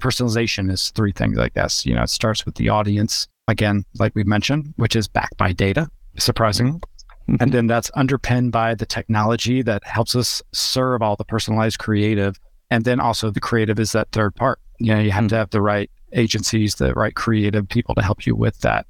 personalization 0.00 0.70
is 0.70 0.90
three 0.90 1.12
things, 1.12 1.38
I 1.38 1.48
guess. 1.50 1.86
You 1.86 1.94
know, 1.94 2.02
it 2.02 2.10
starts 2.10 2.44
with 2.44 2.56
the 2.56 2.68
audience, 2.68 3.28
again, 3.48 3.84
like 3.98 4.14
we 4.14 4.24
mentioned, 4.24 4.74
which 4.76 4.96
is 4.96 5.06
backed 5.08 5.36
by 5.36 5.52
data, 5.52 5.88
surprisingly. 6.18 6.80
Mm-hmm. 7.28 7.36
And 7.40 7.52
then 7.52 7.66
that's 7.66 7.90
underpinned 7.94 8.52
by 8.52 8.74
the 8.74 8.86
technology 8.86 9.62
that 9.62 9.84
helps 9.84 10.16
us 10.16 10.42
serve 10.52 11.02
all 11.02 11.16
the 11.16 11.24
personalized 11.24 11.78
creative. 11.78 12.38
And 12.70 12.84
then 12.84 12.98
also 12.98 13.30
the 13.30 13.40
creative 13.40 13.78
is 13.78 13.92
that 13.92 14.10
third 14.12 14.34
part. 14.34 14.58
You 14.78 14.94
know, 14.94 15.00
you 15.00 15.10
have 15.10 15.22
mm-hmm. 15.22 15.28
to 15.28 15.36
have 15.36 15.50
the 15.50 15.60
right 15.60 15.90
agencies, 16.12 16.74
the 16.76 16.92
right 16.94 17.14
creative 17.14 17.68
people 17.68 17.94
to 17.94 18.02
help 18.02 18.26
you 18.26 18.34
with 18.34 18.58
that. 18.60 18.86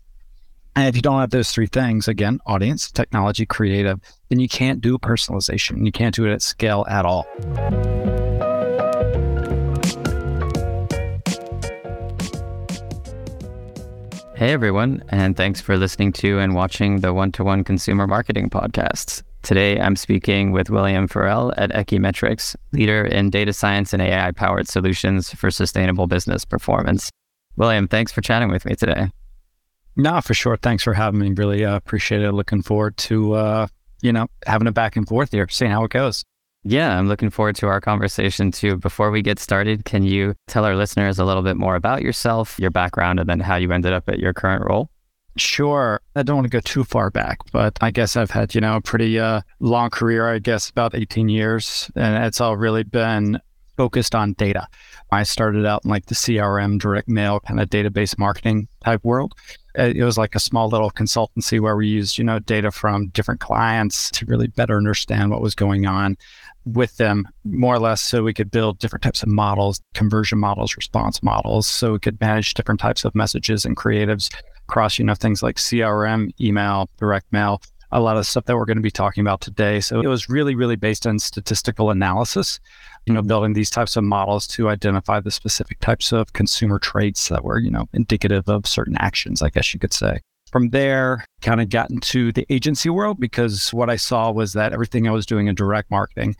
And 0.77 0.87
if 0.89 0.95
you 0.95 1.03
don't 1.03 1.21
have 1.21 1.31
those 1.31 1.51
three 1.51 1.67
things, 1.67 2.07
again, 2.07 2.39
audience, 2.47 2.91
technology, 2.91 3.45
creative, 3.45 4.01
then 4.29 4.39
you 4.39 4.49
can't 4.49 4.81
do 4.81 4.99
personalization. 4.99 5.85
You 5.85 5.93
can't 5.93 6.15
do 6.15 6.25
it 6.27 6.33
at 6.33 6.43
scale 6.43 6.87
at 6.89 7.05
all. 7.05 7.27
Hey, 14.41 14.55
everyone, 14.55 15.05
and 15.11 15.37
thanks 15.37 15.61
for 15.61 15.77
listening 15.77 16.13
to 16.13 16.39
and 16.39 16.55
watching 16.55 17.01
the 17.01 17.13
One 17.13 17.31
to 17.33 17.45
One 17.45 17.63
Consumer 17.63 18.07
Marketing 18.07 18.49
Podcasts. 18.49 19.23
Today, 19.43 19.79
I'm 19.79 19.97
speaking 19.97 20.51
with 20.51 20.71
William 20.71 21.09
Ferrell 21.09 21.53
at 21.59 21.71
Ekimetrics, 21.73 22.57
leader 22.73 23.05
in 23.05 23.29
data 23.29 23.53
science 23.53 23.93
and 23.93 24.01
AI 24.01 24.33
powered 24.33 24.67
solutions 24.67 25.29
for 25.35 25.51
sustainable 25.51 26.07
business 26.07 26.47
performance. 26.47 27.11
William, 27.57 27.87
thanks 27.87 28.13
for 28.13 28.23
chatting 28.23 28.49
with 28.49 28.65
me 28.65 28.75
today. 28.75 29.11
No, 29.97 30.23
for 30.23 30.33
sure. 30.33 30.57
Thanks 30.57 30.85
for 30.85 30.95
having 30.95 31.21
me. 31.21 31.33
Really 31.37 31.67
uh, 31.67 31.77
appreciate 31.77 32.23
it. 32.23 32.33
Looking 32.33 32.63
forward 32.63 32.97
to, 32.97 33.35
uh, 33.35 33.67
you 34.01 34.11
know, 34.11 34.27
having 34.47 34.69
a 34.69 34.73
back 34.73 34.97
and 34.97 35.07
forth 35.07 35.33
here, 35.33 35.49
seeing 35.51 35.71
how 35.71 35.85
it 35.85 35.91
goes. 35.91 36.25
Yeah, 36.63 36.99
I'm 36.99 37.09
looking 37.09 37.31
forward 37.31 37.57
to 37.57 37.69
our 37.69 37.81
conversation 37.81 38.53
too. 38.53 38.77
Before 38.77 39.11
we 39.11 39.23
get 39.23 39.39
started, 39.39 39.87
can 39.87 40.03
you 40.03 40.35
tell 40.47 40.65
our 40.65 40.77
listeners 40.77 41.19
a 41.19 41.25
little 41.25 41.43
bit 41.43 41.57
more 41.57 41.75
about 41.75 42.03
yourself, 42.03 42.59
your 42.59 42.71
background, 42.71 43.19
and 43.19 43.29
then 43.29 43.41
how 43.41 43.57
you 43.57 43.73
ended 43.73 43.95
up 43.95 44.09
at 44.09 44.19
your 44.19 44.35
current 44.35 44.65
role? 44.69 44.91
Sure. 45.37 46.01
I 46.17 46.23
don't 46.23 46.37
want 46.37 46.45
to 46.45 46.51
go 46.51 46.61
too 46.61 46.85
far 46.85 47.11
back, 47.11 47.39
but 47.53 47.79
I 47.81 47.91
guess 47.91 48.17
I've 48.17 48.31
had, 48.31 48.55
you 48.55 48.61
know, 48.61 48.77
a 48.77 48.81
pretty 48.81 49.19
uh, 49.19 49.41
long 49.61 49.89
career, 49.89 50.29
I 50.29 50.39
guess 50.39 50.69
about 50.69 50.95
18 50.95 51.31
years, 51.31 51.91
and 51.97 52.25
it's 52.25 52.41
all 52.43 52.57
really 52.57 52.83
been 52.83 53.41
focused 53.77 54.15
on 54.15 54.35
data. 54.35 54.67
I 55.11 55.23
started 55.23 55.65
out 55.65 55.85
in 55.85 55.91
like 55.91 56.07
the 56.07 56.15
CRM, 56.15 56.79
direct 56.79 57.09
mail 57.09 57.41
kind 57.41 57.59
of 57.59 57.71
database 57.71 58.19
marketing 58.19 58.69
type 58.85 59.03
world. 59.03 59.35
Uh, 59.79 59.93
it 59.95 60.03
was 60.03 60.19
like 60.19 60.35
a 60.35 60.41
small 60.41 60.69
little 60.69 60.91
consultancy 60.91 61.61
where 61.61 61.77
we 61.77 61.89
used, 61.89 62.19
you 62.19 62.25
know, 62.25 62.39
data 62.39 62.71
from 62.71 63.09
different 63.09 63.41
clients 63.41 64.11
to 64.11 64.27
really 64.27 64.49
better 64.49 64.77
understand 64.77 65.31
what 65.31 65.41
was 65.41 65.55
going 65.55 65.87
on 65.87 66.17
with 66.65 66.97
them 66.99 67.27
more 67.45 67.75
or 67.75 67.79
less 67.79 68.01
so 68.01 68.23
we 68.23 68.35
could 68.35 68.51
build 68.51 68.79
different 68.79 69.03
types 69.03 69.23
of 69.23 69.29
models, 69.29 69.81
conversion 69.95 70.39
models, 70.39 70.77
response 70.77 71.23
models, 71.23 71.67
so 71.67 71.93
we 71.93 71.99
could 71.99 72.21
manage 72.21 72.55
different 72.55 72.81
types 72.81 73.05
of 73.05 73.15
messages 73.15 73.65
and 73.65 73.77
creatives 73.77 74.35
across, 74.69 74.99
you 74.99 75.05
know, 75.05 75.15
things 75.15 75.43
like 75.43 75.57
CRM, 75.57 76.31
email, 76.41 76.89
direct 76.99 77.33
mail, 77.33 77.63
a 77.93 78.01
lot 78.01 78.17
of 78.17 78.27
stuff 78.27 78.45
that 78.45 78.57
we're 78.57 78.67
going 78.67 78.77
to 78.77 78.83
be 78.83 78.91
talking 78.91 79.21
about 79.21 79.41
today. 79.41 79.81
So 79.81 80.01
it 80.01 80.07
was 80.07 80.29
really, 80.29 80.55
really 80.55 80.77
based 80.77 81.07
on 81.07 81.19
statistical 81.19 81.91
analysis, 81.91 82.61
you 83.07 83.15
know, 83.15 83.23
building 83.23 83.55
these 83.55 83.71
types 83.71 83.97
of 83.97 84.05
models 84.05 84.47
to 84.49 84.69
identify 84.69 85.21
the 85.21 85.31
specific 85.31 85.79
types 85.81 86.13
of 86.13 86.33
consumer 86.33 86.79
traits 86.79 87.29
that 87.29 87.45
were, 87.45 87.59
you 87.59 87.71
know, 87.71 87.89
indicative 87.93 88.49
of 88.49 88.67
certain 88.67 88.97
actions, 88.99 89.43
I 89.43 89.51
guess 89.51 89.73
you 89.73 89.81
could 89.81 89.93
say. 89.93 90.21
From 90.53 90.71
there, 90.71 91.25
kind 91.43 91.61
of 91.61 91.69
got 91.69 91.91
into 91.91 92.33
the 92.33 92.45
agency 92.51 92.91
world 92.91 93.21
because 93.21 93.73
what 93.73 93.89
I 93.89 93.97
saw 93.97 94.33
was 94.33 94.53
that 94.55 94.73
everything 94.73 95.07
I 95.07 95.13
was 95.13 95.25
doing 95.25 95.47
in 95.47 95.55
direct 95.55 95.91
marketing 95.91 96.35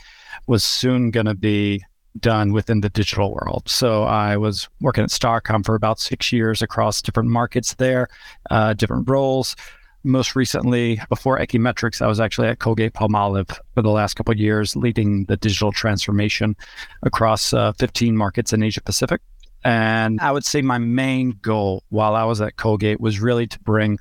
was 0.47 0.65
soon 0.65 1.11
going 1.11 1.27
to 1.27 1.35
be 1.35 1.85
done 2.19 2.53
within 2.53 2.81
the 2.81 2.89
digital 2.89 3.33
world. 3.33 3.69
So 3.69 4.03
I 4.03 4.37
was 4.37 4.69
working 4.81 5.05
at 5.05 5.11
Starcom 5.11 5.65
for 5.65 5.77
about 5.77 6.01
six 6.01 6.33
years 6.33 6.61
across 6.61 7.01
different 7.01 7.31
markets 7.31 7.75
there, 7.75 8.09
uh, 8.51 8.75
different 8.75 9.09
roles. 9.09 9.55
Most 10.03 10.35
recently, 10.35 11.01
before 11.09 11.39
Ekimetrics, 11.39 12.01
I 12.01 12.07
was 12.07 12.21
actually 12.21 12.49
at 12.49 12.59
Colgate 12.59 12.95
Palmolive 12.95 13.59
for 13.75 13.83
the 13.83 13.91
last 13.91 14.15
couple 14.15 14.33
of 14.33 14.39
years, 14.39 14.75
leading 14.75 15.25
the 15.27 15.37
digital 15.37 15.73
transformation 15.73 16.57
across 17.03 17.53
uh, 17.53 17.73
15 17.73 18.17
markets 18.17 18.53
in 18.53 18.63
Asia 18.63 18.81
Pacific. 18.81 19.21
And 19.63 20.21
I 20.21 20.33
would 20.33 20.45
say 20.45 20.63
my 20.63 20.79
main 20.79 21.39
goal 21.43 21.85
while 21.91 22.15
I 22.15 22.25
was 22.25 22.41
at 22.41 22.57
Colgate 22.57 23.01
was 23.01 23.21
really 23.21 23.47
to 23.47 23.59
bring 23.61 23.99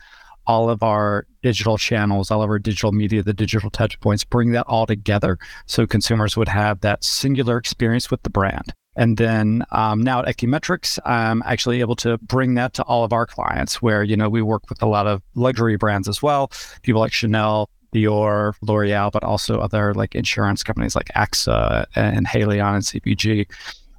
all 0.48 0.70
of 0.70 0.82
our 0.82 1.28
digital 1.44 1.78
channels, 1.78 2.32
all 2.32 2.42
of 2.42 2.50
our 2.50 2.60
digital 2.60 2.92
media, 2.92 3.22
the 3.22 3.34
digital 3.34 3.70
touch 3.70 4.00
points, 4.00 4.24
bring 4.24 4.52
that 4.54 4.66
all 4.68 4.86
together 4.86 5.38
so 5.66 5.86
consumers 5.86 6.36
would 6.36 6.48
have 6.48 6.80
that 6.80 7.04
singular 7.04 7.58
experience 7.58 8.10
with 8.10 8.24
the 8.24 8.30
brand. 8.30 8.74
And 9.00 9.16
then 9.16 9.64
um, 9.72 10.04
now 10.04 10.20
at 10.20 10.28
Ekimetrics, 10.28 11.00
I'm 11.06 11.42
actually 11.46 11.80
able 11.80 11.96
to 11.96 12.18
bring 12.18 12.56
that 12.56 12.74
to 12.74 12.84
all 12.84 13.06
of 13.06 13.14
our 13.14 13.26
clients 13.26 13.82
where, 13.82 14.04
you 14.04 14.18
know, 14.18 14.28
we 14.28 14.42
work 14.42 14.64
with 14.68 14.82
a 14.82 14.86
lot 14.86 15.08
of 15.08 15.22
luxury 15.36 15.78
brands 15.78 16.10
as 16.10 16.22
well, 16.22 16.52
people 16.82 17.00
like 17.00 17.14
Chanel, 17.14 17.70
Dior, 17.96 18.54
L'Oreal, 18.62 19.10
but 19.10 19.24
also 19.24 19.62
other 19.62 19.94
like 19.94 20.16
insurance 20.16 20.64
companies 20.64 20.98
like 20.98 21.08
AXA 21.16 21.86
and 21.96 22.28
Haleon 22.28 22.76
and 22.76 22.84
CPG. 22.84 23.50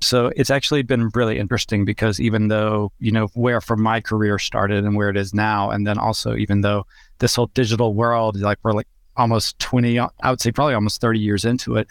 So 0.02 0.32
it's 0.36 0.50
actually 0.50 0.82
been 0.82 1.08
really 1.14 1.38
interesting 1.38 1.86
because 1.86 2.20
even 2.20 2.48
though, 2.48 2.92
you 2.98 3.10
know, 3.10 3.28
where 3.28 3.62
from 3.62 3.82
my 3.82 4.02
career 4.02 4.38
started 4.38 4.84
and 4.84 4.96
where 4.96 5.08
it 5.08 5.16
is 5.16 5.32
now, 5.32 5.70
and 5.70 5.86
then 5.86 5.96
also 5.96 6.36
even 6.36 6.60
though 6.60 6.84
this 7.20 7.36
whole 7.36 7.46
digital 7.54 7.94
world, 7.94 8.38
like 8.38 8.58
we're 8.62 8.72
like 8.72 8.88
almost 9.16 9.58
20, 9.60 9.98
I 9.98 10.10
would 10.28 10.42
say 10.42 10.52
probably 10.52 10.74
almost 10.74 11.00
30 11.00 11.18
years 11.18 11.46
into 11.46 11.76
it, 11.76 11.88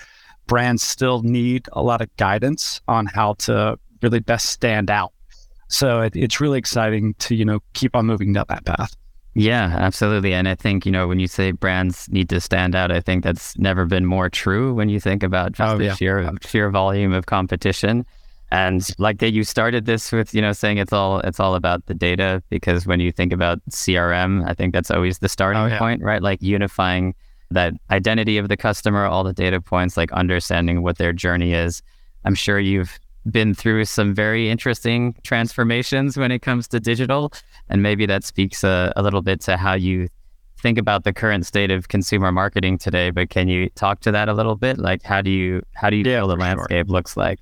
brands 0.50 0.84
still 0.84 1.22
need 1.22 1.68
a 1.74 1.82
lot 1.82 2.02
of 2.02 2.14
guidance 2.18 2.82
on 2.88 3.06
how 3.06 3.34
to 3.36 3.80
really 4.02 4.20
best 4.20 4.48
stand 4.48 4.90
out. 4.90 5.14
So 5.70 6.02
it, 6.02 6.16
it's 6.16 6.42
really 6.42 6.58
exciting 6.58 7.14
to, 7.20 7.36
you 7.36 7.46
know, 7.46 7.60
keep 7.74 7.96
on 7.96 8.08
moving 8.08 8.34
down 8.34 8.46
that 8.50 8.66
path. 8.66 8.98
Yeah, 9.36 9.76
absolutely. 9.78 10.34
And 10.34 10.48
I 10.48 10.56
think, 10.56 10.88
you 10.88 10.92
know, 10.92 11.08
when 11.08 11.20
you 11.20 11.28
say 11.28 11.52
brands 11.52 12.10
need 12.10 12.30
to 12.30 12.42
stand 12.42 12.76
out, 12.76 12.92
I 12.92 13.00
think 13.00 13.24
that's 13.24 13.58
never 13.60 13.86
been 13.86 14.08
more 14.08 14.28
true 14.28 14.74
when 14.74 14.90
you 14.90 15.00
think 15.00 15.22
about 15.22 15.52
just 15.52 15.76
oh, 15.76 15.78
the 15.78 15.86
yeah. 15.86 15.96
sheer 15.96 16.20
oh. 16.20 16.36
sheer 16.46 16.70
volume 16.72 17.14
of 17.14 17.28
competition. 17.28 18.06
And 18.52 18.86
like 18.98 19.20
that 19.20 19.32
you 19.32 19.44
started 19.44 19.86
this 19.86 20.12
with, 20.12 20.34
you 20.34 20.42
know, 20.42 20.52
saying 20.52 20.80
it's 20.80 20.92
all 20.92 21.20
it's 21.20 21.40
all 21.40 21.54
about 21.54 21.86
the 21.86 21.94
data 21.94 22.42
because 22.50 22.88
when 22.88 23.00
you 23.00 23.12
think 23.12 23.32
about 23.32 23.60
CRM, 23.70 24.50
I 24.50 24.56
think 24.56 24.74
that's 24.74 24.90
always 24.90 25.20
the 25.20 25.30
starting 25.30 25.62
oh, 25.62 25.68
yeah. 25.68 25.78
point, 25.78 26.02
right? 26.02 26.24
Like 26.24 26.42
unifying 26.42 27.14
that 27.52 27.74
identity 27.90 28.38
of 28.38 28.48
the 28.48 28.58
customer, 28.58 29.06
all 29.06 29.24
the 29.24 29.34
data 29.34 29.60
points, 29.60 29.98
like 29.98 30.12
understanding 30.12 30.82
what 30.82 30.98
their 30.98 31.14
journey 31.14 31.54
is. 31.54 31.82
I'm 32.26 32.36
sure 32.36 32.60
you've 32.60 33.00
been 33.30 33.54
through 33.54 33.86
some 33.86 34.14
very 34.14 34.50
interesting 34.50 35.16
transformations 35.24 36.18
when 36.18 36.32
it 36.32 36.40
comes 36.40 36.68
to 36.70 36.80
digital. 36.80 37.34
And 37.70 37.84
maybe 37.84 38.06
that 38.06 38.24
speaks 38.24 38.64
a, 38.64 38.94
a 38.96 39.04
little 39.04 39.22
bit 39.22 39.42
to 39.42 39.58
how 39.58 39.74
you 39.74 40.10
think 40.62 40.78
about 40.78 41.04
the 41.04 41.14
current 41.14 41.46
state 41.46 41.72
of 41.72 41.88
consumer 41.88 42.32
marketing 42.32 42.78
today. 42.78 43.12
But 43.12 43.30
can 43.30 43.48
you 43.48 43.70
talk 43.72 44.02
to 44.02 44.12
that 44.12 44.30
a 44.30 44.34
little 44.34 44.56
bit? 44.56 44.78
Like 44.78 45.04
how 45.04 45.22
do 45.22 45.32
you 45.32 45.64
how 45.74 45.90
do 45.90 45.96
you 45.96 46.04
yeah, 46.06 46.20
feel 46.20 46.28
the 46.28 46.36
landscape 46.36 46.88
sure. 46.88 46.94
looks 46.94 47.18
like? 47.18 47.40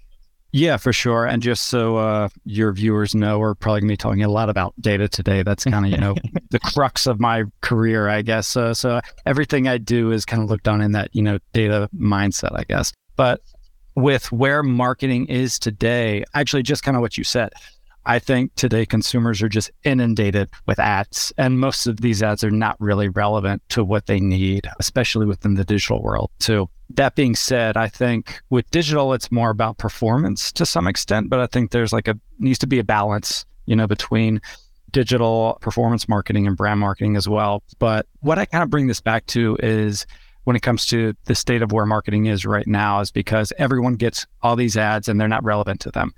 Yeah, 0.57 0.77
for 0.77 0.91
sure. 0.91 1.27
And 1.27 1.39
just 1.39 1.67
so 1.67 1.97
uh, 1.97 2.29
your 2.43 2.71
viewers 2.71 3.13
know, 3.13 3.37
we're 3.37 3.53
probably 3.53 3.81
going 3.81 3.89
to 3.89 3.93
be 3.93 3.97
talking 3.97 4.23
a 4.23 4.29
lot 4.29 4.49
about 4.49 4.73
data 4.81 5.07
today. 5.07 5.43
That's 5.43 5.65
kind 5.65 5.85
of, 5.85 5.91
you 5.91 5.99
know, 5.99 6.15
the 6.49 6.59
crux 6.59 7.05
of 7.05 7.19
my 7.19 7.43
career, 7.61 8.09
I 8.09 8.23
guess. 8.23 8.57
Uh, 8.57 8.73
so 8.73 8.99
everything 9.27 9.67
I 9.67 9.77
do 9.77 10.11
is 10.11 10.25
kind 10.25 10.41
of 10.41 10.49
looked 10.49 10.67
on 10.67 10.81
in 10.81 10.93
that, 10.93 11.11
you 11.13 11.21
know, 11.21 11.37
data 11.53 11.91
mindset, 11.95 12.57
I 12.57 12.63
guess. 12.63 12.91
But 13.15 13.41
with 13.93 14.31
where 14.31 14.63
marketing 14.63 15.27
is 15.27 15.59
today, 15.59 16.23
actually, 16.33 16.63
just 16.63 16.81
kind 16.81 16.97
of 16.97 17.01
what 17.01 17.19
you 17.19 17.23
said. 17.23 17.53
I 18.07 18.19
think 18.19 18.55
today 18.55 18.85
consumers 18.85 19.41
are 19.41 19.49
just 19.49 19.69
inundated 19.83 20.49
with 20.65 20.79
ads, 20.79 21.33
and 21.37 21.59
most 21.59 21.87
of 21.87 21.99
these 21.99 22.23
ads 22.23 22.41
are 22.41 22.49
not 22.49 22.79
really 22.79 23.09
relevant 23.09 23.61
to 23.69 23.83
what 23.83 24.05
they 24.05 24.21
need, 24.21 24.65
especially 24.79 25.25
within 25.25 25.55
the 25.55 25.65
digital 25.65 26.01
world, 26.01 26.31
too. 26.39 26.69
That 26.91 27.15
being 27.15 27.35
said, 27.35 27.75
I 27.75 27.89
think 27.89 28.39
with 28.49 28.71
digital, 28.71 29.13
it's 29.13 29.29
more 29.29 29.49
about 29.49 29.77
performance 29.77 30.53
to 30.53 30.65
some 30.65 30.87
extent, 30.87 31.29
but 31.29 31.41
I 31.41 31.47
think 31.47 31.71
there's 31.71 31.91
like 31.91 32.07
a 32.07 32.17
needs 32.39 32.59
to 32.59 32.67
be 32.67 32.79
a 32.79 32.83
balance, 32.83 33.45
you 33.65 33.75
know, 33.75 33.87
between 33.87 34.41
digital 34.91 35.57
performance 35.59 36.07
marketing 36.07 36.47
and 36.47 36.55
brand 36.55 36.79
marketing 36.79 37.17
as 37.17 37.27
well. 37.27 37.61
But 37.77 38.07
what 38.21 38.39
I 38.39 38.45
kind 38.45 38.63
of 38.63 38.69
bring 38.69 38.87
this 38.87 39.01
back 39.01 39.25
to 39.27 39.57
is 39.61 40.05
when 40.45 40.55
it 40.55 40.61
comes 40.61 40.85
to 40.85 41.13
the 41.25 41.35
state 41.35 41.61
of 41.61 41.73
where 41.73 41.85
marketing 41.85 42.27
is 42.27 42.45
right 42.45 42.67
now 42.67 43.01
is 43.01 43.11
because 43.11 43.51
everyone 43.57 43.95
gets 43.95 44.25
all 44.41 44.55
these 44.55 44.77
ads 44.77 45.09
and 45.09 45.19
they're 45.19 45.27
not 45.27 45.43
relevant 45.43 45.81
to 45.81 45.91
them. 45.91 46.13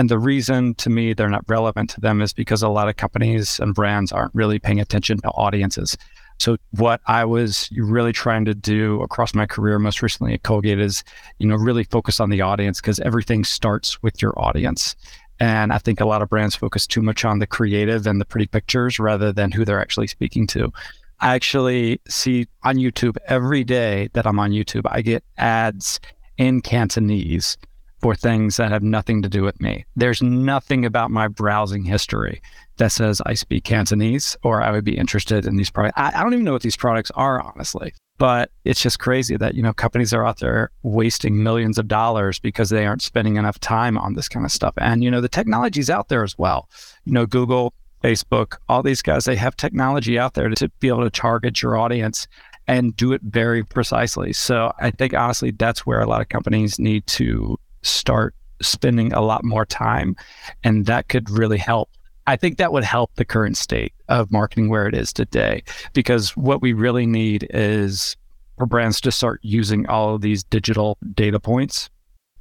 And 0.00 0.08
the 0.08 0.18
reason 0.18 0.74
to 0.76 0.88
me 0.88 1.12
they're 1.12 1.28
not 1.28 1.44
relevant 1.46 1.90
to 1.90 2.00
them 2.00 2.22
is 2.22 2.32
because 2.32 2.62
a 2.62 2.70
lot 2.70 2.88
of 2.88 2.96
companies 2.96 3.60
and 3.60 3.74
brands 3.74 4.12
aren't 4.12 4.34
really 4.34 4.58
paying 4.58 4.80
attention 4.80 5.20
to 5.20 5.28
audiences. 5.32 5.94
So 6.38 6.56
what 6.70 7.02
I 7.06 7.26
was 7.26 7.68
really 7.76 8.14
trying 8.14 8.46
to 8.46 8.54
do 8.54 9.02
across 9.02 9.34
my 9.34 9.44
career, 9.44 9.78
most 9.78 10.00
recently 10.00 10.32
at 10.32 10.42
Colgate, 10.42 10.80
is 10.80 11.04
you 11.38 11.46
know 11.46 11.54
really 11.54 11.84
focus 11.84 12.18
on 12.18 12.30
the 12.30 12.40
audience 12.40 12.80
because 12.80 12.98
everything 13.00 13.44
starts 13.44 14.02
with 14.02 14.22
your 14.22 14.32
audience. 14.38 14.96
And 15.38 15.70
I 15.70 15.76
think 15.76 16.00
a 16.00 16.06
lot 16.06 16.22
of 16.22 16.30
brands 16.30 16.56
focus 16.56 16.86
too 16.86 17.02
much 17.02 17.26
on 17.26 17.38
the 17.38 17.46
creative 17.46 18.06
and 18.06 18.22
the 18.22 18.24
pretty 18.24 18.46
pictures 18.46 18.98
rather 18.98 19.34
than 19.34 19.52
who 19.52 19.66
they're 19.66 19.82
actually 19.82 20.06
speaking 20.06 20.46
to. 20.46 20.72
I 21.20 21.34
actually 21.34 22.00
see 22.08 22.46
on 22.62 22.76
YouTube 22.76 23.18
every 23.26 23.64
day 23.64 24.08
that 24.14 24.26
I'm 24.26 24.38
on 24.38 24.52
YouTube, 24.52 24.86
I 24.90 25.02
get 25.02 25.22
ads 25.36 26.00
in 26.38 26.62
Cantonese 26.62 27.58
for 28.00 28.14
things 28.14 28.56
that 28.56 28.70
have 28.70 28.82
nothing 28.82 29.22
to 29.22 29.28
do 29.28 29.42
with 29.42 29.60
me. 29.60 29.84
There's 29.96 30.22
nothing 30.22 30.84
about 30.84 31.10
my 31.10 31.28
browsing 31.28 31.84
history 31.84 32.40
that 32.78 32.92
says 32.92 33.20
I 33.26 33.34
speak 33.34 33.64
Cantonese 33.64 34.36
or 34.42 34.62
I 34.62 34.70
would 34.70 34.84
be 34.84 34.96
interested 34.96 35.46
in 35.46 35.56
these 35.56 35.70
products. 35.70 35.94
I, 35.96 36.12
I 36.14 36.22
don't 36.22 36.32
even 36.32 36.44
know 36.44 36.52
what 36.52 36.62
these 36.62 36.76
products 36.76 37.10
are, 37.12 37.40
honestly. 37.40 37.92
But 38.18 38.50
it's 38.66 38.82
just 38.82 38.98
crazy 38.98 39.38
that, 39.38 39.54
you 39.54 39.62
know, 39.62 39.72
companies 39.72 40.12
are 40.12 40.26
out 40.26 40.40
there 40.40 40.70
wasting 40.82 41.42
millions 41.42 41.78
of 41.78 41.88
dollars 41.88 42.38
because 42.38 42.68
they 42.68 42.84
aren't 42.84 43.00
spending 43.00 43.36
enough 43.36 43.58
time 43.60 43.96
on 43.96 44.12
this 44.14 44.28
kind 44.28 44.44
of 44.44 44.52
stuff. 44.52 44.74
And, 44.76 45.02
you 45.02 45.10
know, 45.10 45.22
the 45.22 45.28
technology's 45.28 45.88
out 45.88 46.08
there 46.08 46.22
as 46.22 46.36
well. 46.36 46.68
You 47.06 47.14
know, 47.14 47.24
Google, 47.24 47.72
Facebook, 48.04 48.58
all 48.68 48.82
these 48.82 49.00
guys, 49.00 49.24
they 49.24 49.36
have 49.36 49.56
technology 49.56 50.18
out 50.18 50.34
there 50.34 50.50
to 50.50 50.68
be 50.80 50.88
able 50.88 51.04
to 51.04 51.10
target 51.10 51.62
your 51.62 51.78
audience 51.78 52.28
and 52.66 52.94
do 52.94 53.14
it 53.14 53.22
very 53.22 53.64
precisely. 53.64 54.34
So 54.34 54.72
I 54.78 54.90
think 54.90 55.14
honestly, 55.14 55.50
that's 55.50 55.86
where 55.86 56.00
a 56.00 56.06
lot 56.06 56.20
of 56.20 56.28
companies 56.28 56.78
need 56.78 57.06
to 57.08 57.58
start 57.82 58.34
spending 58.62 59.12
a 59.12 59.20
lot 59.20 59.44
more 59.44 59.64
time. 59.64 60.16
And 60.64 60.86
that 60.86 61.08
could 61.08 61.30
really 61.30 61.58
help. 61.58 61.90
I 62.26 62.36
think 62.36 62.58
that 62.58 62.72
would 62.72 62.84
help 62.84 63.14
the 63.14 63.24
current 63.24 63.56
state 63.56 63.92
of 64.08 64.30
marketing 64.30 64.68
where 64.68 64.86
it 64.86 64.94
is 64.94 65.12
today, 65.12 65.62
because 65.94 66.36
what 66.36 66.62
we 66.62 66.72
really 66.72 67.06
need 67.06 67.48
is 67.50 68.16
for 68.58 68.66
brands 68.66 69.00
to 69.00 69.10
start 69.10 69.40
using 69.42 69.86
all 69.88 70.14
of 70.14 70.20
these 70.20 70.44
digital 70.44 70.98
data 71.14 71.40
points 71.40 71.88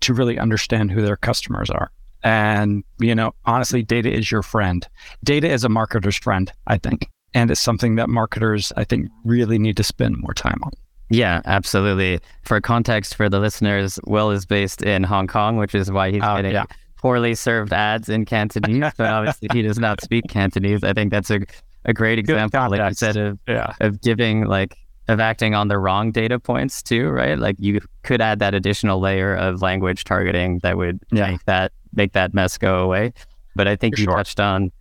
to 0.01 0.13
really 0.13 0.37
understand 0.37 0.91
who 0.91 1.01
their 1.01 1.17
customers 1.17 1.69
are. 1.69 1.91
And, 2.23 2.83
you 2.99 3.15
know, 3.15 3.33
honestly, 3.45 3.81
data 3.81 4.11
is 4.11 4.29
your 4.29 4.43
friend. 4.43 4.85
Data 5.23 5.49
is 5.49 5.63
a 5.63 5.69
marketer's 5.69 6.17
friend, 6.17 6.51
I 6.67 6.77
think. 6.77 7.07
And 7.33 7.49
it's 7.49 7.61
something 7.61 7.95
that 7.95 8.09
marketers, 8.09 8.73
I 8.75 8.83
think, 8.83 9.09
really 9.23 9.57
need 9.57 9.77
to 9.77 9.83
spend 9.83 10.17
more 10.17 10.33
time 10.33 10.59
on. 10.63 10.73
Yeah, 11.09 11.41
absolutely. 11.45 12.19
For 12.43 12.61
context 12.61 13.15
for 13.15 13.29
the 13.29 13.39
listeners, 13.39 13.99
Will 14.05 14.31
is 14.31 14.45
based 14.45 14.81
in 14.81 15.03
Hong 15.03 15.27
Kong, 15.27 15.57
which 15.57 15.73
is 15.73 15.91
why 15.91 16.11
he's 16.11 16.21
oh, 16.23 16.35
getting 16.35 16.51
yeah. 16.51 16.65
poorly 16.97 17.35
served 17.35 17.73
ads 17.73 18.09
in 18.09 18.25
Cantonese. 18.25 18.93
but 18.97 19.09
obviously, 19.09 19.49
he 19.51 19.61
does 19.61 19.79
not 19.79 20.01
speak 20.01 20.27
Cantonese. 20.29 20.83
I 20.83 20.93
think 20.93 21.11
that's 21.11 21.31
a, 21.31 21.41
a 21.85 21.93
great 21.93 22.19
example, 22.19 22.69
like 22.69 22.89
you 22.89 22.95
said, 22.95 23.17
of, 23.17 23.39
yeah. 23.47 23.73
of 23.79 24.01
giving 24.01 24.45
like 24.45 24.77
of 25.07 25.19
acting 25.19 25.55
on 25.55 25.69
the 25.69 25.79
wrong 25.79 26.11
data 26.11 26.39
points 26.39 26.83
too, 26.83 27.09
right? 27.09 27.39
Like 27.39 27.55
you 27.57 27.81
could 28.03 28.21
add 28.21 28.37
that 28.39 28.53
additional 28.53 28.99
layer 28.99 29.35
of 29.35 29.61
language 29.61 30.03
targeting 30.03 30.59
that 30.59 30.77
would 30.77 30.99
yeah. 31.11 31.31
make 31.31 31.45
that 31.45 31.71
make 31.93 32.13
that 32.13 32.35
mess 32.35 32.57
go 32.59 32.83
away. 32.83 33.13
But 33.55 33.67
I 33.67 33.75
think 33.75 33.95
For 33.95 34.01
you 34.01 34.05
sure. 34.05 34.15
touched 34.15 34.39
on 34.39 34.71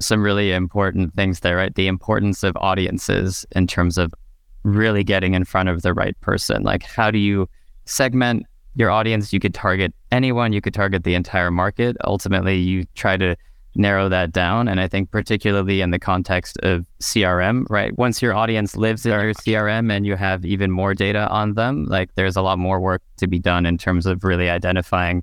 some 0.00 0.22
really 0.22 0.52
important 0.52 1.14
things 1.14 1.40
there, 1.40 1.56
right? 1.56 1.74
The 1.74 1.88
importance 1.88 2.42
of 2.42 2.54
audiences 2.56 3.46
in 3.52 3.66
terms 3.66 3.96
of 3.96 4.12
really 4.74 5.04
getting 5.04 5.34
in 5.34 5.44
front 5.44 5.68
of 5.68 5.82
the 5.82 5.94
right 5.94 6.18
person. 6.20 6.62
Like, 6.62 6.82
how 6.82 7.10
do 7.10 7.18
you 7.18 7.48
segment 7.84 8.46
your 8.74 8.90
audience? 8.90 9.32
You 9.32 9.40
could 9.40 9.54
target 9.54 9.94
anyone, 10.12 10.52
you 10.52 10.60
could 10.60 10.74
target 10.74 11.04
the 11.04 11.14
entire 11.14 11.50
market. 11.50 11.96
Ultimately, 12.04 12.56
you 12.56 12.84
try 12.94 13.16
to 13.16 13.36
narrow 13.74 14.08
that 14.08 14.32
down. 14.32 14.68
And 14.68 14.80
I 14.80 14.88
think, 14.88 15.10
particularly 15.10 15.80
in 15.80 15.90
the 15.90 15.98
context 15.98 16.58
of 16.62 16.86
CRM, 17.00 17.64
right? 17.70 17.96
Once 17.96 18.20
your 18.20 18.34
audience 18.34 18.76
lives 18.76 19.06
in 19.06 19.12
your 19.12 19.34
CRM 19.34 19.92
and 19.92 20.04
you 20.06 20.16
have 20.16 20.44
even 20.44 20.70
more 20.70 20.94
data 20.94 21.28
on 21.28 21.54
them, 21.54 21.84
like, 21.84 22.14
there's 22.14 22.36
a 22.36 22.42
lot 22.42 22.58
more 22.58 22.80
work 22.80 23.02
to 23.18 23.26
be 23.26 23.38
done 23.38 23.66
in 23.66 23.78
terms 23.78 24.04
of 24.04 24.24
really 24.24 24.50
identifying 24.50 25.22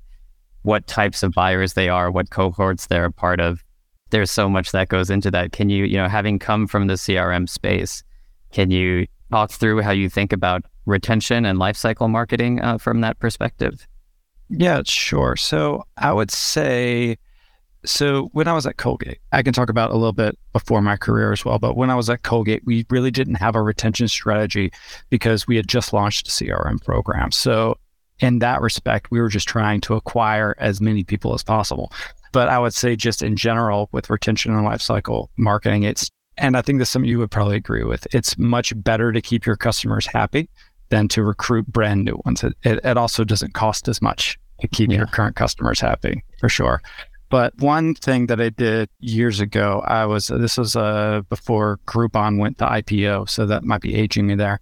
what 0.61 0.87
types 0.87 1.21
of 1.21 1.31
buyers 1.33 1.73
they 1.73 1.89
are, 1.89 2.09
what 2.09 2.29
cohorts 2.29 2.87
they're 2.87 3.05
a 3.05 3.11
part 3.11 3.39
of. 3.39 3.63
There's 4.09 4.31
so 4.31 4.49
much 4.49 4.71
that 4.71 4.87
goes 4.87 5.09
into 5.09 5.29
that. 5.31 5.51
Can 5.51 5.69
you, 5.69 5.85
you 5.85 5.97
know, 5.97 6.07
having 6.07 6.39
come 6.39 6.65
from 6.65 6.87
the 6.87 6.93
CRM 6.93 7.49
space, 7.49 8.03
can 8.51 8.71
you 8.71 9.05
talk 9.31 9.51
through 9.51 9.81
how 9.81 9.91
you 9.91 10.09
think 10.09 10.33
about 10.33 10.63
retention 10.85 11.45
and 11.45 11.59
lifecycle 11.59 12.09
marketing 12.09 12.61
uh, 12.61 12.77
from 12.77 13.01
that 13.01 13.19
perspective? 13.19 13.87
Yeah, 14.49 14.81
sure. 14.85 15.35
So 15.35 15.85
I 15.97 16.13
would 16.13 16.31
say, 16.31 17.17
so 17.83 18.29
when 18.33 18.47
I 18.47 18.53
was 18.53 18.65
at 18.65 18.77
Colgate, 18.77 19.19
I 19.31 19.41
can 19.43 19.53
talk 19.53 19.69
about 19.69 19.91
a 19.91 19.95
little 19.95 20.13
bit 20.13 20.37
before 20.53 20.81
my 20.81 20.97
career 20.97 21.31
as 21.31 21.43
well. 21.43 21.59
But 21.59 21.75
when 21.75 21.89
I 21.89 21.95
was 21.95 22.09
at 22.09 22.23
Colgate, 22.23 22.63
we 22.65 22.85
really 22.89 23.11
didn't 23.11 23.35
have 23.35 23.55
a 23.55 23.61
retention 23.61 24.07
strategy 24.07 24.71
because 25.09 25.47
we 25.47 25.55
had 25.55 25.67
just 25.67 25.93
launched 25.93 26.27
a 26.27 26.31
CRM 26.31 26.83
program. 26.83 27.31
So 27.31 27.77
in 28.19 28.39
that 28.39 28.61
respect, 28.61 29.11
we 29.11 29.19
were 29.19 29.29
just 29.29 29.47
trying 29.47 29.81
to 29.81 29.95
acquire 29.95 30.55
as 30.57 30.79
many 30.79 31.03
people 31.03 31.33
as 31.33 31.43
possible. 31.43 31.91
But 32.31 32.49
I 32.49 32.59
would 32.59 32.73
say, 32.73 32.95
just 32.95 33.21
in 33.21 33.35
general, 33.35 33.89
with 33.91 34.09
retention 34.09 34.53
and 34.53 34.67
lifecycle 34.67 35.29
marketing, 35.37 35.83
it's 35.83 36.11
and 36.37 36.57
I 36.57 36.61
think 36.61 36.79
that's 36.79 36.91
something 36.91 37.09
you 37.09 37.19
would 37.19 37.31
probably 37.31 37.55
agree 37.55 37.83
with. 37.83 38.07
It's 38.13 38.37
much 38.37 38.73
better 38.83 39.11
to 39.11 39.21
keep 39.21 39.45
your 39.45 39.55
customers 39.55 40.05
happy 40.05 40.49
than 40.89 41.07
to 41.09 41.23
recruit 41.23 41.67
brand 41.67 42.05
new 42.05 42.19
ones. 42.25 42.43
It, 42.43 42.53
it, 42.63 42.79
it 42.83 42.97
also 42.97 43.23
doesn't 43.23 43.53
cost 43.53 43.87
as 43.87 44.01
much 44.01 44.37
to 44.59 44.67
keep 44.67 44.91
yeah. 44.91 44.97
your 44.97 45.07
current 45.07 45.35
customers 45.35 45.79
happy, 45.79 46.23
for 46.39 46.49
sure. 46.49 46.81
But 47.29 47.57
one 47.57 47.95
thing 47.95 48.27
that 48.27 48.39
I 48.39 48.49
did 48.49 48.89
years 48.99 49.39
ago, 49.39 49.81
I 49.85 50.05
was 50.05 50.27
this 50.27 50.57
was 50.57 50.75
uh, 50.75 51.21
before 51.27 51.79
Groupon 51.87 52.39
went 52.39 52.59
to 52.59 52.65
IPO, 52.65 53.29
so 53.29 53.45
that 53.47 53.63
might 53.63 53.81
be 53.81 53.95
aging 53.95 54.27
me 54.27 54.35
there. 54.35 54.59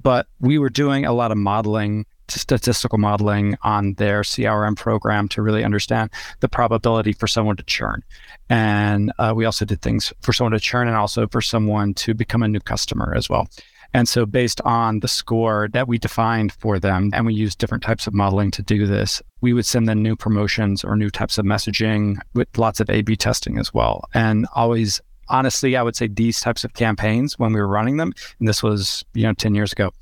But 0.00 0.26
we 0.40 0.58
were 0.58 0.68
doing 0.68 1.06
a 1.06 1.12
lot 1.12 1.32
of 1.32 1.38
modeling 1.38 2.04
statistical 2.28 2.98
modeling 2.98 3.56
on 3.62 3.94
their 3.94 4.22
CRM 4.22 4.76
program 4.76 5.28
to 5.28 5.42
really 5.42 5.64
understand 5.64 6.10
the 6.40 6.48
probability 6.48 7.12
for 7.12 7.26
someone 7.26 7.56
to 7.56 7.62
churn. 7.64 8.02
And 8.48 9.12
uh, 9.18 9.32
we 9.34 9.44
also 9.44 9.64
did 9.64 9.82
things 9.82 10.12
for 10.20 10.32
someone 10.32 10.52
to 10.52 10.60
churn 10.60 10.88
and 10.88 10.96
also 10.96 11.26
for 11.26 11.40
someone 11.40 11.94
to 11.94 12.14
become 12.14 12.42
a 12.42 12.48
new 12.48 12.60
customer 12.60 13.14
as 13.16 13.28
well. 13.28 13.48
And 13.94 14.08
so, 14.08 14.24
based 14.24 14.60
on 14.62 15.00
the 15.00 15.08
score 15.08 15.68
that 15.72 15.86
we 15.86 15.98
defined 15.98 16.52
for 16.52 16.78
them, 16.78 17.10
and 17.12 17.26
we 17.26 17.34
used 17.34 17.58
different 17.58 17.84
types 17.84 18.06
of 18.06 18.14
modeling 18.14 18.50
to 18.52 18.62
do 18.62 18.86
this, 18.86 19.20
we 19.42 19.52
would 19.52 19.66
send 19.66 19.86
them 19.86 20.02
new 20.02 20.16
promotions 20.16 20.82
or 20.82 20.96
new 20.96 21.10
types 21.10 21.36
of 21.36 21.44
messaging 21.44 22.16
with 22.34 22.48
lots 22.56 22.80
of 22.80 22.88
A 22.88 23.02
B 23.02 23.16
testing 23.16 23.58
as 23.58 23.74
well. 23.74 24.08
And 24.14 24.46
always, 24.54 25.00
honestly, 25.28 25.76
I 25.76 25.82
would 25.82 25.96
say 25.96 26.06
these 26.06 26.40
types 26.40 26.64
of 26.64 26.72
campaigns 26.72 27.38
when 27.38 27.52
we 27.52 27.60
were 27.60 27.68
running 27.68 27.98
them, 27.98 28.14
and 28.38 28.48
this 28.48 28.62
was, 28.62 29.04
you 29.12 29.24
know, 29.24 29.34
10 29.34 29.54
years 29.54 29.72
ago, 29.72 29.92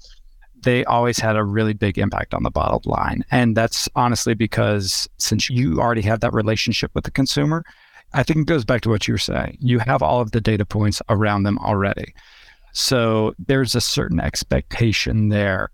they 0.63 0.85
always 0.85 1.19
had 1.19 1.37
a 1.37 1.43
really 1.43 1.73
big 1.73 1.99
impact 1.99 2.35
on 2.35 2.43
the 2.43 2.51
bottom 2.51 2.81
line. 2.85 3.25
And 3.31 3.57
that's 3.57 3.89
honestly 3.97 4.35
because 4.35 5.09
since 5.19 5.49
you 5.51 5.81
already 5.81 6.03
have 6.03 6.21
that 6.21 6.33
relationship 6.33 6.91
with 6.95 7.05
the 7.05 7.11
consumer, 7.11 7.65
I 8.13 8.23
think 8.23 8.41
it 8.41 8.47
goes 8.47 8.65
back 8.65 8.81
to 8.83 8.89
what 8.89 9.07
you 9.07 9.15
were 9.15 9.19
saying. 9.19 9.59
You 9.61 9.79
have 9.79 10.03
all 10.03 10.21
of 10.21 10.33
the 10.33 10.41
data 10.41 10.65
points 10.65 11.01
around 11.09 11.45
them 11.45 11.59
already. 11.59 12.15
So 12.73 13.35
there's 13.39 13.75
a 13.75 13.81
certain 13.81 14.21
expectation 14.21 15.29
there 15.29 15.71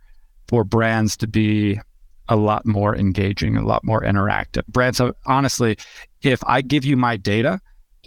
for 0.48 0.64
brands 0.64 1.16
to 1.18 1.26
be 1.26 1.80
a 2.28 2.36
lot 2.36 2.66
more 2.66 2.96
engaging, 2.96 3.56
a 3.56 3.64
lot 3.64 3.84
more 3.84 4.02
interactive. 4.02 4.66
Brands, 4.66 5.00
honestly, 5.26 5.76
if 6.22 6.42
I 6.46 6.60
give 6.60 6.84
you 6.84 6.96
my 6.96 7.16
data, 7.16 7.60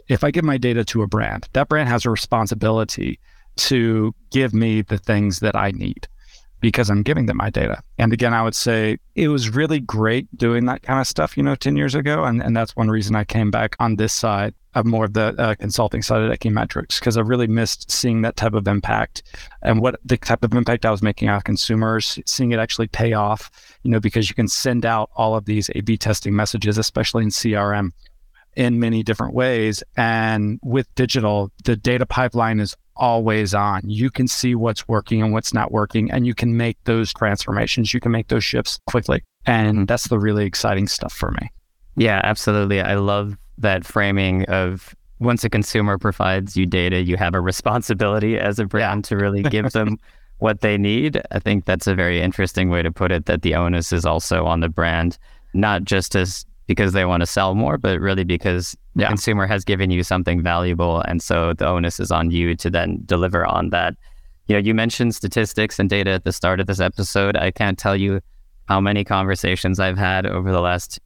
if 0.07 0.23
I 0.23 0.31
give 0.31 0.43
my 0.43 0.57
data 0.57 0.83
to 0.86 1.01
a 1.01 1.07
brand, 1.07 1.48
that 1.53 1.69
brand 1.69 1.89
has 1.89 2.05
a 2.05 2.09
responsibility 2.09 3.19
to 3.57 4.13
give 4.31 4.53
me 4.53 4.81
the 4.81 4.98
things 4.98 5.39
that 5.39 5.55
I 5.55 5.71
need 5.71 6.07
because 6.60 6.89
I'm 6.89 7.04
giving 7.04 7.25
them 7.25 7.38
my 7.38 7.50
data. 7.50 7.82
And 7.98 8.13
again, 8.13 8.34
I 8.34 8.44
would 8.44 8.56
say 8.56 8.98
it 9.16 9.28
was 9.30 9.50
really 9.50 9.80
great 9.80 10.28
doing 10.38 10.66
that 10.66 10.84
kind 10.84 11.00
of 11.00 11.08
stuff, 11.08 11.38
you 11.38 11.44
know, 11.44 11.56
10 11.56 11.75
years 11.75 11.96
ago. 11.96 12.24
And, 12.24 12.42
and 12.42 12.56
that's 12.56 12.75
one 12.75 12.89
reason 12.89 13.16
I 13.16 13.24
came 13.24 13.51
back 13.51 13.75
on 13.80 13.96
this 13.96 14.13
side 14.13 14.54
of 14.75 14.86
more 14.86 15.06
of 15.06 15.13
the 15.13 15.34
uh, 15.39 15.56
consulting 15.56 16.01
side 16.01 16.22
of 16.22 16.32
Ekimetrics, 16.32 17.00
because 17.00 17.18
I 17.18 17.22
really 17.22 17.48
missed 17.48 17.89
seeing 17.89 18.22
that 18.22 18.36
type 18.36 18.54
of 18.54 18.68
impact 18.68 19.24
and 19.63 19.82
what 19.82 20.00
the 20.06 20.18
type 20.18 20.44
of 20.44 20.54
impact 20.54 20.86
I 20.86 20.92
was 20.92 21.01
making 21.01 21.28
on 21.30 21.42
consumers, 21.42 22.20
seeing 22.25 22.51
it 22.51 22.60
actually 22.60 22.88
pay 22.88 23.13
off, 23.13 23.50
you 23.84 23.89
know, 23.89 24.00
because 24.00 24.30
you 24.30 24.36
can 24.36 24.48
send 24.48 24.86
out 24.86 25.10
all 25.16 25.36
of 25.36 25.46
these 25.46 25.72
A 25.74 25.82
B 25.82 25.98
testing 25.98 26.36
messages, 26.36 26.78
especially 26.78 27.24
in 27.24 27.30
CRM 27.30 27.92
in 28.56 28.80
many 28.80 29.04
different 29.04 29.34
ways. 29.34 29.84
And 29.98 30.60
with 30.63 30.94
digital, 30.96 31.51
the 31.63 31.75
data 31.75 32.06
pipeline 32.06 32.60
is 32.60 32.75
always 33.00 33.53
on. 33.53 33.82
You 33.86 34.12
can 34.12 34.27
see 34.27 34.53
what's 34.53 34.88
working 34.88 35.22
and 35.24 35.34
what's 35.34 35.53
not 35.53 35.72
working, 35.72 36.12
and 36.12 36.27
you 36.27 36.36
can 36.36 36.56
make 36.56 36.77
those 36.84 37.12
transformations. 37.13 37.94
You 37.94 38.00
can 38.00 38.12
make 38.12 38.27
those 38.27 38.44
shifts 38.44 38.79
quickly. 38.86 39.24
And 39.46 39.88
that's 39.88 40.08
the 40.10 40.20
really 40.20 40.46
exciting 40.46 40.88
stuff 40.88 41.13
for 41.13 41.32
me. 41.32 41.50
Yeah, 41.96 42.22
absolutely. 42.24 42.82
I 42.82 42.96
love 42.96 43.36
that 43.58 43.86
framing 43.86 44.46
of 44.46 44.96
once 45.20 45.44
a 45.44 45.50
consumer 45.50 45.98
provides 45.98 46.56
you 46.56 46.65
data, 46.65 47.01
you 47.01 47.18
have 47.18 47.34
a 47.34 47.41
responsibility 47.41 48.38
as 48.38 48.60
a 48.60 48.65
brand 48.65 49.06
yeah. 49.06 49.10
to 49.10 49.18
really 49.18 49.44
give 49.50 49.72
them 49.72 49.98
what 50.38 50.62
they 50.62 50.77
need. 50.77 51.22
I 51.32 51.39
think 51.39 51.65
that's 51.65 51.88
a 51.88 51.96
very 51.96 52.22
interesting 52.22 52.70
way 52.70 52.82
to 52.82 52.91
put 52.91 53.12
it 53.12 53.25
that 53.25 53.41
the 53.41 53.56
onus 53.56 53.91
is 53.91 54.06
also 54.06 54.46
on 54.46 54.62
the 54.62 54.70
brand, 54.70 55.18
not 55.53 55.84
just 55.84 56.15
as 56.15 56.46
because 56.68 56.94
they 56.94 57.03
want 57.03 57.22
to 57.22 57.27
sell 57.27 57.56
more, 57.56 57.77
but 57.77 58.00
really 58.00 58.24
because 58.24 58.77
yeah. 59.01 59.08
consumer 59.08 59.48
has 59.48 59.63
given 59.63 59.91
you 59.91 60.03
something 60.03 60.41
valuable. 60.41 61.01
And 61.01 61.22
so 61.22 61.53
the 61.53 61.68
onus 61.68 62.00
is 62.00 62.12
on 62.12 62.32
you 62.32 62.56
to 62.56 62.70
then 62.70 63.01
deliver 63.06 63.46
on 63.46 63.70
that. 63.70 63.96
You 64.48 64.56
know, 64.56 64.60
you 64.60 64.74
mentioned 64.74 65.15
statistics 65.15 65.79
and 65.79 65.89
data 65.89 66.12
at 66.12 66.24
the 66.24 66.34
start 66.34 66.60
of 66.60 66.68
this 66.68 66.79
episode. 66.79 67.36
I 67.38 67.51
can't 67.51 67.77
tell 67.77 67.96
you 67.96 68.22
how 68.68 68.79
many 68.79 69.03
conversations 69.03 69.79
I've 69.79 69.98
had 69.98 70.25
over 70.25 70.51
the 70.51 70.62
last 70.62 71.00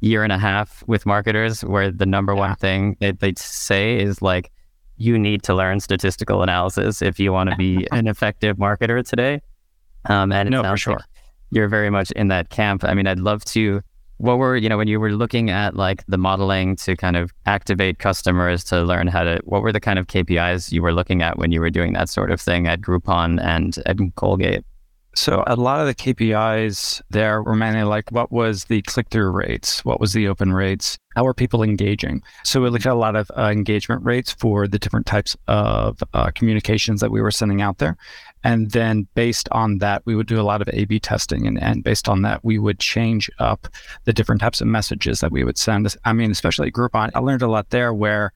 year 0.00 0.22
and 0.22 0.32
a 0.32 0.38
half 0.38 0.82
with 0.86 1.06
marketers 1.06 1.64
where 1.64 1.90
the 1.90 2.06
number 2.06 2.32
yeah. 2.34 2.40
one 2.40 2.54
thing 2.56 2.96
that 3.00 3.20
they 3.20 3.34
say 3.36 3.98
is 3.98 4.22
like, 4.22 4.50
you 4.96 5.16
need 5.16 5.44
to 5.44 5.54
learn 5.54 5.78
statistical 5.78 6.42
analysis 6.42 7.02
if 7.02 7.20
you 7.20 7.32
want 7.32 7.50
to 7.50 7.56
be 7.56 7.86
an 7.92 8.08
effective 8.08 8.56
marketer 8.56 9.06
today. 9.08 9.40
Um, 10.06 10.32
and 10.32 10.50
no, 10.50 10.62
for 10.62 10.76
sure. 10.76 10.94
Like 10.94 11.04
you're 11.50 11.68
very 11.68 11.90
much 11.90 12.10
in 12.12 12.28
that 12.28 12.50
camp. 12.50 12.84
I 12.84 12.94
mean, 12.94 13.06
I'd 13.06 13.20
love 13.20 13.44
to 13.46 13.80
what 14.18 14.38
were 14.38 14.56
you 14.56 14.68
know 14.68 14.76
when 14.76 14.88
you 14.88 15.00
were 15.00 15.12
looking 15.12 15.50
at 15.50 15.74
like 15.74 16.04
the 16.06 16.18
modeling 16.18 16.76
to 16.76 16.96
kind 16.96 17.16
of 17.16 17.32
activate 17.46 17.98
customers 17.98 18.62
to 18.64 18.82
learn 18.82 19.06
how 19.06 19.22
to 19.24 19.40
what 19.44 19.62
were 19.62 19.72
the 19.72 19.80
kind 19.80 19.98
of 19.98 20.06
KPIs 20.06 20.72
you 20.72 20.82
were 20.82 20.92
looking 20.92 21.22
at 21.22 21.38
when 21.38 21.52
you 21.52 21.60
were 21.60 21.70
doing 21.70 21.92
that 21.94 22.08
sort 22.08 22.30
of 22.30 22.40
thing 22.40 22.66
at 22.66 22.80
Groupon 22.80 23.42
and 23.42 23.78
at 23.86 23.96
Colgate? 24.16 24.64
So 25.14 25.42
a 25.48 25.56
lot 25.56 25.80
of 25.80 25.86
the 25.86 25.94
KPIs 25.96 27.02
there 27.10 27.42
were 27.42 27.56
mainly 27.56 27.82
like 27.82 28.10
what 28.12 28.30
was 28.30 28.66
the 28.66 28.82
click-through 28.82 29.30
rates, 29.30 29.84
what 29.84 29.98
was 29.98 30.12
the 30.12 30.28
open 30.28 30.52
rates, 30.52 30.96
how 31.16 31.26
are 31.26 31.34
people 31.34 31.64
engaging. 31.64 32.22
So 32.44 32.60
we 32.60 32.70
looked 32.70 32.86
at 32.86 32.92
a 32.92 32.94
lot 32.94 33.16
of 33.16 33.28
uh, 33.36 33.50
engagement 33.50 34.04
rates 34.04 34.32
for 34.32 34.68
the 34.68 34.78
different 34.78 35.06
types 35.06 35.36
of 35.48 36.00
uh, 36.14 36.30
communications 36.30 37.00
that 37.00 37.10
we 37.10 37.20
were 37.20 37.32
sending 37.32 37.60
out 37.62 37.78
there, 37.78 37.96
and 38.44 38.70
then 38.70 39.08
based 39.14 39.48
on 39.52 39.78
that, 39.78 40.02
we 40.04 40.14
would 40.14 40.26
do 40.26 40.40
a 40.40 40.42
lot 40.42 40.62
of 40.62 40.68
A/B 40.68 41.00
testing, 41.00 41.46
and, 41.46 41.60
and 41.62 41.82
based 41.82 42.08
on 42.08 42.22
that, 42.22 42.44
we 42.44 42.58
would 42.58 42.78
change 42.78 43.30
up 43.38 43.68
the 44.04 44.12
different 44.12 44.40
types 44.40 44.60
of 44.60 44.66
messages 44.66 45.20
that 45.20 45.32
we 45.32 45.44
would 45.44 45.58
send. 45.58 45.94
I 46.04 46.12
mean, 46.12 46.30
especially 46.30 46.70
Groupon, 46.70 47.10
I 47.14 47.20
learned 47.20 47.42
a 47.42 47.48
lot 47.48 47.70
there 47.70 47.92
where 47.92 48.32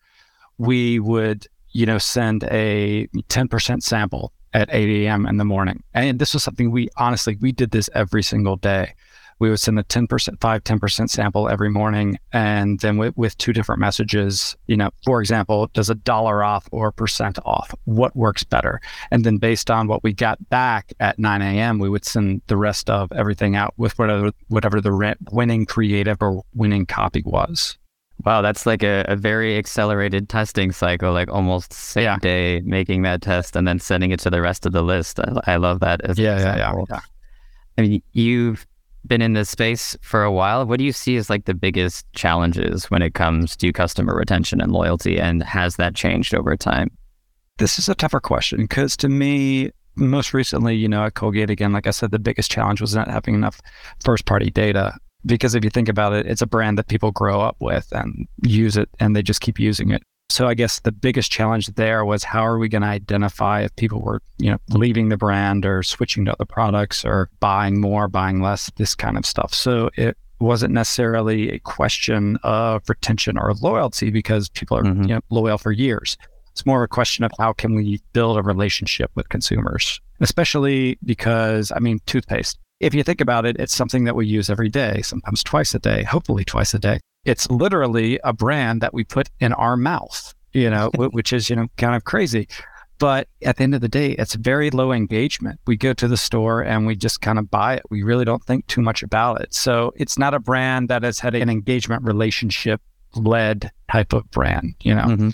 we 0.58 0.98
would 0.98 1.46
you 1.70 1.86
know 1.86 1.98
send 1.98 2.44
a 2.44 3.06
10% 3.28 3.82
sample 3.82 4.32
at 4.54 4.68
8 4.72 5.04
a.m. 5.04 5.26
in 5.26 5.36
the 5.38 5.44
morning. 5.44 5.82
And 5.94 6.18
this 6.18 6.34
was 6.34 6.42
something 6.42 6.70
we 6.70 6.88
honestly, 6.96 7.36
we 7.40 7.52
did 7.52 7.70
this 7.70 7.88
every 7.94 8.22
single 8.22 8.56
day. 8.56 8.94
We 9.42 9.50
would 9.50 9.58
send 9.58 9.76
a 9.76 9.82
10%, 9.82 10.40
5, 10.40 10.62
10% 10.62 11.10
sample 11.10 11.48
every 11.48 11.68
morning. 11.68 12.16
And 12.32 12.78
then 12.78 12.96
with, 12.96 13.16
with 13.16 13.36
two 13.38 13.52
different 13.52 13.80
messages, 13.80 14.56
you 14.68 14.76
know, 14.76 14.90
for 15.04 15.18
example, 15.20 15.68
does 15.74 15.90
a 15.90 15.96
dollar 15.96 16.44
off 16.44 16.68
or 16.70 16.92
percent 16.92 17.40
off? 17.44 17.74
What 17.84 18.14
works 18.14 18.44
better? 18.44 18.80
And 19.10 19.24
then 19.24 19.38
based 19.38 19.68
on 19.68 19.88
what 19.88 20.04
we 20.04 20.12
got 20.12 20.48
back 20.48 20.92
at 21.00 21.18
9 21.18 21.42
a.m., 21.42 21.80
we 21.80 21.88
would 21.88 22.04
send 22.04 22.42
the 22.46 22.56
rest 22.56 22.88
of 22.88 23.10
everything 23.10 23.56
out 23.56 23.74
with 23.76 23.98
whatever, 23.98 24.30
whatever 24.46 24.80
the 24.80 25.16
winning 25.32 25.66
creative 25.66 26.18
or 26.20 26.44
winning 26.54 26.86
copy 26.86 27.24
was. 27.26 27.76
Wow, 28.24 28.42
that's 28.42 28.64
like 28.64 28.84
a, 28.84 29.04
a 29.08 29.16
very 29.16 29.58
accelerated 29.58 30.28
testing 30.28 30.70
cycle, 30.70 31.12
like 31.12 31.32
almost 31.32 31.72
same 31.72 32.04
yeah. 32.04 32.18
day 32.20 32.62
making 32.64 33.02
that 33.02 33.22
test 33.22 33.56
and 33.56 33.66
then 33.66 33.80
sending 33.80 34.12
it 34.12 34.20
to 34.20 34.30
the 34.30 34.40
rest 34.40 34.66
of 34.66 34.72
the 34.72 34.82
list. 34.82 35.18
I, 35.18 35.54
I 35.54 35.56
love 35.56 35.80
that. 35.80 36.00
yeah, 36.16 36.38
yeah, 36.38 36.56
yeah, 36.56 36.84
yeah. 36.88 37.00
I 37.76 37.82
mean, 37.82 38.02
you've 38.12 38.66
been 39.06 39.22
in 39.22 39.32
this 39.32 39.50
space 39.50 39.96
for 40.00 40.22
a 40.22 40.32
while. 40.32 40.64
What 40.66 40.78
do 40.78 40.84
you 40.84 40.92
see 40.92 41.16
as 41.16 41.28
like 41.28 41.44
the 41.44 41.54
biggest 41.54 42.10
challenges 42.12 42.90
when 42.90 43.02
it 43.02 43.14
comes 43.14 43.56
to 43.56 43.72
customer 43.72 44.14
retention 44.14 44.60
and 44.60 44.72
loyalty? 44.72 45.18
And 45.18 45.42
has 45.42 45.76
that 45.76 45.94
changed 45.94 46.34
over 46.34 46.56
time? 46.56 46.90
This 47.58 47.78
is 47.78 47.88
a 47.88 47.94
tougher 47.94 48.20
question 48.20 48.60
because 48.62 48.96
to 48.98 49.08
me, 49.08 49.70
most 49.94 50.32
recently, 50.32 50.74
you 50.74 50.88
know, 50.88 51.04
at 51.04 51.14
Colgate, 51.14 51.50
again, 51.50 51.72
like 51.72 51.86
I 51.86 51.90
said, 51.90 52.10
the 52.10 52.18
biggest 52.18 52.50
challenge 52.50 52.80
was 52.80 52.94
not 52.94 53.08
having 53.08 53.34
enough 53.34 53.60
first 54.02 54.24
party 54.24 54.50
data 54.50 54.96
because 55.26 55.54
if 55.54 55.62
you 55.62 55.70
think 55.70 55.88
about 55.88 56.12
it, 56.12 56.26
it's 56.26 56.42
a 56.42 56.46
brand 56.46 56.78
that 56.78 56.88
people 56.88 57.12
grow 57.12 57.40
up 57.40 57.56
with 57.60 57.88
and 57.92 58.26
use 58.42 58.76
it 58.76 58.88
and 58.98 59.14
they 59.14 59.22
just 59.22 59.40
keep 59.40 59.58
using 59.58 59.90
it. 59.90 60.02
So 60.32 60.48
I 60.48 60.54
guess 60.54 60.80
the 60.80 60.92
biggest 60.92 61.30
challenge 61.30 61.66
there 61.66 62.04
was 62.04 62.24
how 62.24 62.40
are 62.46 62.58
we 62.58 62.68
going 62.68 62.82
to 62.82 62.88
identify 62.88 63.60
if 63.62 63.76
people 63.76 64.00
were, 64.00 64.22
you 64.38 64.50
know, 64.50 64.58
leaving 64.70 65.10
the 65.10 65.18
brand 65.18 65.66
or 65.66 65.82
switching 65.82 66.24
to 66.24 66.32
other 66.32 66.46
products 66.46 67.04
or 67.04 67.28
buying 67.40 67.80
more, 67.80 68.08
buying 68.08 68.40
less, 68.40 68.70
this 68.76 68.94
kind 68.94 69.18
of 69.18 69.26
stuff. 69.26 69.52
So 69.52 69.90
it 69.94 70.16
wasn't 70.40 70.72
necessarily 70.72 71.50
a 71.50 71.58
question 71.58 72.38
of 72.42 72.82
retention 72.88 73.36
or 73.36 73.52
loyalty 73.60 74.10
because 74.10 74.48
people 74.48 74.78
are 74.78 74.82
mm-hmm. 74.82 75.02
you 75.02 75.14
know, 75.16 75.20
loyal 75.28 75.58
for 75.58 75.70
years. 75.70 76.16
It's 76.52 76.64
more 76.64 76.82
of 76.82 76.86
a 76.86 76.88
question 76.88 77.24
of 77.24 77.32
how 77.38 77.52
can 77.52 77.74
we 77.74 78.00
build 78.14 78.38
a 78.38 78.42
relationship 78.42 79.10
with 79.14 79.28
consumers, 79.28 80.00
especially 80.20 80.98
because 81.04 81.70
I 81.74 81.78
mean, 81.78 82.00
toothpaste 82.06 82.58
if 82.82 82.94
you 82.94 83.04
think 83.04 83.20
about 83.20 83.46
it, 83.46 83.56
it's 83.60 83.74
something 83.74 84.04
that 84.04 84.16
we 84.16 84.26
use 84.26 84.50
every 84.50 84.68
day, 84.68 85.02
sometimes 85.02 85.44
twice 85.44 85.72
a 85.72 85.78
day, 85.78 86.02
hopefully 86.02 86.44
twice 86.44 86.74
a 86.74 86.80
day. 86.80 86.98
It's 87.24 87.50
literally 87.50 88.18
a 88.24 88.32
brand 88.32 88.80
that 88.80 88.92
we 88.92 89.04
put 89.04 89.30
in 89.40 89.52
our 89.52 89.76
mouth, 89.76 90.34
you 90.52 90.70
know, 90.70 90.90
which 90.96 91.32
is, 91.32 91.48
you 91.48 91.56
know, 91.56 91.68
kind 91.76 91.94
of 91.94 92.04
crazy. 92.04 92.48
But 92.98 93.28
at 93.42 93.56
the 93.56 93.64
end 93.64 93.74
of 93.74 93.80
the 93.80 93.88
day, 93.88 94.12
it's 94.12 94.34
very 94.34 94.70
low 94.70 94.92
engagement. 94.92 95.58
We 95.66 95.76
go 95.76 95.92
to 95.92 96.06
the 96.06 96.16
store 96.16 96.62
and 96.62 96.86
we 96.86 96.94
just 96.94 97.20
kind 97.20 97.38
of 97.38 97.50
buy 97.50 97.74
it. 97.74 97.82
We 97.90 98.02
really 98.02 98.24
don't 98.24 98.44
think 98.44 98.66
too 98.68 98.80
much 98.80 99.02
about 99.02 99.40
it. 99.40 99.52
So 99.54 99.92
it's 99.96 100.18
not 100.18 100.34
a 100.34 100.38
brand 100.38 100.88
that 100.88 101.02
has 101.02 101.18
had 101.18 101.34
an 101.34 101.50
engagement 101.50 102.04
relationship 102.04 102.80
led 103.16 103.72
type 103.90 104.12
of 104.12 104.30
brand, 104.30 104.74
you 104.82 104.94
know. 104.94 105.06
Mm-hmm. 105.06 105.30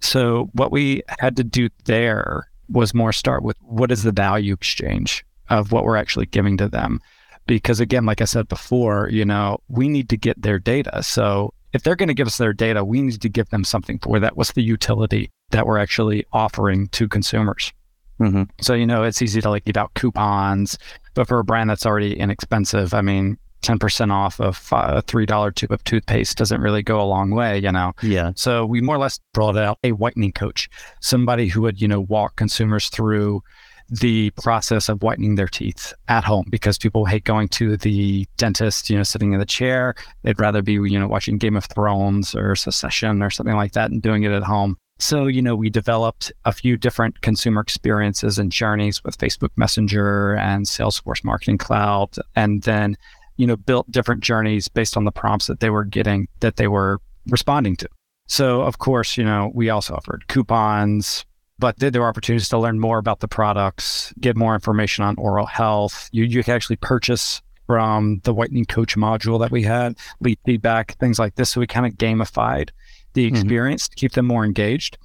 So 0.00 0.50
what 0.54 0.72
we 0.72 1.02
had 1.20 1.36
to 1.36 1.44
do 1.44 1.68
there 1.84 2.48
was 2.68 2.94
more 2.94 3.12
start 3.12 3.44
with 3.44 3.56
what 3.60 3.92
is 3.92 4.02
the 4.02 4.12
value 4.12 4.52
exchange? 4.52 5.24
of 5.50 5.72
what 5.72 5.84
we're 5.84 5.96
actually 5.96 6.26
giving 6.26 6.56
to 6.58 6.68
them. 6.68 7.00
Because 7.46 7.80
again, 7.80 8.06
like 8.06 8.20
I 8.20 8.24
said 8.24 8.48
before, 8.48 9.08
you 9.10 9.24
know, 9.24 9.58
we 9.68 9.88
need 9.88 10.08
to 10.08 10.16
get 10.16 10.40
their 10.40 10.58
data. 10.58 11.02
So 11.02 11.52
if 11.72 11.82
they're 11.82 11.96
going 11.96 12.08
to 12.08 12.14
give 12.14 12.26
us 12.26 12.38
their 12.38 12.52
data, 12.52 12.84
we 12.84 13.02
need 13.02 13.20
to 13.20 13.28
give 13.28 13.50
them 13.50 13.64
something 13.64 13.98
for 13.98 14.20
that. 14.20 14.36
What's 14.36 14.52
the 14.52 14.62
utility 14.62 15.30
that 15.50 15.66
we're 15.66 15.78
actually 15.78 16.24
offering 16.32 16.88
to 16.88 17.08
consumers? 17.08 17.72
Mm-hmm. 18.20 18.44
So, 18.60 18.74
you 18.74 18.86
know, 18.86 19.02
it's 19.02 19.20
easy 19.20 19.40
to 19.40 19.50
like 19.50 19.64
give 19.64 19.76
out 19.76 19.92
coupons, 19.94 20.78
but 21.14 21.26
for 21.26 21.38
a 21.38 21.44
brand 21.44 21.68
that's 21.68 21.84
already 21.84 22.18
inexpensive, 22.18 22.94
I 22.94 23.00
mean, 23.02 23.36
10% 23.62 24.12
off 24.12 24.40
of 24.40 24.56
a 24.72 25.02
$3 25.02 25.54
tube 25.54 25.72
of 25.72 25.82
toothpaste 25.84 26.36
doesn't 26.36 26.60
really 26.60 26.82
go 26.82 27.00
a 27.00 27.02
long 27.02 27.30
way, 27.30 27.58
you 27.58 27.72
know? 27.72 27.92
Yeah. 28.02 28.32
So 28.36 28.66
we 28.66 28.80
more 28.80 28.96
or 28.96 28.98
less 28.98 29.18
brought 29.32 29.56
out 29.56 29.78
a 29.82 29.92
whitening 29.92 30.32
coach, 30.32 30.68
somebody 31.00 31.48
who 31.48 31.62
would, 31.62 31.80
you 31.80 31.88
know, 31.88 32.02
walk 32.02 32.36
consumers 32.36 32.88
through 32.88 33.42
the 33.88 34.30
process 34.30 34.88
of 34.88 35.02
whitening 35.02 35.34
their 35.34 35.48
teeth 35.48 35.92
at 36.08 36.24
home 36.24 36.46
because 36.50 36.78
people 36.78 37.04
hate 37.04 37.24
going 37.24 37.48
to 37.48 37.76
the 37.76 38.26
dentist, 38.36 38.88
you 38.90 38.96
know, 38.96 39.02
sitting 39.02 39.32
in 39.32 39.38
the 39.38 39.46
chair. 39.46 39.94
They'd 40.22 40.40
rather 40.40 40.62
be, 40.62 40.72
you 40.72 40.98
know, 40.98 41.08
watching 41.08 41.38
Game 41.38 41.56
of 41.56 41.64
Thrones 41.66 42.34
or 42.34 42.56
Succession 42.56 43.22
or 43.22 43.30
something 43.30 43.56
like 43.56 43.72
that 43.72 43.90
and 43.90 44.02
doing 44.02 44.22
it 44.22 44.32
at 44.32 44.42
home. 44.42 44.76
So, 44.98 45.26
you 45.26 45.42
know, 45.42 45.56
we 45.56 45.70
developed 45.70 46.32
a 46.44 46.52
few 46.52 46.76
different 46.76 47.20
consumer 47.20 47.60
experiences 47.60 48.38
and 48.38 48.50
journeys 48.50 49.02
with 49.02 49.18
Facebook 49.18 49.50
Messenger 49.56 50.36
and 50.36 50.66
Salesforce 50.66 51.24
Marketing 51.24 51.58
Cloud. 51.58 52.10
And 52.36 52.62
then, 52.62 52.96
you 53.36 53.46
know, 53.46 53.56
built 53.56 53.90
different 53.90 54.22
journeys 54.22 54.68
based 54.68 54.96
on 54.96 55.04
the 55.04 55.12
prompts 55.12 55.46
that 55.48 55.60
they 55.60 55.70
were 55.70 55.84
getting, 55.84 56.28
that 56.40 56.56
they 56.56 56.68
were 56.68 57.00
responding 57.26 57.76
to. 57.76 57.88
So, 58.26 58.62
of 58.62 58.78
course, 58.78 59.16
you 59.18 59.24
know, 59.24 59.50
we 59.52 59.68
also 59.68 59.94
offered 59.94 60.28
coupons, 60.28 61.26
but 61.58 61.78
did 61.78 61.92
there 61.92 62.02
are 62.02 62.08
opportunities 62.08 62.48
to 62.48 62.58
learn 62.58 62.80
more 62.80 62.98
about 62.98 63.20
the 63.20 63.28
products, 63.28 64.12
get 64.20 64.36
more 64.36 64.54
information 64.54 65.04
on 65.04 65.16
oral 65.16 65.46
health. 65.46 66.08
You, 66.12 66.24
you 66.24 66.42
can 66.42 66.54
actually 66.54 66.76
purchase 66.76 67.42
from 67.66 68.20
the 68.24 68.34
whitening 68.34 68.64
coach 68.64 68.96
module 68.96 69.40
that 69.40 69.50
we 69.50 69.62
had, 69.62 69.96
lead 70.20 70.38
feedback, 70.44 70.98
things 70.98 71.18
like 71.18 71.36
this. 71.36 71.50
So 71.50 71.60
we 71.60 71.66
kind 71.66 71.86
of 71.86 71.92
gamified 71.94 72.70
the 73.14 73.26
mm-hmm. 73.26 73.36
experience 73.36 73.84
mm-hmm. 73.84 73.92
to 73.92 73.96
keep 73.96 74.12
them 74.12 74.26
more 74.26 74.44
engaged. 74.44 74.98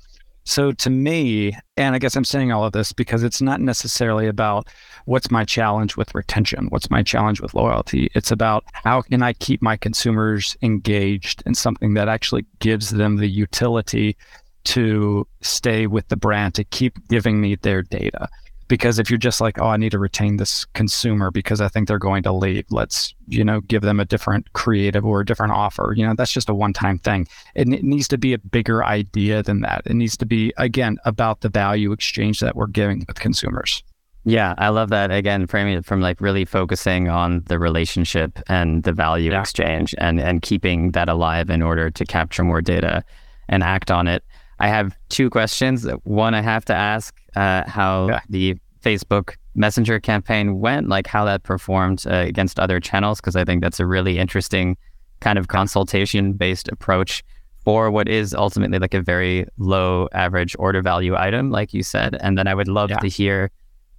So 0.50 0.72
to 0.72 0.89
me, 0.89 1.56
and 1.77 1.94
I 1.94 2.00
guess 2.00 2.15
I'm 2.15 2.25
saying 2.25 2.51
all 2.51 2.63
of 2.63 2.72
this 2.72 2.91
because 2.91 3.22
it's 3.22 3.39
not 3.39 3.62
necessarily 3.62 4.27
about 4.27 4.68
what's 5.06 5.29
my 5.29 5.46
challenge 5.46 5.96
with 5.96 6.15
retention, 6.15 6.68
what's 6.70 6.89
my 6.89 7.03
challenge 7.03 7.39
with 7.39 7.53
loyalty. 7.53 8.10
It's 8.15 8.32
about 8.32 8.63
how 8.74 9.03
can 9.03 9.22
I 9.22 9.34
keep 9.34 9.62
my 9.62 9.77
consumers 9.77 10.58
engaged 10.63 11.44
in 11.46 11.53
something 11.53 11.94
that 11.94 12.10
actually 12.10 12.46
gives 12.60 12.89
them 12.89 13.18
the 13.18 13.27
utility 13.27 14.18
to 14.66 15.28
stay 15.42 15.88
with 15.88 16.08
the 16.10 16.18
brand, 16.18 16.56
to 16.56 16.63
keep 16.63 17.08
giving 17.08 17.42
me 17.42 17.56
their 17.56 17.82
data. 17.82 18.28
Because 18.68 19.00
if 19.00 19.10
you're 19.10 19.18
just 19.18 19.42
like, 19.42 19.60
oh, 19.60 19.66
I 19.66 19.78
need 19.78 19.94
to 19.94 20.00
retain 20.00 20.38
this 20.38 20.63
consumer 20.75 21.32
because 21.32 21.60
I 21.60 21.70
think 21.70 21.88
they're 21.88 21.98
going 21.98 22.22
to 22.24 22.32
leave, 22.32 22.66
let's, 22.70 23.16
you 23.28 23.44
know, 23.44 23.62
give 23.62 23.82
them 23.82 24.00
a 24.00 24.06
different 24.06 24.54
creative 24.54 25.04
or 25.04 25.22
a 25.22 25.25
different 25.25 25.54
offer. 25.54 25.94
You 25.98 26.06
know, 26.06 26.13
that's 26.16 26.32
just 26.32 26.50
a 26.50 26.54
one 26.54 26.74
time 26.74 27.00
thing. 27.00 27.28
It, 27.56 27.68
it 27.74 27.84
needs 27.84 28.08
to 28.10 28.18
be 28.20 28.34
a 28.34 28.38
bigger 28.38 28.86
idea 28.86 29.42
than 29.42 29.62
that. 29.62 29.82
It 29.88 29.96
needs 29.96 30.16
to 30.18 30.25
be, 30.28 30.54
again, 30.58 30.98
about 31.06 31.42
the 31.42 31.50
value 31.50 31.92
exchange 31.92 32.42
that 32.42 32.56
we're 32.56 32.68
giving 32.68 33.06
with 33.08 33.20
consumers. 33.20 33.84
Yeah, 34.25 34.54
I 34.60 34.70
love 34.70 34.89
that. 34.89 35.10
Again, 35.10 35.48
framing 35.48 35.74
it 35.74 35.86
from 35.86 36.01
like 36.01 36.22
really 36.22 36.46
focusing 36.46 37.10
on 37.10 37.42
the 37.48 37.58
relationship 37.58 38.38
and 38.48 38.84
the 38.84 38.94
value 38.94 39.32
yeah. 39.32 39.39
exchange 39.39 39.96
and, 39.98 40.20
and 40.20 40.44
keeping 40.44 40.92
that 40.92 41.10
alive 41.10 41.50
in 41.50 41.63
order 41.63 41.89
to 41.89 42.06
capture 42.06 42.44
more 42.44 42.62
data 42.62 43.04
and 43.48 43.63
act 43.63 43.89
on 43.89 44.08
it. 44.08 44.24
I 44.60 44.68
have 44.68 44.96
two 45.10 45.30
questions. 45.30 45.88
One, 46.04 46.34
I 46.34 46.42
have 46.42 46.66
to 46.66 46.74
ask 46.74 47.16
uh, 47.36 47.63
how 47.68 48.10
yeah. 48.10 48.22
the 48.30 48.58
Facebook 48.82 49.36
Messenger 49.56 50.00
campaign 50.00 50.60
went, 50.60 50.88
like 50.88 51.08
how 51.08 51.25
that 51.25 51.44
performed 51.44 52.06
uh, 52.08 52.16
against 52.16 52.60
other 52.60 52.80
channels, 52.80 53.20
because 53.20 53.36
I 53.36 53.44
think 53.46 53.62
that's 53.62 53.80
a 53.80 53.86
really 53.86 54.18
interesting 54.18 54.78
kind 55.20 55.38
of 55.38 55.48
consultation 55.48 56.34
based 56.34 56.70
approach 56.70 57.24
for 57.66 57.92
what 57.92 58.08
is 58.08 58.34
ultimately 58.34 58.80
like 58.80 58.94
a 58.94 59.01
very 59.01 59.46
low 59.58 60.08
average 60.13 60.56
order 60.60 60.82
value 60.82 61.16
item, 61.16 61.51
like 61.51 61.74
you 61.74 61.84
said. 61.84 62.18
And 62.22 62.38
then 62.38 62.48
I 62.48 62.54
would 62.54 62.70
love 62.70 62.89
yeah. 62.89 63.00
to 63.00 63.08
hear 63.08 63.51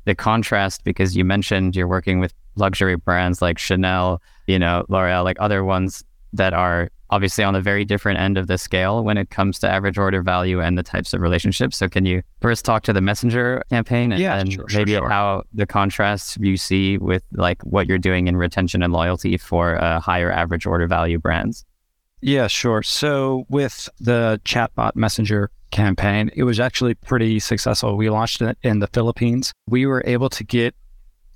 the 0.07 0.15
contrast 0.15 0.83
because 0.85 1.15
you 1.15 1.25
mentioned 1.25 1.77
you're 1.77 1.87
working 1.87 2.21
with 2.21 2.33
luxury 2.57 2.97
brands 2.97 3.43
like 3.43 3.59
Chanel, 3.59 4.23
you 4.47 4.59
know, 4.59 4.85
L'Oreal, 4.89 5.25
like 5.25 5.37
other 5.41 5.63
ones 5.63 6.03
that 6.33 6.55
are 6.55 6.91
obviously 7.11 7.45
on 7.45 7.55
a 7.55 7.61
very 7.61 7.85
different 7.85 8.19
end 8.19 8.39
of 8.39 8.47
the 8.47 8.57
scale 8.57 9.05
when 9.05 9.17
it 9.17 9.31
comes 9.31 9.59
to 9.59 9.69
average 9.69 9.99
order 9.99 10.23
value 10.23 10.61
and 10.61 10.79
the 10.79 10.83
types 10.83 11.13
of 11.13 11.21
relationships. 11.21 11.77
So 11.77 11.89
can 11.89 12.05
you 12.07 12.23
first 12.41 12.65
talk 12.65 12.83
to 12.85 12.93
the 12.93 13.01
messenger 13.01 13.63
campaign 13.71 14.13
and, 14.13 14.21
yeah, 14.21 14.39
and 14.39 14.53
sure, 14.53 14.67
maybe 14.73 14.93
sure, 14.93 15.01
sure. 15.01 15.09
how 15.09 15.43
the 15.53 15.67
contrast 15.67 16.39
you 16.41 16.57
see 16.57 16.99
with 16.99 17.23
like 17.33 17.61
what 17.63 17.87
you're 17.87 17.99
doing 17.99 18.29
in 18.29 18.37
retention 18.37 18.83
and 18.83 18.93
loyalty 18.93 19.37
for 19.37 19.83
uh, 19.83 20.01
higher 20.01 20.31
average 20.31 20.67
order 20.67 20.87
value 20.87 21.19
brands? 21.19 21.65
Yeah, 22.23 22.47
sure. 22.49 22.83
So 22.83 23.47
with 23.49 23.89
the 23.99 24.41
chatbot 24.45 24.95
messenger 24.95 25.51
campaign, 25.71 26.31
it 26.35 26.45
was 26.45 26.61
actually 26.61 26.95
pretty 26.95 27.39
successful. 27.39 27.97
We 27.97 28.11
launched 28.11 28.43
it 28.43 28.59
in 28.63 28.81
the 28.81 28.87
Philippines. 28.89 29.53
We 29.67 29.87
were 29.87 30.03
able 30.07 30.29
to 30.31 30.45
get 30.45 30.75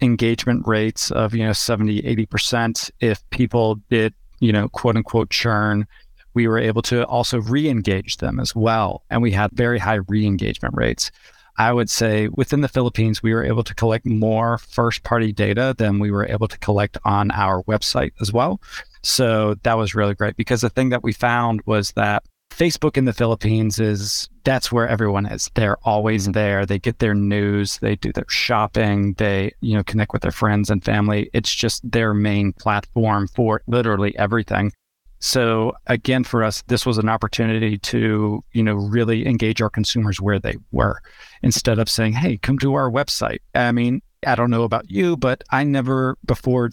engagement 0.00 0.66
rates 0.66 1.10
of, 1.10 1.34
you 1.34 1.44
know, 1.44 1.52
70, 1.52 2.02
80% 2.02 2.90
if 3.00 3.28
people 3.30 3.76
did, 3.88 4.14
you 4.44 4.52
know, 4.52 4.68
quote 4.68 4.96
unquote 4.96 5.30
churn. 5.30 5.86
We 6.34 6.48
were 6.48 6.58
able 6.58 6.82
to 6.82 7.06
also 7.06 7.40
re-engage 7.40 8.16
them 8.16 8.40
as 8.40 8.56
well. 8.56 9.04
And 9.08 9.22
we 9.22 9.30
had 9.30 9.52
very 9.52 9.78
high 9.78 10.00
re-engagement 10.08 10.74
rates. 10.76 11.10
I 11.56 11.72
would 11.72 11.88
say 11.88 12.28
within 12.28 12.60
the 12.60 12.68
Philippines, 12.68 13.22
we 13.22 13.32
were 13.32 13.44
able 13.44 13.62
to 13.62 13.74
collect 13.74 14.04
more 14.04 14.58
first 14.58 15.04
party 15.04 15.32
data 15.32 15.74
than 15.78 16.00
we 16.00 16.10
were 16.10 16.26
able 16.26 16.48
to 16.48 16.58
collect 16.58 16.98
on 17.04 17.30
our 17.30 17.62
website 17.64 18.10
as 18.20 18.32
well. 18.32 18.60
So 19.02 19.54
that 19.62 19.78
was 19.78 19.94
really 19.94 20.14
great 20.14 20.36
because 20.36 20.62
the 20.62 20.70
thing 20.70 20.88
that 20.88 21.04
we 21.04 21.12
found 21.12 21.60
was 21.66 21.92
that 21.92 22.24
Facebook 22.54 22.96
in 22.96 23.04
the 23.04 23.12
Philippines 23.12 23.80
is 23.80 24.28
that's 24.44 24.70
where 24.70 24.88
everyone 24.88 25.26
is. 25.26 25.50
They're 25.54 25.78
always 25.82 26.24
mm-hmm. 26.24 26.32
there. 26.32 26.66
They 26.66 26.78
get 26.78 27.00
their 27.00 27.14
news, 27.14 27.78
they 27.78 27.96
do 27.96 28.12
their 28.12 28.28
shopping, 28.28 29.14
they, 29.14 29.52
you 29.60 29.74
know, 29.76 29.82
connect 29.82 30.12
with 30.12 30.22
their 30.22 30.30
friends 30.30 30.70
and 30.70 30.84
family. 30.84 31.30
It's 31.32 31.52
just 31.52 31.90
their 31.90 32.14
main 32.14 32.52
platform 32.52 33.28
for 33.28 33.62
literally 33.66 34.16
everything. 34.18 34.72
So 35.18 35.72
again, 35.86 36.22
for 36.22 36.44
us, 36.44 36.62
this 36.66 36.84
was 36.84 36.98
an 36.98 37.08
opportunity 37.08 37.78
to, 37.78 38.44
you 38.52 38.62
know, 38.62 38.74
really 38.74 39.26
engage 39.26 39.60
our 39.62 39.70
consumers 39.70 40.20
where 40.20 40.38
they 40.38 40.56
were 40.70 41.00
instead 41.42 41.78
of 41.78 41.88
saying, 41.88 42.12
Hey, 42.12 42.36
come 42.36 42.58
to 42.58 42.74
our 42.74 42.90
website. 42.90 43.38
I 43.54 43.72
mean, 43.72 44.02
I 44.26 44.34
don't 44.34 44.50
know 44.50 44.64
about 44.64 44.90
you, 44.90 45.16
but 45.16 45.42
I 45.50 45.64
never 45.64 46.16
before 46.24 46.70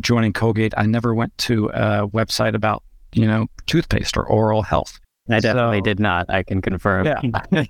joining 0.00 0.32
Colgate, 0.32 0.74
I 0.76 0.86
never 0.86 1.14
went 1.14 1.36
to 1.38 1.66
a 1.70 2.08
website 2.08 2.54
about, 2.54 2.84
you 3.12 3.26
know, 3.26 3.48
toothpaste 3.66 4.16
or 4.16 4.24
oral 4.24 4.62
health. 4.62 5.00
I 5.30 5.40
definitely 5.40 5.78
so, 5.78 5.82
did 5.82 6.00
not. 6.00 6.26
I 6.28 6.42
can 6.42 6.62
confirm. 6.62 7.06
Yeah. 7.06 7.66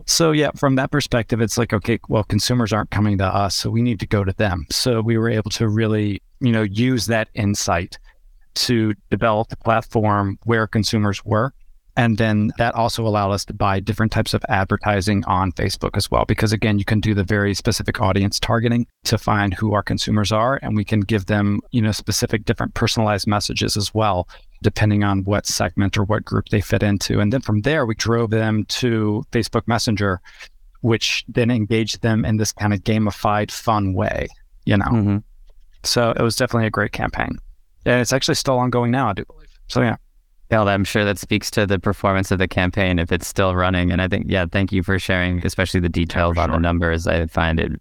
so 0.07 0.33
yeah, 0.33 0.51
from 0.57 0.77
that 0.77 0.91
perspective, 0.91 1.41
it's 1.41 1.59
like, 1.59 1.73
okay, 1.73 1.99
well, 2.09 2.25
consumers 2.25 2.73
aren't 2.73 2.91
coming 2.91 3.19
to 3.19 3.25
us, 3.25 3.55
so 3.55 3.71
we 3.71 3.83
need 3.83 4.01
to 4.01 4.07
go 4.07 4.25
to 4.25 4.33
them. 4.33 4.67
So 4.71 5.01
we 5.01 5.19
were 5.19 5.31
able 5.31 5.51
to 5.53 5.69
really, 5.69 6.23
you 6.41 6.53
know, 6.53 6.63
use 6.63 7.07
that 7.07 7.29
insight 7.35 7.99
to 8.55 8.95
develop 9.11 9.49
the 9.49 9.57
platform 9.57 10.39
where 10.45 10.67
consumers 10.67 11.25
were. 11.25 11.53
And 11.97 12.19
then 12.19 12.51
that 12.59 12.75
also 12.75 13.07
allowed 13.07 13.31
us 13.31 13.45
to 13.47 13.55
buy 13.55 13.79
different 13.79 14.11
types 14.11 14.35
of 14.35 14.45
advertising 14.49 15.25
on 15.27 15.53
Facebook 15.53 15.97
as 15.97 16.11
well. 16.11 16.25
Because 16.25 16.53
again, 16.53 16.79
you 16.79 16.85
can 16.85 16.99
do 16.99 17.15
the 17.15 17.23
very 17.23 17.55
specific 17.55 18.01
audience 18.01 18.41
targeting 18.41 18.87
to 19.05 19.17
find 19.17 19.55
who 19.55 19.75
our 19.75 19.83
consumers 19.83 20.33
are. 20.33 20.59
And 20.63 20.75
we 20.75 20.85
can 20.85 21.01
give 21.01 21.27
them, 21.27 21.61
you 21.71 21.81
know, 21.81 21.93
specific 21.93 22.47
different 22.47 22.75
personalized 22.75 23.29
messages 23.29 23.77
as 23.77 23.95
well, 23.95 24.29
depending 24.65 25.05
on 25.05 25.23
what 25.23 25.47
segment 25.47 25.97
or 25.97 26.03
what 26.03 26.25
group 26.25 26.49
they 26.49 26.61
fit 26.61 26.83
into. 26.83 27.21
And 27.21 27.33
then 27.33 27.43
from 27.43 27.61
there, 27.61 27.87
we 27.87 27.95
drove 27.95 28.31
them 28.31 28.65
to 28.65 29.23
Facebook 29.31 29.69
Messenger, 29.69 30.21
which 30.81 31.25
then 31.29 31.51
engaged 31.51 32.03
them 32.03 32.25
in 32.25 32.39
this 32.39 32.51
kind 32.51 32.73
of 32.73 32.81
gamified, 32.81 33.53
fun 33.53 33.93
way, 33.93 34.27
you 34.65 34.77
know. 34.77 34.87
Mm-hmm. 34.87 35.19
So 35.85 36.11
it 36.11 36.23
was 36.23 36.35
definitely 36.35 36.67
a 36.67 36.71
great 36.71 36.93
campaign. 36.93 37.39
And 37.85 38.01
it's 38.01 38.13
actually 38.13 38.37
still 38.37 38.59
ongoing 38.59 38.91
now, 38.91 39.11
I 39.11 39.13
do 39.13 39.25
believe. 39.27 39.51
So 39.69 39.83
yeah. 39.83 39.97
Yeah, 40.51 40.63
I'm 40.63 40.85
sure 40.85 41.05
that 41.05 41.19
speaks 41.19 41.51
to 41.53 41.67
the 41.67 41.79
performance 41.79 42.31
of 42.31 42.39
the 42.39 42.49
campaign 42.49 42.99
if 42.99 43.13
it's 43.13 43.27
still 43.27 43.55
running. 43.55 43.91
And 43.91 44.01
I 44.01 44.09
think, 44.09 44.27
yeah, 44.29 44.47
thank 44.51 44.73
you 44.73 44.83
for 44.83 44.99
sharing, 44.99 45.45
especially 45.45 45.81
the 45.81 45.89
details 45.89 46.37
yeah, 46.37 46.43
on 46.43 46.49
sure. 46.49 46.57
the 46.57 46.61
numbers. 46.61 47.07
I 47.07 47.27
find 47.27 47.61
it 47.61 47.73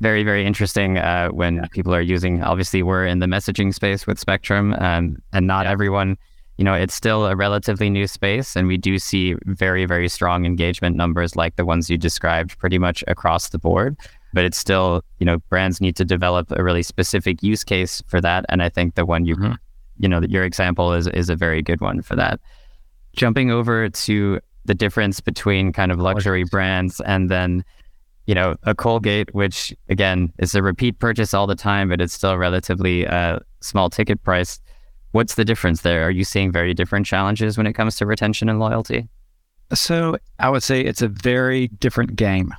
very, 0.00 0.22
very 0.22 0.46
interesting 0.46 0.98
uh, 0.98 1.28
when 1.28 1.56
yeah. 1.56 1.66
people 1.70 1.94
are 1.94 2.00
using. 2.00 2.42
Obviously, 2.42 2.82
we're 2.82 3.06
in 3.06 3.18
the 3.18 3.26
messaging 3.26 3.74
space 3.74 4.06
with 4.06 4.18
Spectrum, 4.18 4.74
um, 4.74 5.16
and 5.32 5.46
not 5.46 5.66
yeah. 5.66 5.72
everyone. 5.72 6.16
You 6.58 6.64
know, 6.64 6.74
it's 6.74 6.94
still 6.94 7.26
a 7.26 7.34
relatively 7.34 7.88
new 7.88 8.06
space, 8.06 8.54
and 8.54 8.66
we 8.66 8.76
do 8.76 8.98
see 8.98 9.34
very, 9.46 9.86
very 9.86 10.08
strong 10.08 10.44
engagement 10.44 10.94
numbers 10.96 11.34
like 11.34 11.56
the 11.56 11.64
ones 11.64 11.88
you 11.88 11.96
described, 11.96 12.58
pretty 12.58 12.78
much 12.78 13.02
across 13.08 13.48
the 13.48 13.58
board. 13.58 13.96
But 14.32 14.44
it's 14.44 14.58
still, 14.58 15.02
you 15.18 15.26
know, 15.26 15.38
brands 15.48 15.80
need 15.80 15.96
to 15.96 16.04
develop 16.04 16.50
a 16.50 16.62
really 16.62 16.82
specific 16.82 17.42
use 17.42 17.64
case 17.64 18.02
for 18.06 18.20
that, 18.20 18.44
and 18.48 18.62
I 18.62 18.68
think 18.68 18.94
the 18.94 19.06
one 19.06 19.24
you 19.24 19.36
mm-hmm 19.36 19.52
you 20.00 20.08
know, 20.08 20.20
your 20.22 20.44
example 20.44 20.92
is 20.94 21.06
is 21.08 21.28
a 21.28 21.36
very 21.36 21.62
good 21.62 21.80
one 21.80 22.02
for 22.02 22.16
that. 22.16 22.40
Jumping 23.12 23.50
over 23.50 23.88
to 23.88 24.40
the 24.64 24.74
difference 24.74 25.20
between 25.20 25.72
kind 25.72 25.92
of 25.92 25.98
luxury 25.98 26.44
brands 26.44 27.00
and 27.02 27.30
then, 27.30 27.64
you 28.30 28.34
know, 28.36 28.54
a 28.62 28.76
Colgate, 28.76 29.34
which 29.34 29.74
again 29.88 30.32
is 30.38 30.54
a 30.54 30.62
repeat 30.62 31.00
purchase 31.00 31.34
all 31.34 31.48
the 31.48 31.56
time, 31.56 31.88
but 31.88 32.00
it's 32.00 32.14
still 32.14 32.36
relatively 32.36 33.04
uh, 33.04 33.40
small 33.60 33.90
ticket 33.90 34.22
price. 34.22 34.60
What's 35.10 35.34
the 35.34 35.44
difference 35.44 35.80
there? 35.80 36.06
Are 36.06 36.12
you 36.12 36.22
seeing 36.22 36.52
very 36.52 36.72
different 36.72 37.06
challenges 37.06 37.58
when 37.58 37.66
it 37.66 37.72
comes 37.72 37.96
to 37.96 38.06
retention 38.06 38.48
and 38.48 38.60
loyalty? 38.60 39.08
So 39.74 40.16
I 40.38 40.48
would 40.48 40.62
say 40.62 40.80
it's 40.80 41.02
a 41.02 41.08
very 41.08 41.66
different 41.66 42.14
game, 42.14 42.54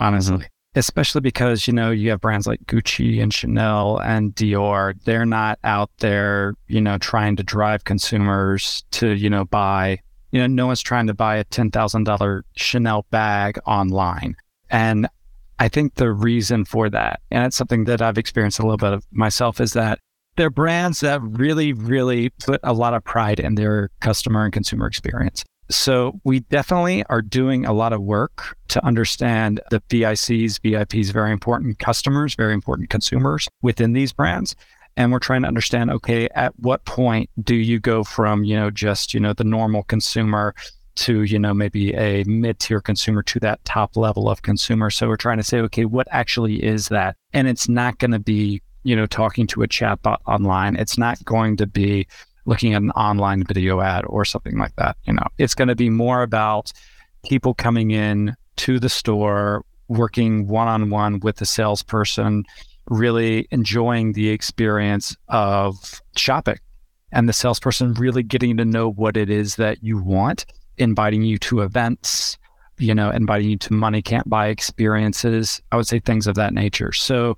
honestly. 0.00 0.36
Mm-hmm 0.38 0.46
especially 0.76 1.20
because 1.20 1.66
you 1.66 1.72
know 1.72 1.90
you 1.90 2.10
have 2.10 2.20
brands 2.20 2.46
like 2.46 2.64
Gucci 2.66 3.20
and 3.20 3.34
Chanel 3.34 3.98
and 3.98 4.32
Dior 4.36 4.94
they're 5.02 5.26
not 5.26 5.58
out 5.64 5.90
there 5.98 6.54
you 6.68 6.80
know 6.80 6.96
trying 6.96 7.34
to 7.34 7.42
drive 7.42 7.82
consumers 7.82 8.84
to 8.92 9.08
you 9.16 9.28
know 9.28 9.46
buy 9.46 9.98
you 10.30 10.38
know 10.38 10.46
no 10.46 10.68
one's 10.68 10.80
trying 10.80 11.08
to 11.08 11.12
buy 11.12 11.34
a 11.38 11.44
$10,000 11.46 12.42
Chanel 12.54 13.04
bag 13.10 13.58
online 13.66 14.36
and 14.70 15.08
I 15.58 15.68
think 15.68 15.94
the 15.94 16.12
reason 16.12 16.64
for 16.64 16.88
that 16.90 17.20
and 17.30 17.46
it's 17.46 17.56
something 17.56 17.84
that 17.84 18.00
I've 18.00 18.18
experienced 18.18 18.58
a 18.58 18.62
little 18.62 18.78
bit 18.78 18.92
of 18.92 19.04
myself 19.10 19.60
is 19.60 19.72
that 19.74 19.98
they're 20.36 20.50
brands 20.50 21.00
that 21.00 21.20
really 21.22 21.72
really 21.72 22.30
put 22.30 22.60
a 22.62 22.72
lot 22.72 22.94
of 22.94 23.04
pride 23.04 23.40
in 23.40 23.56
their 23.56 23.90
customer 24.00 24.44
and 24.44 24.52
consumer 24.52 24.86
experience 24.86 25.44
so 25.70 26.20
we 26.24 26.40
definitely 26.40 27.04
are 27.04 27.22
doing 27.22 27.64
a 27.64 27.72
lot 27.72 27.92
of 27.92 28.02
work 28.02 28.56
to 28.68 28.84
understand 28.84 29.60
the 29.70 29.80
VICs, 29.88 30.58
VIPs, 30.60 31.12
very 31.12 31.30
important 31.30 31.78
customers, 31.78 32.34
very 32.34 32.52
important 32.52 32.90
consumers 32.90 33.48
within 33.62 33.92
these 33.92 34.12
brands. 34.12 34.56
And 34.96 35.12
we're 35.12 35.20
trying 35.20 35.42
to 35.42 35.48
understand, 35.48 35.92
okay, 35.92 36.28
at 36.34 36.58
what 36.58 36.84
point 36.84 37.30
do 37.40 37.54
you 37.54 37.78
go 37.78 38.02
from, 38.02 38.42
you 38.42 38.56
know, 38.56 38.70
just, 38.70 39.14
you 39.14 39.20
know, 39.20 39.32
the 39.32 39.44
normal 39.44 39.84
consumer 39.84 40.54
to, 40.96 41.22
you 41.22 41.38
know, 41.38 41.54
maybe 41.54 41.94
a 41.94 42.24
mid-tier 42.24 42.80
consumer 42.80 43.22
to 43.22 43.40
that 43.40 43.64
top 43.64 43.96
level 43.96 44.28
of 44.28 44.42
consumer. 44.42 44.90
So 44.90 45.08
we're 45.08 45.16
trying 45.16 45.38
to 45.38 45.44
say, 45.44 45.58
okay, 45.60 45.84
what 45.84 46.08
actually 46.10 46.62
is 46.62 46.88
that? 46.88 47.16
And 47.32 47.48
it's 47.48 47.68
not 47.68 47.98
going 47.98 48.10
to 48.10 48.18
be, 48.18 48.62
you 48.82 48.96
know, 48.96 49.06
talking 49.06 49.46
to 49.48 49.62
a 49.62 49.68
chatbot 49.68 50.18
online. 50.26 50.76
It's 50.76 50.98
not 50.98 51.24
going 51.24 51.56
to 51.58 51.66
be 51.66 52.06
looking 52.46 52.74
at 52.74 52.82
an 52.82 52.90
online 52.92 53.44
video 53.44 53.80
ad 53.80 54.04
or 54.06 54.24
something 54.24 54.58
like 54.58 54.74
that. 54.76 54.96
You 55.04 55.14
know, 55.14 55.26
it's 55.38 55.54
going 55.54 55.68
to 55.68 55.76
be 55.76 55.90
more 55.90 56.22
about 56.22 56.72
people 57.24 57.54
coming 57.54 57.90
in 57.90 58.34
to 58.56 58.78
the 58.78 58.88
store, 58.88 59.64
working 59.88 60.48
one 60.48 60.68
on 60.68 60.90
one 60.90 61.20
with 61.20 61.36
the 61.36 61.46
salesperson, 61.46 62.44
really 62.88 63.46
enjoying 63.50 64.12
the 64.12 64.30
experience 64.30 65.16
of 65.28 66.00
shopping 66.16 66.58
and 67.12 67.28
the 67.28 67.32
salesperson 67.32 67.94
really 67.94 68.22
getting 68.22 68.56
to 68.56 68.64
know 68.64 68.90
what 68.90 69.16
it 69.16 69.30
is 69.30 69.56
that 69.56 69.82
you 69.82 69.98
want, 69.98 70.46
inviting 70.80 71.22
you 71.22 71.38
to 71.38 71.60
events, 71.60 72.38
you 72.78 72.94
know, 72.94 73.10
inviting 73.10 73.50
you 73.50 73.58
to 73.58 73.72
money 73.72 74.02
can't 74.02 74.28
buy 74.28 74.48
experiences. 74.48 75.60
I 75.70 75.76
would 75.76 75.86
say 75.86 76.00
things 76.00 76.26
of 76.26 76.34
that 76.36 76.54
nature. 76.54 76.92
So 76.92 77.36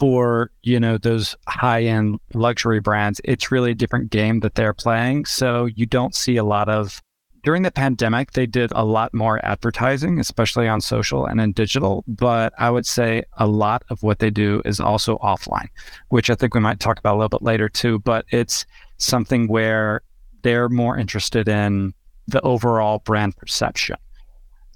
for 0.00 0.50
you 0.62 0.80
know 0.80 0.98
those 0.98 1.36
high 1.46 1.82
end 1.82 2.18
luxury 2.34 2.80
brands 2.80 3.20
it's 3.24 3.50
really 3.50 3.70
a 3.70 3.74
different 3.74 4.10
game 4.10 4.40
that 4.40 4.54
they're 4.54 4.74
playing 4.74 5.24
so 5.24 5.66
you 5.66 5.86
don't 5.86 6.14
see 6.14 6.36
a 6.36 6.44
lot 6.44 6.68
of 6.68 7.00
during 7.42 7.62
the 7.62 7.70
pandemic 7.70 8.32
they 8.32 8.46
did 8.46 8.72
a 8.74 8.84
lot 8.84 9.14
more 9.14 9.44
advertising 9.44 10.18
especially 10.18 10.66
on 10.66 10.80
social 10.80 11.26
and 11.26 11.40
in 11.40 11.52
digital 11.52 12.02
but 12.08 12.52
i 12.58 12.68
would 12.68 12.86
say 12.86 13.22
a 13.38 13.46
lot 13.46 13.84
of 13.88 14.02
what 14.02 14.18
they 14.18 14.30
do 14.30 14.60
is 14.64 14.80
also 14.80 15.16
offline 15.18 15.68
which 16.08 16.28
i 16.28 16.34
think 16.34 16.54
we 16.54 16.60
might 16.60 16.80
talk 16.80 16.98
about 16.98 17.14
a 17.14 17.18
little 17.18 17.28
bit 17.28 17.42
later 17.42 17.68
too 17.68 17.98
but 18.00 18.24
it's 18.30 18.66
something 18.98 19.46
where 19.46 20.02
they're 20.42 20.68
more 20.68 20.98
interested 20.98 21.48
in 21.48 21.94
the 22.26 22.40
overall 22.42 23.00
brand 23.00 23.36
perception 23.36 23.96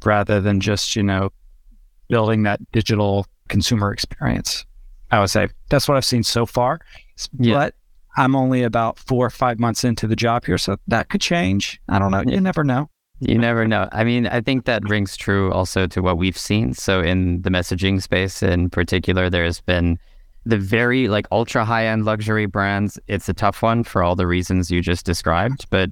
rather 0.04 0.40
than 0.40 0.60
just 0.60 0.94
you 0.94 1.02
know 1.02 1.30
building 2.08 2.42
that 2.44 2.60
digital 2.72 3.26
consumer 3.48 3.92
experience 3.92 4.64
I 5.10 5.20
would 5.20 5.30
say 5.30 5.48
that's 5.70 5.88
what 5.88 5.96
I've 5.96 6.04
seen 6.04 6.22
so 6.22 6.46
far. 6.46 6.80
Yeah. 7.38 7.54
But 7.54 7.74
I'm 8.16 8.34
only 8.34 8.62
about 8.62 8.98
four 8.98 9.26
or 9.26 9.30
five 9.30 9.58
months 9.58 9.84
into 9.84 10.06
the 10.06 10.16
job 10.16 10.44
here, 10.44 10.58
so 10.58 10.76
that 10.88 11.08
could 11.08 11.20
change. 11.20 11.80
I 11.88 11.98
don't 11.98 12.10
know. 12.10 12.22
You 12.26 12.40
never 12.40 12.64
know. 12.64 12.90
You 13.20 13.38
never 13.38 13.66
know. 13.66 13.88
I 13.90 14.04
mean, 14.04 14.26
I 14.26 14.40
think 14.40 14.64
that 14.66 14.88
rings 14.88 15.16
true 15.16 15.52
also 15.52 15.86
to 15.88 16.02
what 16.02 16.18
we've 16.18 16.38
seen. 16.38 16.74
So 16.74 17.00
in 17.00 17.42
the 17.42 17.50
messaging 17.50 18.00
space 18.00 18.42
in 18.42 18.70
particular, 18.70 19.28
there's 19.28 19.60
been 19.60 19.98
the 20.46 20.58
very 20.58 21.08
like 21.08 21.26
ultra 21.32 21.64
high 21.64 21.86
end 21.86 22.04
luxury 22.04 22.46
brands, 22.46 22.98
it's 23.08 23.28
a 23.28 23.34
tough 23.34 23.60
one 23.62 23.82
for 23.82 24.02
all 24.02 24.14
the 24.14 24.26
reasons 24.26 24.70
you 24.70 24.80
just 24.80 25.04
described. 25.04 25.66
But 25.68 25.90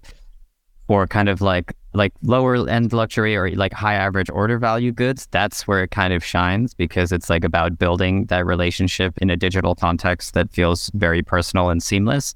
for 0.87 1.07
kind 1.07 1.29
of 1.29 1.40
like 1.40 1.75
like 1.92 2.12
lower 2.22 2.68
end 2.68 2.92
luxury 2.92 3.35
or 3.35 3.51
like 3.53 3.72
high 3.72 3.94
average 3.94 4.31
order 4.31 4.59
value 4.59 4.92
goods, 4.92 5.27
that's 5.31 5.66
where 5.66 5.83
it 5.83 5.90
kind 5.90 6.12
of 6.12 6.22
shines 6.22 6.75
because 6.75 7.11
it's 7.11 7.31
like 7.31 7.42
about 7.42 7.79
building 7.79 8.27
that 8.27 8.44
relationship 8.44 9.16
in 9.18 9.31
a 9.31 9.37
digital 9.37 9.75
context 9.75 10.35
that 10.35 10.53
feels 10.53 10.90
very 10.94 11.22
personal 11.22 11.70
and 11.70 11.83
seamless. 11.83 12.35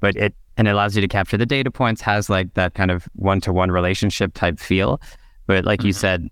But 0.00 0.16
it 0.16 0.34
and 0.56 0.68
it 0.68 0.72
allows 0.72 0.94
you 0.94 1.00
to 1.00 1.08
capture 1.08 1.36
the 1.36 1.46
data 1.46 1.70
points, 1.70 2.00
has 2.02 2.28
like 2.28 2.54
that 2.54 2.74
kind 2.74 2.90
of 2.90 3.08
one 3.14 3.40
to 3.42 3.52
one 3.52 3.70
relationship 3.70 4.34
type 4.34 4.58
feel. 4.58 5.00
But 5.46 5.64
like 5.64 5.80
mm-hmm. 5.80 5.88
you 5.88 5.92
said, 5.92 6.28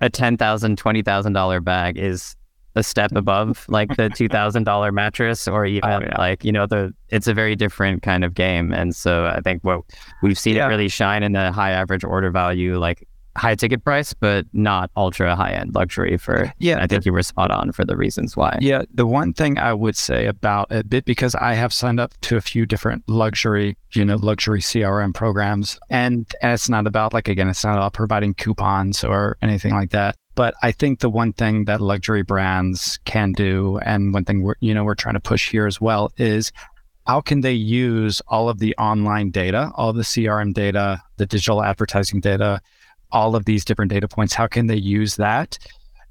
a 0.00 0.10
ten 0.10 0.36
thousand, 0.36 0.76
twenty 0.78 1.02
thousand 1.02 1.32
dollar 1.32 1.60
bag 1.60 1.96
is 1.98 2.36
a 2.76 2.82
step 2.82 3.10
above 3.16 3.64
like 3.68 3.96
the 3.96 4.08
two 4.10 4.28
thousand 4.36 4.64
dollar 4.64 4.92
mattress 4.92 5.48
or 5.48 5.66
even 5.66 5.90
oh, 5.90 6.00
yeah. 6.00 6.14
like 6.18 6.44
you 6.44 6.52
know 6.52 6.66
the 6.66 6.94
it's 7.08 7.26
a 7.26 7.34
very 7.34 7.56
different 7.56 8.02
kind 8.02 8.22
of 8.22 8.34
game 8.34 8.72
and 8.72 8.94
so 8.94 9.26
I 9.26 9.40
think 9.40 9.64
what 9.64 9.80
we've 10.22 10.38
seen 10.38 10.56
yeah. 10.56 10.66
it 10.66 10.68
really 10.68 10.88
shine 10.88 11.22
in 11.22 11.32
the 11.32 11.50
high 11.50 11.70
average 11.70 12.04
order 12.04 12.30
value 12.30 12.78
like 12.78 13.08
high 13.36 13.54
ticket 13.54 13.84
price 13.84 14.14
but 14.14 14.46
not 14.52 14.90
ultra 14.96 15.36
high 15.36 15.52
end 15.52 15.74
luxury 15.74 16.16
for 16.16 16.52
yeah 16.58 16.82
I 16.82 16.86
think 16.86 17.04
you 17.04 17.12
were 17.12 17.22
spot 17.22 17.50
on 17.50 17.72
for 17.72 17.84
the 17.84 17.96
reasons 17.96 18.36
why 18.36 18.58
yeah 18.60 18.82
the 18.92 19.06
one 19.06 19.32
thing 19.32 19.58
I 19.58 19.72
would 19.74 19.96
say 19.96 20.26
about 20.26 20.68
a 20.70 20.82
bit 20.84 21.04
because 21.04 21.34
I 21.34 21.54
have 21.54 21.72
signed 21.72 22.00
up 22.00 22.14
to 22.22 22.36
a 22.36 22.40
few 22.40 22.64
different 22.66 23.04
luxury 23.08 23.76
you 23.92 24.04
know 24.04 24.16
luxury 24.16 24.60
CRM 24.60 25.14
programs 25.14 25.78
and, 25.90 26.26
and 26.42 26.52
it's 26.52 26.68
not 26.68 26.86
about 26.86 27.12
like 27.12 27.28
again 27.28 27.48
it's 27.48 27.64
not 27.64 27.76
about 27.76 27.92
providing 27.92 28.34
coupons 28.34 29.04
or 29.04 29.36
anything 29.42 29.72
like 29.72 29.90
that 29.90 30.16
but 30.36 30.54
I 30.62 30.70
think 30.70 31.00
the 31.00 31.10
one 31.10 31.32
thing 31.32 31.64
that 31.64 31.80
luxury 31.80 32.22
brands 32.22 32.98
can 33.06 33.32
do, 33.32 33.78
and 33.78 34.12
one 34.14 34.24
thing 34.24 34.42
we're, 34.42 34.54
you 34.60 34.74
know, 34.74 34.84
we're 34.84 34.94
trying 34.94 35.14
to 35.14 35.20
push 35.20 35.50
here 35.50 35.66
as 35.66 35.80
well 35.80 36.12
is 36.18 36.52
how 37.06 37.20
can 37.22 37.40
they 37.40 37.54
use 37.54 38.20
all 38.28 38.48
of 38.48 38.58
the 38.58 38.76
online 38.76 39.30
data, 39.30 39.72
all 39.74 39.92
the 39.92 40.02
CRM 40.02 40.52
data, 40.52 41.02
the 41.16 41.26
digital 41.26 41.62
advertising 41.62 42.20
data, 42.20 42.60
all 43.10 43.34
of 43.34 43.46
these 43.46 43.64
different 43.64 43.90
data 43.90 44.06
points? 44.06 44.34
How 44.34 44.46
can 44.46 44.66
they 44.66 44.76
use 44.76 45.16
that 45.16 45.58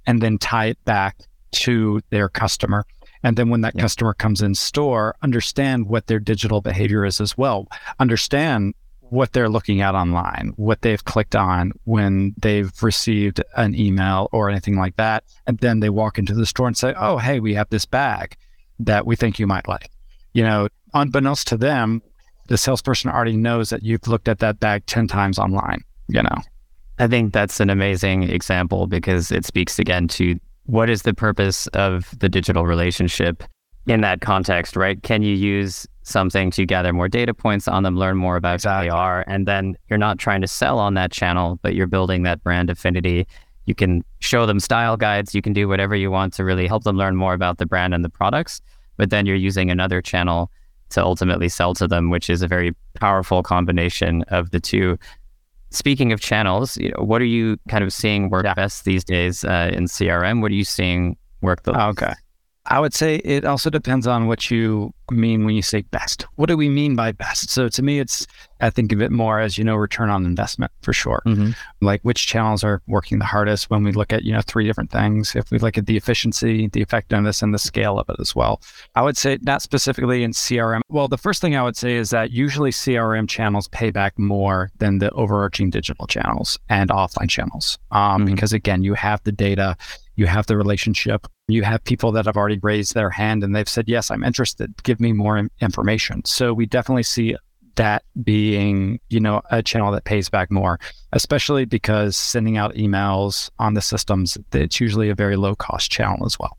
and 0.07 0.21
then 0.21 0.39
tie 0.39 0.67
it 0.67 0.83
back 0.85 1.19
to 1.51 2.01
their 2.09 2.27
customer? 2.27 2.83
And 3.23 3.37
then 3.37 3.49
when 3.49 3.61
that 3.61 3.75
yeah. 3.75 3.81
customer 3.81 4.13
comes 4.13 4.41
in 4.41 4.55
store, 4.55 5.15
understand 5.21 5.87
what 5.87 6.07
their 6.07 6.19
digital 6.19 6.61
behavior 6.61 7.05
is 7.05 7.21
as 7.21 7.37
well. 7.37 7.67
Understand 7.99 8.73
what 9.09 9.33
they're 9.33 9.49
looking 9.49 9.81
at 9.81 9.95
online, 9.95 10.53
what 10.55 10.81
they've 10.81 11.03
clicked 11.03 11.35
on 11.35 11.71
when 11.83 12.33
they've 12.37 12.71
received 12.81 13.43
an 13.55 13.75
email 13.75 14.29
or 14.31 14.49
anything 14.49 14.77
like 14.77 14.95
that. 14.97 15.23
And 15.47 15.57
then 15.59 15.79
they 15.79 15.89
walk 15.89 16.17
into 16.17 16.33
the 16.33 16.45
store 16.45 16.67
and 16.67 16.77
say, 16.77 16.93
Oh, 16.97 17.17
hey, 17.17 17.39
we 17.39 17.53
have 17.53 17.69
this 17.69 17.85
bag 17.85 18.35
that 18.79 19.05
we 19.05 19.15
think 19.15 19.39
you 19.39 19.47
might 19.47 19.67
like. 19.67 19.89
You 20.33 20.43
know, 20.43 20.67
unbeknownst 20.93 21.47
to 21.47 21.57
them, 21.57 22.01
the 22.47 22.57
salesperson 22.57 23.09
already 23.09 23.37
knows 23.37 23.69
that 23.69 23.83
you've 23.83 24.07
looked 24.07 24.27
at 24.27 24.39
that 24.39 24.59
bag 24.59 24.85
10 24.85 25.07
times 25.07 25.39
online, 25.39 25.83
you 26.07 26.21
know. 26.21 26.37
I 26.99 27.07
think 27.07 27.33
that's 27.33 27.59
an 27.59 27.69
amazing 27.69 28.23
example 28.23 28.87
because 28.87 29.31
it 29.31 29.45
speaks 29.45 29.79
again 29.79 30.07
to 30.09 30.39
what 30.65 30.89
is 30.89 31.01
the 31.01 31.13
purpose 31.13 31.67
of 31.67 32.13
the 32.19 32.29
digital 32.29 32.65
relationship 32.65 33.43
in 33.87 34.01
that 34.01 34.21
context, 34.21 34.75
right? 34.75 35.01
Can 35.03 35.21
you 35.21 35.35
use 35.35 35.87
something 36.03 36.51
to 36.51 36.65
gather 36.65 36.93
more 36.93 37.07
data 37.07 37.33
points 37.33 37.67
on 37.67 37.83
them, 37.83 37.97
learn 37.97 38.17
more 38.17 38.35
about 38.35 38.55
exactly. 38.55 38.87
who 38.87 38.91
they 38.91 38.97
are, 38.97 39.23
and 39.27 39.47
then 39.47 39.75
you're 39.89 39.97
not 39.97 40.17
trying 40.17 40.41
to 40.41 40.47
sell 40.47 40.79
on 40.79 40.93
that 40.95 41.11
channel, 41.11 41.59
but 41.61 41.75
you're 41.75 41.87
building 41.87 42.23
that 42.23 42.43
brand 42.43 42.69
affinity. 42.69 43.27
You 43.65 43.75
can 43.75 44.03
show 44.19 44.45
them 44.45 44.59
style 44.59 44.97
guides, 44.97 45.33
you 45.33 45.41
can 45.41 45.53
do 45.53 45.67
whatever 45.67 45.95
you 45.95 46.11
want 46.11 46.33
to 46.33 46.43
really 46.43 46.67
help 46.67 46.83
them 46.83 46.97
learn 46.97 47.15
more 47.15 47.33
about 47.33 47.57
the 47.57 47.65
brand 47.65 47.93
and 47.93 48.03
the 48.03 48.09
products, 48.09 48.61
but 48.97 49.09
then 49.09 49.25
you're 49.25 49.35
using 49.35 49.69
another 49.69 50.01
channel 50.01 50.51
to 50.89 51.03
ultimately 51.03 51.49
sell 51.49 51.73
to 51.73 51.87
them, 51.87 52.09
which 52.09 52.29
is 52.29 52.41
a 52.41 52.47
very 52.47 52.75
powerful 52.93 53.41
combination 53.41 54.23
of 54.29 54.51
the 54.51 54.59
two. 54.59 54.97
Speaking 55.71 56.13
of 56.13 56.21
channels, 56.21 56.77
you 56.77 56.89
know, 56.89 57.03
what 57.03 57.21
are 57.21 57.25
you 57.25 57.57
kind 57.67 57.83
of 57.83 57.91
seeing 57.91 58.29
work 58.29 58.45
yeah. 58.45 58.53
best 58.53 58.85
these 58.85 59.03
days 59.03 59.43
uh, 59.43 59.71
in 59.73 59.85
CRM? 59.85 60.41
What 60.41 60.51
are 60.51 60.55
you 60.55 60.63
seeing 60.63 61.17
work 61.41 61.63
the 61.63 61.79
okay? 61.87 62.13
I 62.67 62.79
would 62.79 62.93
say 62.93 63.17
it 63.17 63.45
also 63.45 63.69
depends 63.69 64.07
on 64.07 64.27
what 64.27 64.49
you 64.49 64.93
mean 65.11 65.45
when 65.45 65.55
you 65.55 65.61
say 65.61 65.81
best. 65.81 66.25
What 66.35 66.47
do 66.47 66.57
we 66.57 66.69
mean 66.69 66.95
by 66.95 67.11
best? 67.11 67.49
So 67.49 67.69
to 67.69 67.81
me, 67.81 67.99
it's 67.99 68.27
I 68.61 68.69
think 68.69 68.91
of 68.93 69.01
it 69.01 69.11
more 69.11 69.39
as 69.39 69.57
you 69.57 69.63
know 69.63 69.75
return 69.75 70.09
on 70.09 70.25
investment 70.25 70.71
for 70.81 70.93
sure. 70.93 71.21
Mm-hmm. 71.25 71.51
Like 71.81 72.01
which 72.01 72.27
channels 72.27 72.63
are 72.63 72.81
working 72.87 73.19
the 73.19 73.25
hardest 73.25 73.69
when 73.69 73.83
we 73.83 73.91
look 73.91 74.13
at 74.13 74.23
you 74.23 74.33
know 74.33 74.41
three 74.41 74.65
different 74.65 74.91
things. 74.91 75.35
If 75.35 75.51
we 75.51 75.59
look 75.59 75.77
at 75.77 75.85
the 75.85 75.97
efficiency, 75.97 76.67
the 76.67 76.81
effectiveness, 76.81 77.41
and 77.41 77.53
the 77.53 77.59
scale 77.59 77.99
of 77.99 78.09
it 78.09 78.17
as 78.19 78.35
well. 78.35 78.61
I 78.95 79.01
would 79.01 79.17
say 79.17 79.37
not 79.41 79.61
specifically 79.61 80.23
in 80.23 80.31
CRM. 80.31 80.81
Well, 80.89 81.07
the 81.07 81.17
first 81.17 81.41
thing 81.41 81.55
I 81.55 81.63
would 81.63 81.77
say 81.77 81.95
is 81.95 82.09
that 82.11 82.31
usually 82.31 82.71
CRM 82.71 83.27
channels 83.27 83.67
pay 83.67 83.91
back 83.91 84.17
more 84.17 84.71
than 84.77 84.99
the 84.99 85.11
overarching 85.11 85.69
digital 85.69 86.07
channels 86.07 86.57
and 86.69 86.89
offline 86.89 87.29
channels 87.29 87.77
um, 87.91 88.25
mm-hmm. 88.25 88.33
because 88.33 88.53
again 88.53 88.83
you 88.83 88.93
have 88.93 89.23
the 89.23 89.31
data 89.31 89.75
you 90.15 90.25
have 90.27 90.47
the 90.47 90.57
relationship 90.57 91.27
you 91.47 91.63
have 91.63 91.83
people 91.83 92.11
that 92.11 92.25
have 92.25 92.37
already 92.37 92.59
raised 92.63 92.93
their 92.93 93.09
hand 93.09 93.43
and 93.43 93.55
they've 93.55 93.69
said 93.69 93.87
yes 93.87 94.09
i'm 94.09 94.23
interested 94.23 94.73
give 94.83 94.94
me 94.99 95.13
more 95.13 95.47
information 95.61 96.23
so 96.25 96.53
we 96.53 96.65
definitely 96.65 97.03
see 97.03 97.35
that 97.75 98.03
being 98.23 98.99
you 99.09 99.19
know 99.19 99.41
a 99.51 99.61
channel 99.61 99.91
that 99.91 100.05
pays 100.05 100.29
back 100.29 100.49
more 100.49 100.79
especially 101.13 101.65
because 101.65 102.15
sending 102.15 102.57
out 102.57 102.73
emails 102.75 103.49
on 103.59 103.73
the 103.73 103.81
systems 103.81 104.37
it's 104.53 104.79
usually 104.79 105.09
a 105.09 105.15
very 105.15 105.35
low 105.35 105.55
cost 105.55 105.91
channel 105.91 106.25
as 106.25 106.39
well 106.39 106.57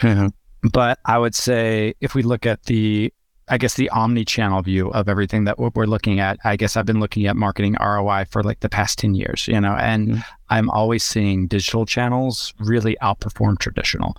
mm-hmm. 0.00 0.28
but 0.70 0.98
i 1.04 1.18
would 1.18 1.34
say 1.34 1.94
if 2.00 2.14
we 2.14 2.22
look 2.22 2.46
at 2.46 2.62
the 2.64 3.12
I 3.48 3.58
guess 3.58 3.74
the 3.74 3.88
omni-channel 3.90 4.62
view 4.62 4.90
of 4.90 5.08
everything 5.08 5.44
that 5.44 5.58
we're 5.58 5.86
looking 5.86 6.18
at. 6.18 6.38
I 6.44 6.56
guess 6.56 6.76
I've 6.76 6.86
been 6.86 6.98
looking 6.98 7.26
at 7.26 7.36
marketing 7.36 7.76
ROI 7.80 8.24
for 8.28 8.42
like 8.42 8.58
the 8.60 8.68
past 8.68 8.98
10 8.98 9.14
years, 9.14 9.46
you 9.46 9.60
know, 9.60 9.74
and 9.74 10.08
mm-hmm. 10.08 10.20
I'm 10.50 10.68
always 10.70 11.04
seeing 11.04 11.46
digital 11.46 11.86
channels 11.86 12.52
really 12.58 12.96
outperform 13.00 13.58
traditional. 13.58 14.16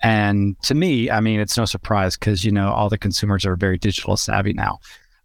And 0.00 0.60
to 0.62 0.74
me, 0.74 1.10
I 1.10 1.20
mean, 1.20 1.40
it's 1.40 1.56
no 1.56 1.64
surprise 1.64 2.16
because, 2.16 2.44
you 2.44 2.52
know, 2.52 2.70
all 2.70 2.88
the 2.88 2.98
consumers 2.98 3.44
are 3.44 3.56
very 3.56 3.78
digital 3.78 4.16
savvy 4.16 4.52
now. 4.52 4.78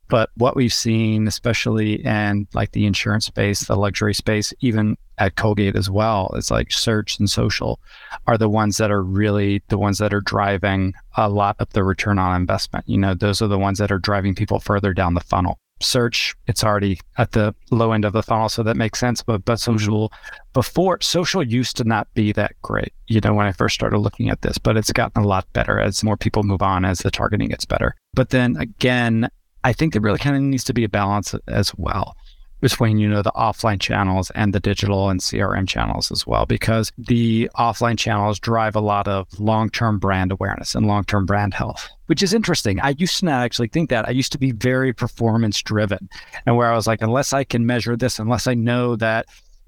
But 0.10 0.30
what 0.36 0.56
we've 0.56 0.74
seen, 0.74 1.28
especially 1.28 2.06
in 2.06 2.48
like 2.54 2.72
the 2.72 2.86
insurance 2.86 3.26
space, 3.26 3.62
the 3.62 3.76
luxury 3.76 4.14
space, 4.14 4.54
even 4.60 4.98
at 5.18 5.36
Colgate 5.36 5.76
as 5.76 5.90
well, 5.90 6.32
it's 6.36 6.52
like 6.52 6.72
search 6.72 7.20
and 7.20 7.30
social 7.30 7.80
are 8.28 8.38
the 8.38 8.50
ones 8.50 8.78
that 8.78 8.92
are 8.92 9.02
really 9.02 9.64
the 9.70 9.78
ones 9.78 9.98
that 10.00 10.14
are 10.14 10.22
driving 10.22 10.94
a 11.18 11.30
lot 11.30 11.56
of 11.60 11.70
the 11.70 11.84
return 11.84 12.20
on 12.20 12.40
investment. 12.40 12.88
You 12.88 12.98
know, 12.98 13.14
those 13.14 13.42
are 13.42 13.48
the 13.48 13.60
ones 13.60 13.80
that 13.80 13.92
are 13.92 14.00
driving 14.00 14.36
people 14.36 14.60
further 14.60 14.94
down 14.94 15.14
the 15.14 15.22
funnel. 15.22 15.58
Search, 15.84 16.36
it's 16.48 16.64
already 16.64 17.00
at 17.18 17.32
the 17.32 17.54
low 17.72 17.92
end 17.92 18.06
of 18.06 18.14
the 18.14 18.24
funnel, 18.24 18.50
so 18.50 18.64
that 18.64 18.78
makes 18.78 19.00
sense. 19.00 19.22
But 19.22 19.46
but 19.46 19.60
social 19.60 20.12
before 20.54 21.00
social 21.02 21.44
used 21.44 21.78
to 21.78 21.84
not 21.84 22.08
be 22.14 22.32
that 22.34 22.54
great, 22.62 22.94
you 23.08 23.20
know, 23.22 23.34
when 23.34 23.46
I 23.46 23.52
first 23.52 23.76
started 23.76 23.98
looking 23.98 24.30
at 24.30 24.42
this, 24.42 24.58
but 24.58 24.78
it's 24.78 24.92
gotten 24.92 25.24
a 25.24 25.28
lot 25.28 25.52
better 25.54 25.80
as 25.80 26.04
more 26.04 26.18
people 26.18 26.44
move 26.44 26.62
on, 26.62 26.86
as 26.86 27.00
the 27.00 27.12
targeting 27.12 27.50
gets 27.50 27.66
better. 27.66 27.96
But 28.14 28.30
then 28.30 28.58
again, 28.58 29.30
I 29.64 29.74
think 29.74 29.94
there 29.94 30.02
really 30.02 30.20
kind 30.20 30.36
of 30.36 30.42
needs 30.42 30.64
to 30.66 30.74
be 30.74 30.84
a 30.84 30.90
balance 30.90 31.36
as 31.48 31.74
well 31.76 32.16
between 32.64 32.98
you 32.98 33.10
know 33.10 33.22
the 33.22 33.32
offline 33.34 33.78
channels 33.78 34.32
and 34.36 34.54
the 34.54 34.60
digital 34.60 35.10
and 35.10 35.20
CRM 35.20 35.68
channels 35.68 36.10
as 36.14 36.26
well 36.26 36.46
because 36.46 36.94
the 36.98 37.50
offline 37.58 38.00
channels 38.00 38.40
drive 38.40 38.74
a 38.74 38.80
lot 38.80 39.06
of 39.06 39.28
long-term 39.38 40.00
brand 40.00 40.32
awareness 40.32 40.74
and 40.74 40.88
long-term 40.88 41.26
brand 41.26 41.54
health 41.54 41.90
which 42.06 42.24
is 42.24 42.34
interesting. 42.34 42.80
I 42.80 42.96
used 42.98 43.20
to 43.20 43.26
not 43.26 43.44
actually 43.44 43.70
think 43.70 43.90
that. 43.90 44.08
I 44.08 44.12
used 44.12 44.32
to 44.34 44.38
be 44.38 44.52
very 44.52 44.94
performance 44.94 45.62
driven 45.62 46.10
and 46.46 46.56
where 46.56 46.72
I 46.72 46.76
was 46.76 46.88
like 46.88 47.02
unless 47.02 47.34
I 47.34 47.44
can 47.44 47.66
measure 47.66 47.98
this 47.98 48.18
unless 48.18 48.48
I 48.48 48.54
know 48.54 48.96
that 48.96 49.26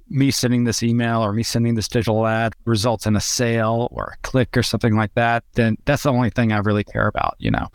me 0.07 0.31
sending 0.31 0.63
this 0.63 0.81
email 0.81 1.19
or 1.19 1.33
me 1.33 1.43
sending 1.43 1.75
this 1.75 1.89
digital 1.89 2.25
ad 2.25 2.53
results 2.63 3.05
in 3.05 3.17
a 3.17 3.21
sale 3.21 3.89
or 3.91 4.13
a 4.13 4.17
click 4.21 4.55
or 4.55 4.63
something 4.63 4.95
like 4.95 5.13
that 5.15 5.43
then 5.55 5.75
that's 5.83 6.03
the 6.03 6.13
only 6.13 6.29
thing 6.29 6.53
I 6.53 6.59
really 6.59 6.85
care 6.85 7.07
about 7.07 7.35
you 7.39 7.51
know? 7.51 7.67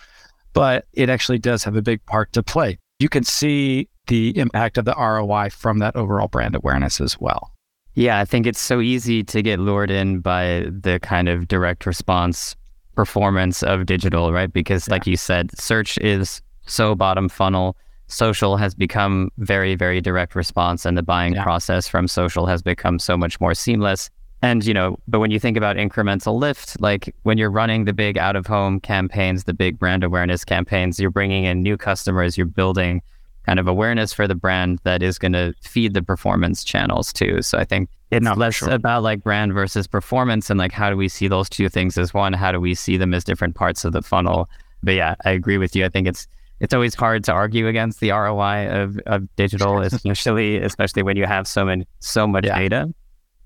But 0.55 0.87
it 0.95 1.11
actually 1.11 1.41
does 1.41 1.63
have 1.65 1.77
a 1.77 1.83
big 1.83 2.05
part 2.07 2.33
to 2.33 2.43
play. 2.43 2.79
You 2.99 3.11
can 3.11 3.23
see 3.23 3.89
the 4.11 4.37
impact 4.37 4.77
of 4.77 4.85
the 4.85 4.95
ROI 4.99 5.51
from 5.51 5.79
that 5.79 5.95
overall 5.95 6.27
brand 6.27 6.57
awareness 6.57 7.01
as 7.01 7.19
well. 7.21 7.53
Yeah, 7.95 8.19
I 8.19 8.25
think 8.25 8.45
it's 8.45 8.61
so 8.61 8.81
easy 8.81 9.23
to 9.23 9.41
get 9.41 9.61
lured 9.61 9.91
in 9.91 10.19
by 10.19 10.67
the 10.69 10.99
kind 11.01 11.29
of 11.29 11.47
direct 11.47 11.87
response 11.87 12.57
performance 12.97 13.63
of 13.63 13.87
digital, 13.87 14.33
right? 14.33 14.53
Because, 14.53 14.89
yeah. 14.89 14.95
like 14.95 15.07
you 15.07 15.17
said, 15.17 15.57
search 15.59 15.97
is 15.99 16.43
so 16.67 16.97
bottom 16.97 17.29
funnel. 17.29 17.77
Social 18.09 18.57
has 18.57 18.75
become 18.75 19.31
very, 19.39 19.77
very 19.77 20.01
direct 20.01 20.35
response, 20.35 20.85
and 20.85 20.99
the 20.99 21.03
buying 21.05 21.35
yeah. 21.35 21.45
process 21.45 21.87
from 21.87 22.09
social 22.09 22.47
has 22.47 22.63
become 22.63 22.99
so 22.99 23.17
much 23.17 23.41
more 23.41 23.55
seamless. 23.55 24.11
And, 24.43 24.65
you 24.65 24.75
know, 24.75 24.97
but 25.07 25.21
when 25.21 25.31
you 25.31 25.39
think 25.39 25.57
about 25.57 25.77
incremental 25.77 26.37
lift, 26.37 26.81
like 26.81 27.15
when 27.23 27.39
you're 27.39 27.51
running 27.51 27.85
the 27.85 27.93
big 27.93 28.19
out 28.19 28.35
of 28.35 28.47
home 28.47 28.81
campaigns, 28.81 29.45
the 29.45 29.55
big 29.55 29.79
brand 29.79 30.03
awareness 30.03 30.45
campaigns, 30.45 30.99
you're 30.99 31.11
bringing 31.11 31.45
in 31.45 31.63
new 31.63 31.77
customers, 31.77 32.37
you're 32.37 32.47
building 32.47 33.03
kind 33.47 33.59
of 33.59 33.67
awareness 33.67 34.13
for 34.13 34.29
the 34.29 34.35
brand 34.35 34.79
that 34.85 35.03
is 35.03 35.19
going 35.19 35.33
to 35.33 35.55
feed 35.63 35.95
the 35.95 36.03
performance 36.03 36.63
channels 36.63 37.13
too. 37.13 37.43
So 37.43 37.59
I 37.59 37.65
think 37.65 37.89
it's 38.11 38.25
no, 38.25 38.35
less 38.35 38.55
sure. 38.55 38.71
about 38.71 39.03
like 39.03 39.23
brand 39.23 39.53
versus 39.53 39.87
performance 39.87 40.51
and 40.51 40.59
like 40.59 40.73
how 40.73 40.91
do 40.91 40.97
we 40.97 41.09
see 41.09 41.29
those 41.29 41.49
two 41.49 41.69
things 41.69 41.97
as 41.97 42.13
one? 42.13 42.33
How 42.33 42.53
do 42.53 42.61
we 42.61 42.75
see 42.75 42.97
them 42.97 43.15
as 43.15 43.25
different 43.25 43.55
parts 43.55 43.85
of 43.85 43.93
the 43.93 44.03
funnel? 44.03 44.49
But 44.83 44.95
yeah, 44.95 45.15
I 45.25 45.31
agree 45.31 45.59
with 45.59 45.75
you. 45.75 45.85
I 45.85 45.89
think 45.89 46.07
it's 46.07 46.27
it's 46.61 46.75
always 46.75 46.95
hard 46.95 47.25
to 47.25 47.33
argue 47.33 47.67
against 47.69 48.01
the 48.01 48.11
ROI 48.11 48.69
of, 48.69 48.99
of 49.07 49.35
digital, 49.37 49.79
especially 49.83 50.59
especially 50.59 51.03
when 51.03 51.17
you 51.17 51.27
have 51.27 51.47
so 51.47 51.65
many 51.65 51.87
so 52.01 52.27
much 52.27 52.47
yeah. 52.47 52.59
data. 52.59 52.95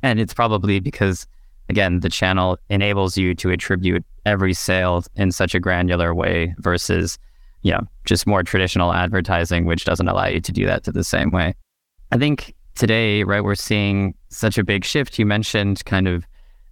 And 0.02 0.20
it's 0.20 0.34
probably 0.34 0.80
because 0.80 1.26
again, 1.68 2.00
the 2.00 2.08
channel 2.08 2.58
enables 2.68 3.16
you 3.16 3.34
to 3.36 3.50
attribute 3.50 4.04
every 4.26 4.54
sale 4.54 5.04
in 5.16 5.32
such 5.32 5.54
a 5.54 5.60
granular 5.60 6.14
way 6.14 6.54
versus, 6.58 7.18
know, 7.72 7.86
just 8.04 8.26
more 8.26 8.42
traditional 8.42 8.92
advertising, 8.92 9.64
which 9.64 9.84
doesn't 9.84 10.08
allow 10.08 10.26
you 10.26 10.40
to 10.40 10.52
do 10.52 10.66
that 10.66 10.84
to 10.84 10.92
the 10.92 11.04
same 11.04 11.30
way. 11.30 11.54
I 12.12 12.18
think 12.18 12.54
today, 12.74 13.24
right, 13.24 13.42
we're 13.42 13.54
seeing 13.54 14.14
such 14.28 14.58
a 14.58 14.64
big 14.64 14.84
shift. 14.84 15.18
You 15.18 15.26
mentioned 15.26 15.84
kind 15.84 16.08
of 16.08 16.24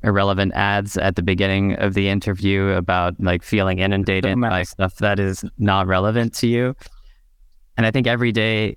irrelevant 0.05 0.53
ads 0.55 0.97
at 0.97 1.17
the 1.17 1.23
beginning 1.23 1.75
of 1.75 1.95
the 1.95 2.09
interview 2.09 2.69
about 2.71 3.15
like 3.21 3.43
feeling 3.43 3.79
inundated 3.79 4.41
by 4.41 4.65
stuff 4.65 4.97
that 4.97 5.19
is 5.19 5.45
not 5.59 5.87
relevant 5.87 6.35
to 6.35 6.47
you. 6.47 6.75
And 7.77 7.87
I 7.87 7.91
think 7.91 8.07
every 8.07 8.33
day 8.33 8.77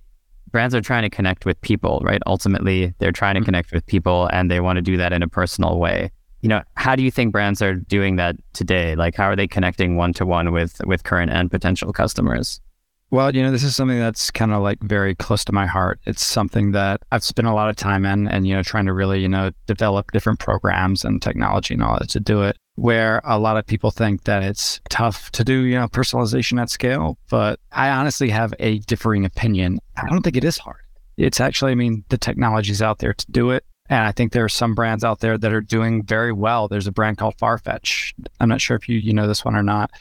brands 0.52 0.74
are 0.76 0.82
trying 0.82 1.04
to 1.04 1.10
connect 1.10 1.46
with 1.46 1.60
people, 1.62 2.02
right? 2.04 2.22
Ultimately, 2.28 2.94
they're 3.00 3.12
trying 3.12 3.36
to 3.36 3.42
mm-hmm. 3.42 3.46
connect 3.46 3.72
with 3.74 3.86
people 3.88 4.30
and 4.32 4.50
they 4.50 4.60
want 4.60 4.78
to 4.78 4.82
do 4.82 4.98
that 4.98 5.12
in 5.12 5.22
a 5.22 5.28
personal 5.28 5.80
way. 5.80 6.12
You 6.46 6.50
know, 6.50 6.62
how 6.76 6.96
do 6.96 7.02
you 7.02 7.10
think 7.10 7.32
brands 7.32 7.60
are 7.64 7.74
doing 7.74 8.18
that 8.18 8.36
today? 8.54 8.94
Like 8.94 9.16
how 9.16 9.24
are 9.24 9.36
they 9.36 9.48
connecting 9.48 9.96
one 9.96 10.14
to 10.14 10.28
one 10.28 10.52
with 10.52 10.80
with 10.86 11.04
current 11.04 11.32
and 11.32 11.50
potential 11.50 11.92
customers? 11.92 12.62
Well, 13.10 13.36
you 13.36 13.42
know, 13.42 13.50
this 13.50 13.64
is 13.64 13.76
something 13.76 13.98
that's 13.98 14.30
kind 14.30 14.54
of 14.54 14.62
like 14.62 14.78
very 14.84 15.16
close 15.16 15.44
to 15.46 15.52
my 15.52 15.66
heart. 15.66 16.00
It's 16.06 16.24
something 16.24 16.72
that 16.74 17.02
I've 17.12 17.24
spent 17.24 17.48
a 17.48 17.54
lot 17.56 17.72
of 17.72 17.78
time 17.78 18.06
in 18.06 18.28
and, 18.28 18.46
you 18.46 18.54
know, 18.54 18.62
trying 18.62 18.86
to 18.86 18.94
really, 18.94 19.22
you 19.22 19.28
know, 19.28 19.50
develop 19.66 20.12
different 20.12 20.38
programs 20.38 21.04
and 21.04 21.20
technology 21.20 21.74
and 21.74 21.82
all 21.82 21.98
that 21.98 22.10
to 22.10 22.20
do 22.20 22.44
it. 22.44 22.58
Where 22.76 23.24
a 23.26 23.40
lot 23.40 23.58
of 23.58 23.66
people 23.66 23.90
think 23.90 24.26
that 24.26 24.44
it's 24.44 24.80
tough 24.92 25.32
to 25.32 25.44
do, 25.44 25.62
you 25.62 25.80
know, 25.80 25.88
personalization 25.88 26.62
at 26.62 26.70
scale. 26.70 27.18
But 27.28 27.60
I 27.72 27.90
honestly 27.90 28.30
have 28.30 28.54
a 28.60 28.78
differing 28.82 29.26
opinion. 29.26 29.80
I 29.98 30.08
don't 30.10 30.22
think 30.22 30.38
it 30.38 30.44
is 30.44 30.60
hard. 30.60 30.82
It's 31.18 31.40
actually, 31.40 31.72
I 31.72 31.76
mean, 31.76 32.06
the 32.10 32.20
technology's 32.20 32.84
out 32.84 33.00
there 33.00 33.14
to 33.14 33.32
do 33.32 33.50
it. 33.50 33.66
And 33.88 34.06
I 34.06 34.12
think 34.12 34.32
there 34.32 34.44
are 34.44 34.50
some 34.50 34.74
brands 34.74 35.04
out 35.04 35.20
there 35.20 35.38
that 35.38 35.54
are 35.54 35.62
doing 35.62 36.04
very 36.04 36.34
well. 36.34 36.68
There's 36.68 36.88
a 36.88 36.92
brand 36.92 37.18
called 37.18 37.38
Farfetch. 37.38 38.14
I'm 38.40 38.50
not 38.50 38.62
sure 38.62 38.76
if 38.76 38.90
you 38.90 38.98
you 38.98 39.14
know 39.14 39.28
this 39.28 39.46
one 39.46 39.56
or 39.56 39.64
not, 39.64 39.92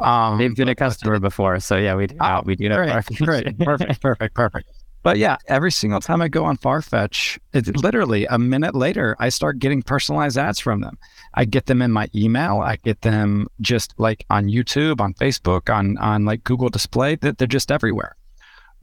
um, 0.00 0.38
They've 0.38 0.54
been 0.54 0.68
a 0.68 0.74
customer 0.74 1.18
before, 1.20 1.60
so 1.60 1.76
yeah, 1.76 1.94
we 1.94 2.08
do. 2.08 2.16
Oh, 2.20 2.42
we 2.44 2.56
do 2.56 2.68
know 2.68 2.76
great, 2.76 3.04
great, 3.18 3.58
perfect, 3.58 4.00
perfect, 4.00 4.34
perfect. 4.34 4.68
But 5.02 5.18
yeah, 5.18 5.36
every 5.48 5.70
single 5.70 6.00
time 6.00 6.22
I 6.22 6.28
go 6.28 6.44
on 6.44 6.56
Farfetch, 6.56 7.38
it's 7.52 7.68
literally 7.68 8.24
a 8.26 8.38
minute 8.38 8.74
later, 8.74 9.14
I 9.18 9.28
start 9.28 9.58
getting 9.58 9.82
personalized 9.82 10.38
ads 10.38 10.58
from 10.58 10.80
them. 10.80 10.98
I 11.34 11.44
get 11.44 11.66
them 11.66 11.82
in 11.82 11.92
my 11.92 12.08
email. 12.14 12.60
I 12.60 12.76
get 12.76 13.02
them 13.02 13.48
just 13.60 13.94
like 13.98 14.24
on 14.30 14.46
YouTube, 14.46 15.00
on 15.00 15.14
Facebook, 15.14 15.72
on 15.72 15.98
on 15.98 16.24
like 16.24 16.42
Google 16.44 16.70
Display. 16.70 17.16
That 17.16 17.38
they're 17.38 17.46
just 17.46 17.70
everywhere. 17.70 18.16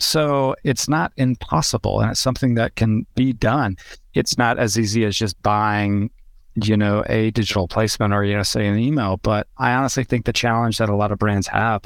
So 0.01 0.55
it's 0.63 0.89
not 0.89 1.13
impossible, 1.17 2.01
and 2.01 2.11
it's 2.11 2.19
something 2.19 2.55
that 2.55 2.75
can 2.75 3.05
be 3.15 3.33
done. 3.33 3.77
It's 4.13 4.37
not 4.37 4.59
as 4.59 4.77
easy 4.77 5.05
as 5.05 5.15
just 5.15 5.41
buying 5.41 6.09
you 6.55 6.75
know, 6.75 7.03
a 7.07 7.31
digital 7.31 7.67
placement 7.67 8.13
or, 8.13 8.23
you 8.23 8.35
know, 8.35 8.43
say 8.43 8.67
an 8.67 8.77
email. 8.77 9.17
But 9.17 9.47
I 9.57 9.73
honestly 9.73 10.03
think 10.03 10.25
the 10.25 10.33
challenge 10.33 10.77
that 10.77 10.89
a 10.89 10.95
lot 10.95 11.11
of 11.11 11.19
brands 11.19 11.47
have 11.47 11.83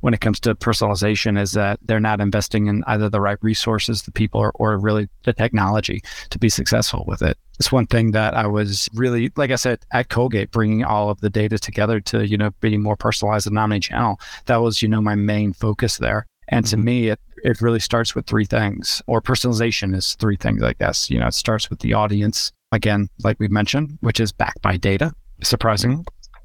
when 0.00 0.12
it 0.12 0.20
comes 0.20 0.40
to 0.40 0.54
personalization 0.54 1.40
is 1.40 1.52
that 1.52 1.78
they're 1.82 2.00
not 2.00 2.20
investing 2.20 2.66
in 2.66 2.82
either 2.88 3.08
the 3.08 3.20
right 3.20 3.38
resources, 3.40 4.02
the 4.02 4.10
people, 4.10 4.40
or, 4.40 4.50
or 4.56 4.76
really 4.76 5.08
the 5.22 5.32
technology 5.32 6.02
to 6.30 6.38
be 6.38 6.48
successful 6.48 7.04
with 7.06 7.22
it. 7.22 7.38
It's 7.60 7.70
one 7.70 7.86
thing 7.86 8.10
that 8.10 8.34
I 8.34 8.46
was 8.48 8.88
really, 8.94 9.30
like 9.36 9.52
I 9.52 9.56
said, 9.56 9.78
at 9.92 10.08
Colgate, 10.08 10.50
bringing 10.50 10.82
all 10.82 11.08
of 11.08 11.20
the 11.20 11.30
data 11.30 11.56
together 11.56 12.00
to, 12.00 12.26
you 12.26 12.36
know, 12.36 12.50
being 12.60 12.82
more 12.82 12.96
personalized 12.96 13.46
and 13.46 13.56
omni-channel. 13.56 14.18
That 14.46 14.56
was, 14.56 14.82
you 14.82 14.88
know, 14.88 15.00
my 15.00 15.14
main 15.14 15.52
focus 15.52 15.98
there. 15.98 16.26
And 16.48 16.66
to 16.66 16.76
mm-hmm. 16.76 16.84
me, 16.84 17.08
it, 17.10 17.20
it 17.42 17.60
really 17.60 17.80
starts 17.80 18.14
with 18.14 18.26
three 18.26 18.44
things, 18.44 19.02
or 19.06 19.20
personalization 19.20 19.94
is 19.94 20.14
three 20.14 20.36
things, 20.36 20.62
I 20.62 20.74
guess. 20.74 21.10
You 21.10 21.18
know, 21.18 21.26
it 21.26 21.34
starts 21.34 21.68
with 21.68 21.80
the 21.80 21.92
audience, 21.92 22.52
again, 22.70 23.08
like 23.24 23.38
we 23.40 23.48
mentioned, 23.48 23.98
which 24.00 24.20
is 24.20 24.32
backed 24.32 24.62
by 24.62 24.76
data, 24.76 25.12
surprisingly. 25.42 26.04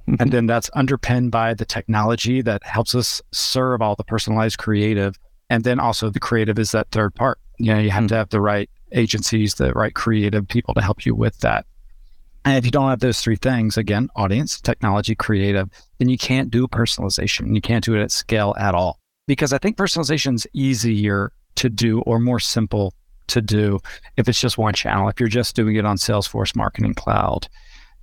Mm-hmm. 0.09 0.15
And 0.19 0.31
then 0.31 0.45
that's 0.47 0.69
underpinned 0.73 1.31
by 1.31 1.53
the 1.53 1.65
technology 1.65 2.41
that 2.41 2.63
helps 2.65 2.95
us 2.95 3.21
serve 3.31 3.81
all 3.81 3.95
the 3.95 4.03
personalized 4.03 4.57
creative. 4.57 5.15
And 5.49 5.63
then 5.63 5.79
also 5.79 6.09
the 6.09 6.19
creative 6.19 6.57
is 6.57 6.71
that 6.71 6.89
third 6.91 7.13
part. 7.13 7.39
You 7.59 7.73
know, 7.73 7.79
you 7.79 7.91
have 7.91 8.01
mm-hmm. 8.01 8.07
to 8.07 8.15
have 8.15 8.29
the 8.29 8.41
right 8.41 8.69
agencies, 8.93 9.55
the 9.55 9.73
right 9.73 9.93
creative 9.93 10.47
people 10.47 10.73
to 10.75 10.81
help 10.81 11.05
you 11.05 11.13
with 11.13 11.37
that. 11.39 11.65
And 12.45 12.57
if 12.57 12.63
you 12.63 12.71
don't 12.71 12.89
have 12.89 13.01
those 13.01 13.19
three 13.19 13.35
things, 13.35 13.75
again, 13.75 14.07
audience, 14.15 14.61
technology, 14.61 15.15
creative, 15.15 15.69
then 15.97 16.07
you 16.07 16.17
can't 16.17 16.49
do 16.49 16.67
personalization. 16.67 17.53
You 17.53 17.59
can't 17.59 17.83
do 17.83 17.95
it 17.95 18.01
at 18.01 18.11
scale 18.11 18.55
at 18.57 18.73
all. 18.73 18.99
Because 19.27 19.53
I 19.53 19.57
think 19.57 19.77
personalization 19.77 20.35
is 20.35 20.47
easier 20.53 21.31
to 21.55 21.69
do 21.69 22.01
or 22.01 22.19
more 22.19 22.39
simple 22.39 22.93
to 23.27 23.41
do 23.41 23.79
if 24.15 24.27
it's 24.29 24.39
just 24.39 24.57
one 24.57 24.73
channel. 24.73 25.09
If 25.09 25.19
you're 25.19 25.29
just 25.29 25.55
doing 25.55 25.75
it 25.75 25.85
on 25.85 25.97
Salesforce 25.97 26.55
Marketing 26.55 26.93
Cloud, 26.93 27.47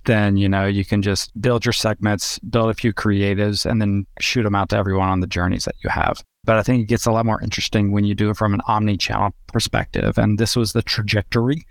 then 0.05 0.37
you 0.37 0.47
know 0.47 0.65
you 0.65 0.85
can 0.85 1.01
just 1.01 1.39
build 1.41 1.65
your 1.65 1.73
segments, 1.73 2.37
build 2.39 2.69
a 2.69 2.75
few 2.75 2.93
creatives, 2.93 3.65
and 3.65 3.81
then 3.81 4.05
shoot 4.19 4.43
them 4.43 4.55
out 4.55 4.69
to 4.69 4.77
everyone 4.77 5.09
on 5.09 5.19
the 5.19 5.27
journeys 5.27 5.65
that 5.65 5.75
you 5.83 5.89
have. 5.89 6.23
But 6.43 6.57
I 6.57 6.63
think 6.63 6.83
it 6.83 6.87
gets 6.87 7.07
a 7.07 7.11
lot 7.11 7.25
more 7.25 7.41
interesting 7.41 7.91
when 7.91 8.05
you 8.05 8.13
do 8.13 8.29
it 8.29 8.37
from 8.37 8.53
an 8.53 8.61
omni-channel 8.67 9.31
perspective. 9.47 10.19
And 10.19 10.37
this 10.37 10.55
was 10.55 10.73
the 10.73 10.83
trajectory 10.83 11.65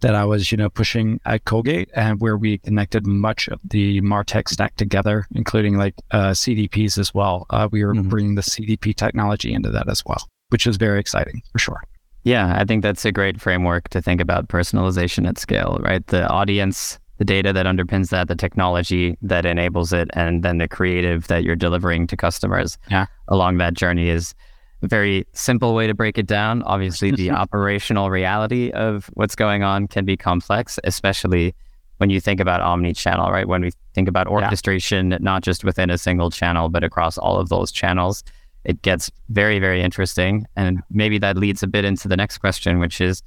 that 0.00 0.14
I 0.14 0.24
was, 0.24 0.50
you 0.52 0.58
know, 0.58 0.68
pushing 0.68 1.20
at 1.24 1.44
Colgate, 1.44 1.90
and 1.94 2.20
where 2.20 2.36
we 2.36 2.58
connected 2.58 3.06
much 3.06 3.48
of 3.48 3.60
the 3.64 4.00
Martech 4.00 4.48
stack 4.48 4.76
together, 4.76 5.26
including 5.34 5.76
like 5.76 5.94
uh, 6.10 6.30
CDPs 6.30 6.98
as 6.98 7.12
well. 7.14 7.46
Uh, 7.50 7.68
we 7.70 7.84
were 7.84 7.94
mm-hmm. 7.94 8.08
bringing 8.08 8.34
the 8.34 8.42
CDP 8.42 8.94
technology 8.94 9.52
into 9.52 9.70
that 9.70 9.88
as 9.88 10.04
well, 10.06 10.28
which 10.50 10.66
was 10.66 10.76
very 10.76 11.00
exciting 11.00 11.42
for 11.52 11.58
sure. 11.58 11.82
Yeah, 12.24 12.56
I 12.58 12.64
think 12.64 12.82
that's 12.82 13.04
a 13.04 13.12
great 13.12 13.40
framework 13.40 13.88
to 13.90 14.02
think 14.02 14.20
about 14.20 14.48
personalization 14.48 15.26
at 15.26 15.38
scale, 15.38 15.78
right? 15.80 16.06
The 16.08 16.28
audience, 16.28 16.98
the 17.18 17.24
data 17.24 17.52
that 17.52 17.66
underpins 17.66 18.10
that, 18.10 18.28
the 18.28 18.34
technology 18.34 19.16
that 19.22 19.46
enables 19.46 19.92
it, 19.92 20.10
and 20.14 20.42
then 20.42 20.58
the 20.58 20.68
creative 20.68 21.28
that 21.28 21.44
you're 21.44 21.56
delivering 21.56 22.06
to 22.08 22.16
customers 22.16 22.76
yeah. 22.90 23.06
along 23.28 23.58
that 23.58 23.74
journey 23.74 24.08
is 24.08 24.34
very 24.82 25.26
simple 25.32 25.74
way 25.74 25.86
to 25.86 25.94
break 25.94 26.18
it 26.18 26.26
down. 26.26 26.62
Obviously, 26.62 27.10
the 27.10 27.30
operational 27.42 28.10
reality 28.10 28.70
of 28.70 29.10
what's 29.14 29.34
going 29.34 29.62
on 29.62 29.88
can 29.88 30.04
be 30.04 30.16
complex, 30.16 30.78
especially 30.84 31.54
when 31.96 32.10
you 32.10 32.20
think 32.20 32.38
about 32.38 32.60
omni-channel, 32.60 33.30
right? 33.30 33.48
When 33.48 33.62
we 33.62 33.72
think 33.92 34.08
about 34.08 34.28
orchestration, 34.28 35.10
yeah. 35.10 35.18
not 35.20 35.42
just 35.42 35.64
within 35.64 35.90
a 35.90 35.98
single 35.98 36.30
channel, 36.30 36.68
but 36.68 36.84
across 36.84 37.18
all 37.18 37.38
of 37.38 37.48
those 37.48 37.72
channels 37.72 38.22
it 38.64 38.82
gets 38.82 39.10
very, 39.30 39.58
very 39.58 39.82
interesting. 39.82 40.46
And 40.54 40.82
maybe 40.90 41.18
that 41.18 41.36
leads 41.36 41.62
a 41.62 41.66
bit 41.66 41.84
into 41.84 42.06
the 42.06 42.16
next 42.16 42.38
question, 42.38 42.78
which 42.78 43.00
is 43.00 43.22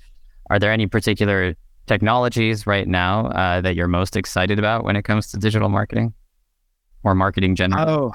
Are 0.49 0.59
there 0.59 0.71
any 0.71 0.87
particular 0.87 1.55
technologies 1.87 2.67
right 2.67 2.87
now 2.87 3.27
uh, 3.27 3.61
that 3.61 3.75
you're 3.75 3.87
most 3.87 4.15
excited 4.15 4.59
about 4.59 4.83
when 4.83 4.95
it 4.95 5.03
comes 5.03 5.31
to 5.31 5.37
digital 5.37 5.69
marketing 5.69 6.13
or 7.03 7.15
marketing 7.15 7.55
generally? 7.55 7.91
Oh, 7.91 8.13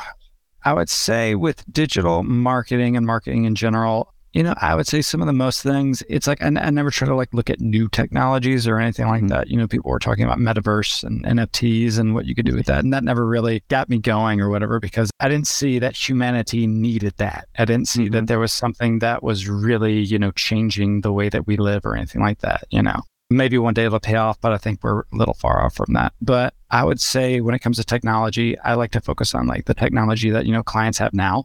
I 0.67 0.73
would 0.73 0.91
say 0.91 1.37
with 1.37 1.65
digital 1.73 2.25
marketing 2.25 2.97
and 2.97 3.07
marketing 3.07 3.45
in 3.45 3.55
general, 3.55 4.13
you 4.33 4.43
know, 4.43 4.55
I 4.61 4.75
would 4.75 4.89
say 4.89 5.01
some 5.01 5.21
of 5.21 5.29
the 5.29 5.33
most 5.33 5.63
things, 5.63 6.03
it's 6.09 6.27
like, 6.27 6.43
I, 6.43 6.49
I 6.49 6.71
never 6.71 6.91
try 6.91 7.07
to 7.07 7.15
like 7.15 7.33
look 7.33 7.49
at 7.49 7.61
new 7.61 7.89
technologies 7.89 8.67
or 8.67 8.81
anything 8.81 9.07
like 9.07 9.21
mm-hmm. 9.21 9.29
that. 9.29 9.49
You 9.49 9.59
know, 9.59 9.69
people 9.69 9.93
were 9.93 10.01
talking 10.01 10.25
about 10.25 10.39
metaverse 10.39 11.05
and 11.05 11.25
NFTs 11.25 12.01
and 12.01 12.15
what 12.17 12.27
you 12.27 12.35
could 12.35 12.47
do 12.47 12.57
with 12.57 12.67
that. 12.67 12.83
And 12.83 12.93
that 12.93 13.05
never 13.05 13.25
really 13.25 13.63
got 13.69 13.89
me 13.89 13.99
going 13.99 14.41
or 14.41 14.51
whatever, 14.51 14.81
because 14.81 15.09
I 15.21 15.29
didn't 15.29 15.47
see 15.47 15.79
that 15.79 15.97
humanity 15.97 16.67
needed 16.67 17.15
that. 17.19 17.47
I 17.57 17.65
didn't 17.65 17.87
see 17.87 18.07
mm-hmm. 18.07 18.15
that 18.15 18.27
there 18.27 18.41
was 18.41 18.53
something 18.53 18.99
that 18.99 19.23
was 19.23 19.49
really, 19.49 20.01
you 20.01 20.19
know, 20.19 20.33
changing 20.33 21.03
the 21.03 21.13
way 21.13 21.29
that 21.29 21.47
we 21.47 21.57
live 21.57 21.87
or 21.87 21.95
anything 21.95 22.23
like 22.23 22.41
that, 22.41 22.65
you 22.71 22.83
know. 22.83 23.03
Maybe 23.31 23.57
one 23.57 23.75
day 23.75 23.85
it'll 23.85 24.01
pay 24.01 24.17
off, 24.17 24.41
but 24.41 24.53
I 24.53 24.59
think 24.59 24.83
we're 24.83 25.01
a 25.01 25.05
little 25.13 25.35
far 25.35 25.65
off 25.65 25.77
from 25.77 25.93
that. 25.95 26.13
But 26.21 26.55
I 26.71 26.85
would 26.85 27.01
say 27.01 27.41
when 27.41 27.55
it 27.55 27.61
comes 27.61 27.77
to 27.77 27.85
technology, 27.85 28.59
I 28.61 28.75
like 28.75 28.91
to 28.93 29.01
focus 29.01 29.35
on 29.35 29.47
like 29.47 29.67
the 29.67 29.75
technology 29.75 30.31
that, 30.31 30.47
you 30.47 30.53
know, 30.53 30.63
clients 30.63 30.99
have 30.99 31.15
now 31.15 31.45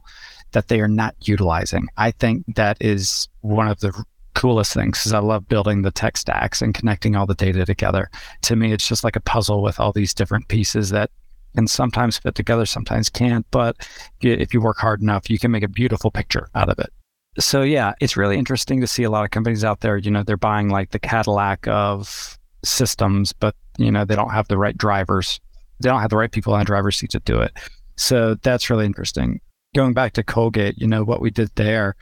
that 0.52 0.68
they 0.68 0.80
are 0.80 0.88
not 0.88 1.14
utilizing. 1.20 1.88
I 1.96 2.10
think 2.10 2.44
that 2.56 2.76
is 2.80 3.28
one 3.40 3.68
of 3.68 3.80
the 3.80 3.92
coolest 4.34 4.74
things 4.74 4.98
because 4.98 5.12
I 5.12 5.18
love 5.18 5.46
building 5.48 5.82
the 5.82 5.90
tech 5.90 6.16
stacks 6.16 6.60
and 6.62 6.74
connecting 6.74 7.16
all 7.16 7.26
the 7.26 7.34
data 7.34 7.64
together. 7.64 8.10
To 8.42 8.56
me, 8.56 8.72
it's 8.72 8.88
just 8.88 9.04
like 9.04 9.16
a 9.16 9.20
puzzle 9.20 9.62
with 9.62 9.78
all 9.78 9.92
these 9.92 10.14
different 10.14 10.48
pieces 10.48 10.90
that 10.90 11.10
can 11.54 11.66
sometimes 11.66 12.18
fit 12.18 12.34
together, 12.34 12.66
sometimes 12.66 13.08
can't. 13.10 13.46
But 13.50 13.88
if 14.22 14.52
you 14.52 14.60
work 14.60 14.78
hard 14.78 15.02
enough, 15.02 15.30
you 15.30 15.38
can 15.38 15.50
make 15.50 15.62
a 15.62 15.68
beautiful 15.68 16.10
picture 16.10 16.48
out 16.54 16.68
of 16.68 16.78
it. 16.78 16.90
So 17.38 17.62
yeah, 17.62 17.92
it's 18.00 18.16
really 18.16 18.36
interesting 18.36 18.80
to 18.80 18.86
see 18.86 19.04
a 19.04 19.10
lot 19.10 19.24
of 19.24 19.30
companies 19.30 19.64
out 19.64 19.80
there. 19.80 19.96
You 19.96 20.10
know, 20.10 20.22
they're 20.22 20.36
buying 20.36 20.68
like 20.68 20.90
the 20.90 20.98
Cadillac 20.98 21.68
of 21.68 22.38
systems, 22.64 23.32
but 23.32 23.54
you 23.78 23.90
know 23.90 24.04
they 24.04 24.16
don't 24.16 24.30
have 24.30 24.48
the 24.48 24.58
right 24.58 24.76
drivers. 24.76 25.40
They 25.80 25.88
don't 25.88 26.00
have 26.00 26.10
the 26.10 26.16
right 26.16 26.30
people 26.30 26.52
on 26.54 26.60
the 26.60 26.64
driver's 26.64 26.96
seat 26.96 27.10
to 27.10 27.20
do 27.20 27.40
it. 27.40 27.52
So 27.96 28.36
that's 28.36 28.70
really 28.70 28.86
interesting 28.86 29.40
going 29.74 29.94
back 29.94 30.12
to 30.14 30.22
Colgate, 30.22 30.78
you 30.78 30.86
know, 30.86 31.04
what 31.04 31.20
we 31.20 31.30
did 31.30 31.50
there, 31.54 31.96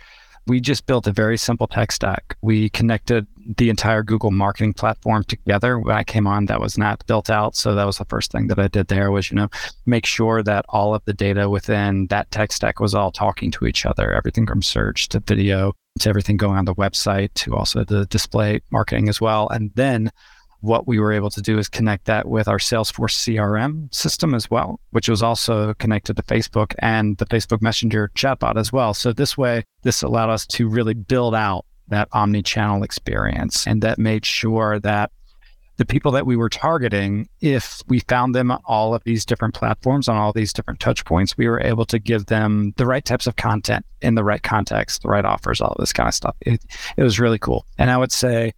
we 0.47 0.61
just 0.61 0.87
built 0.87 1.07
a 1.07 1.13
very 1.13 1.37
simple 1.37 1.67
tech 1.67 1.93
stack. 1.93 2.37
We 2.43 2.71
connected 2.71 3.27
the 3.57 3.71
entire 3.71 4.03
Google 4.03 4.31
marketing 4.31 4.73
platform 4.73 5.23
together. 5.25 5.79
When 5.79 5.95
I 5.95 6.03
came 6.03 6.27
on, 6.27 6.47
that 6.47 6.61
was 6.61 6.77
not 6.77 7.07
built 7.07 7.31
out. 7.31 7.55
So 7.55 7.75
that 7.75 7.85
was 7.85 7.99
the 7.99 8.05
first 8.07 8.33
thing 8.33 8.49
that 8.49 8.59
I 8.59 8.69
did 8.69 8.89
there 8.89 9.11
was, 9.11 9.31
you 9.31 9.37
know, 9.37 9.49
make 9.87 10.07
sure 10.07 10.43
that 10.43 10.65
all 10.69 10.95
of 10.95 11.05
the 11.05 11.13
data 11.13 11.49
within 11.49 12.07
that 12.09 12.31
tech 12.31 12.53
stack 12.53 12.81
was 12.81 12.95
all 12.95 13.13
talking 13.13 13.51
to 13.53 13.67
each 13.67 13.87
other, 13.87 14.13
everything 14.13 14.47
from 14.47 14.63
search 14.63 15.09
to 15.11 15.21
video 15.21 15.75
to 16.01 16.09
everything 16.09 16.37
going 16.37 16.57
on 16.57 16.65
the 16.65 16.75
website 16.75 17.33
to 17.35 17.55
also 17.55 17.85
the 17.85 18.07
display 18.07 18.61
marketing 18.71 19.09
as 19.09 19.21
well. 19.21 19.49
And 19.51 19.71
then 19.75 20.11
what 20.61 20.87
we 20.87 20.99
were 20.99 21.13
able 21.13 21.31
to 21.31 21.41
do 21.41 21.59
is 21.59 21.69
connect 21.69 22.05
that 22.07 22.29
with 22.29 22.49
our 22.49 22.59
Salesforce 22.59 23.17
CRM 23.17 23.93
system 23.95 24.35
as 24.35 24.51
well, 24.51 24.81
which 24.91 25.09
was 25.09 25.23
also 25.23 25.75
connected 25.75 26.17
to 26.17 26.23
Facebook 26.23 26.75
and 26.79 27.17
the 27.19 27.27
Facebook 27.27 27.63
Messenger 27.63 28.11
chatbot 28.15 28.57
as 28.57 28.73
well. 28.73 28.95
So 28.95 29.13
this 29.13 29.39
way, 29.39 29.65
this 29.83 30.03
allowed 30.03 30.31
us 30.31 30.47
to 30.49 30.69
really 30.69 30.95
build 30.95 31.35
out 31.35 31.65
that 31.89 32.09
omni-channel 32.13 32.83
experience 32.83 33.67
and 33.67 33.83
that 33.83 33.99
made 33.99 34.25
sure 34.25 34.79
that 34.81 35.11
the 35.81 35.87
people 35.87 36.13
that 36.13 36.27
we 36.27 36.37
were 36.37 36.51
targeting, 36.51 37.27
if 37.41 37.83
we 37.89 38.01
found 38.01 38.35
them 38.35 38.51
on 38.51 38.61
all 38.67 38.95
of 38.95 39.03
these 39.05 39.25
different 39.25 39.55
platforms, 39.55 40.09
on 40.09 40.17
all 40.17 40.31
these 40.31 40.53
different 40.53 40.79
touch 40.79 41.07
points, 41.07 41.39
we 41.39 41.49
were 41.49 41.59
able 41.63 41.87
to 41.87 41.99
give 41.99 42.27
them 42.27 42.75
the 42.77 42.85
right 42.85 43.03
types 43.03 43.27
of 43.27 43.37
content 43.37 43.87
in 44.03 44.15
the 44.15 44.23
right 44.23 44.43
context, 44.43 45.03
the 45.03 45.09
right 45.09 45.25
offers, 45.25 45.59
all 45.59 45.75
this 45.79 45.95
kind 45.95 46.07
of 46.07 46.15
stuff. 46.15 46.37
It, 46.43 46.63
it 46.99 47.03
was 47.03 47.19
really 47.19 47.39
cool. 47.39 47.65
And 47.79 47.91
I 47.91 47.97
would 47.97 48.13
say 48.13 48.53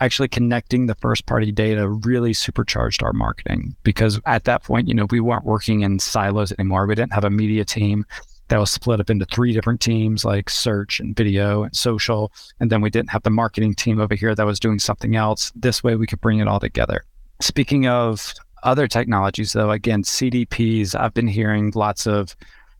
actually 0.00 0.28
connecting 0.28 0.86
the 0.86 0.94
first 0.96 1.26
party 1.26 1.52
data 1.52 1.88
really 1.88 2.32
supercharged 2.32 3.02
our 3.02 3.12
marketing 3.12 3.76
because 3.82 4.20
at 4.26 4.44
that 4.44 4.64
point, 4.64 4.88
you 4.88 4.94
know, 4.94 5.06
we 5.10 5.20
weren't 5.20 5.44
working 5.44 5.82
in 5.82 5.98
silos 5.98 6.52
anymore. 6.58 6.86
We 6.86 6.94
didn't 6.94 7.12
have 7.12 7.24
a 7.24 7.30
media 7.30 7.64
team 7.64 8.06
that 8.48 8.58
was 8.58 8.70
split 8.70 9.00
up 9.00 9.10
into 9.10 9.24
three 9.26 9.52
different 9.52 9.80
teams 9.80 10.24
like 10.24 10.50
search 10.50 11.00
and 11.00 11.16
video 11.16 11.62
and 11.62 11.76
social. 11.76 12.32
And 12.58 12.70
then 12.70 12.80
we 12.80 12.90
didn't 12.90 13.10
have 13.10 13.22
the 13.22 13.30
marketing 13.30 13.74
team 13.74 14.00
over 14.00 14.14
here 14.14 14.34
that 14.34 14.46
was 14.46 14.58
doing 14.58 14.78
something 14.78 15.16
else. 15.16 15.52
This 15.54 15.84
way 15.84 15.94
we 15.96 16.06
could 16.06 16.20
bring 16.20 16.40
it 16.40 16.48
all 16.48 16.60
together. 16.60 17.04
Speaking 17.40 17.86
of 17.86 18.34
other 18.62 18.88
technologies, 18.88 19.52
though, 19.52 19.70
again, 19.70 20.02
CDPs, 20.02 20.98
I've 20.98 21.14
been 21.14 21.28
hearing 21.28 21.72
lots 21.74 22.06
of 22.06 22.34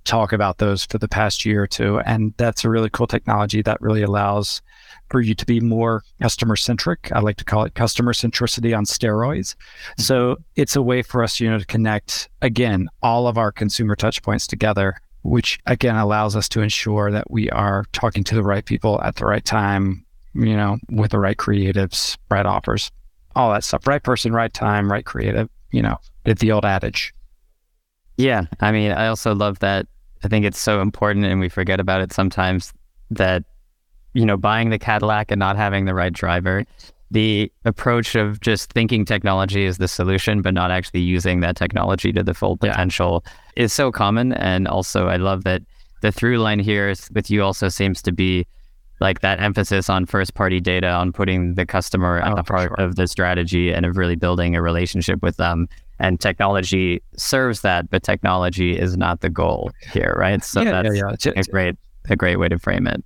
talk 0.04 0.32
about 0.32 0.58
those 0.58 0.84
for 0.84 0.98
the 0.98 1.08
past 1.08 1.44
year 1.44 1.62
or 1.62 1.66
two. 1.66 2.00
And 2.00 2.34
that's 2.36 2.64
a 2.64 2.70
really 2.70 2.90
cool 2.90 3.06
technology 3.06 3.62
that 3.62 3.80
really 3.80 4.02
allows 4.02 4.60
for 5.10 5.20
you 5.20 5.34
to 5.34 5.46
be 5.46 5.60
more 5.60 6.02
customer 6.22 6.56
centric. 6.56 7.10
I 7.12 7.20
like 7.20 7.36
to 7.36 7.44
call 7.44 7.64
it 7.64 7.74
customer 7.74 8.12
centricity 8.12 8.76
on 8.76 8.84
steroids. 8.84 9.54
Mm-hmm. 9.54 10.02
So 10.02 10.36
it's 10.56 10.76
a 10.76 10.82
way 10.82 11.02
for 11.02 11.22
us, 11.22 11.40
you 11.40 11.50
know, 11.50 11.58
to 11.58 11.66
connect 11.66 12.28
again 12.42 12.88
all 13.02 13.26
of 13.26 13.36
our 13.36 13.52
consumer 13.52 13.96
touch 13.96 14.22
points 14.22 14.46
together 14.46 14.96
which 15.22 15.58
again 15.66 15.96
allows 15.96 16.34
us 16.36 16.48
to 16.48 16.62
ensure 16.62 17.10
that 17.10 17.30
we 17.30 17.50
are 17.50 17.84
talking 17.92 18.24
to 18.24 18.34
the 18.34 18.42
right 18.42 18.64
people 18.64 19.00
at 19.02 19.16
the 19.16 19.26
right 19.26 19.44
time, 19.44 20.04
you 20.34 20.56
know, 20.56 20.78
with 20.90 21.10
the 21.10 21.18
right 21.18 21.36
creatives, 21.36 22.16
right 22.30 22.46
offers, 22.46 22.90
all 23.36 23.52
that 23.52 23.64
stuff. 23.64 23.86
Right 23.86 24.02
person, 24.02 24.32
right 24.32 24.52
time, 24.52 24.90
right 24.90 25.04
creative, 25.04 25.48
you 25.72 25.82
know, 25.82 25.98
the 26.24 26.52
old 26.52 26.64
adage. 26.64 27.12
Yeah. 28.16 28.44
I 28.60 28.72
mean, 28.72 28.92
I 28.92 29.06
also 29.06 29.34
love 29.34 29.58
that. 29.60 29.86
I 30.22 30.28
think 30.28 30.44
it's 30.44 30.58
so 30.58 30.82
important 30.82 31.24
and 31.24 31.40
we 31.40 31.48
forget 31.48 31.80
about 31.80 32.02
it 32.02 32.12
sometimes 32.12 32.72
that, 33.10 33.44
you 34.14 34.26
know, 34.26 34.36
buying 34.36 34.70
the 34.70 34.78
Cadillac 34.78 35.30
and 35.30 35.38
not 35.38 35.56
having 35.56 35.84
the 35.84 35.94
right 35.94 36.12
driver 36.12 36.64
the 37.10 37.50
approach 37.64 38.14
of 38.14 38.40
just 38.40 38.72
thinking 38.72 39.04
technology 39.04 39.64
is 39.64 39.78
the 39.78 39.88
solution, 39.88 40.42
but 40.42 40.54
not 40.54 40.70
actually 40.70 41.00
using 41.00 41.40
that 41.40 41.56
technology 41.56 42.12
to 42.12 42.22
the 42.22 42.34
full 42.34 42.56
potential 42.56 43.24
yeah. 43.26 43.64
is 43.64 43.72
so 43.72 43.90
common. 43.90 44.32
And 44.34 44.68
also, 44.68 45.08
I 45.08 45.16
love 45.16 45.44
that 45.44 45.62
the 46.02 46.12
through 46.12 46.38
line 46.38 46.60
here 46.60 46.94
with 47.12 47.30
you 47.30 47.42
also 47.42 47.68
seems 47.68 48.00
to 48.02 48.12
be 48.12 48.46
like 49.00 49.20
that 49.20 49.40
emphasis 49.40 49.90
on 49.90 50.06
first 50.06 50.34
party 50.34 50.60
data, 50.60 50.88
on 50.88 51.12
putting 51.12 51.54
the 51.54 51.66
customer 51.66 52.20
at 52.20 52.32
oh, 52.32 52.36
the 52.36 52.44
part 52.44 52.68
sure. 52.68 52.86
of 52.86 52.96
the 52.96 53.06
strategy 53.06 53.72
and 53.72 53.84
of 53.86 53.96
really 53.96 54.16
building 54.16 54.54
a 54.54 54.62
relationship 54.62 55.20
with 55.22 55.36
them. 55.36 55.68
And 55.98 56.20
technology 56.20 57.02
serves 57.16 57.62
that, 57.62 57.90
but 57.90 58.02
technology 58.02 58.78
is 58.78 58.96
not 58.96 59.20
the 59.20 59.30
goal 59.30 59.70
here, 59.92 60.14
right? 60.16 60.42
So 60.44 60.62
yeah, 60.62 60.82
that's 60.82 60.96
yeah, 60.96 61.32
yeah. 61.34 61.40
a 61.40 61.44
great 61.44 61.76
a 62.08 62.16
great 62.16 62.36
way 62.36 62.48
to 62.48 62.58
frame 62.58 62.86
it. 62.86 63.04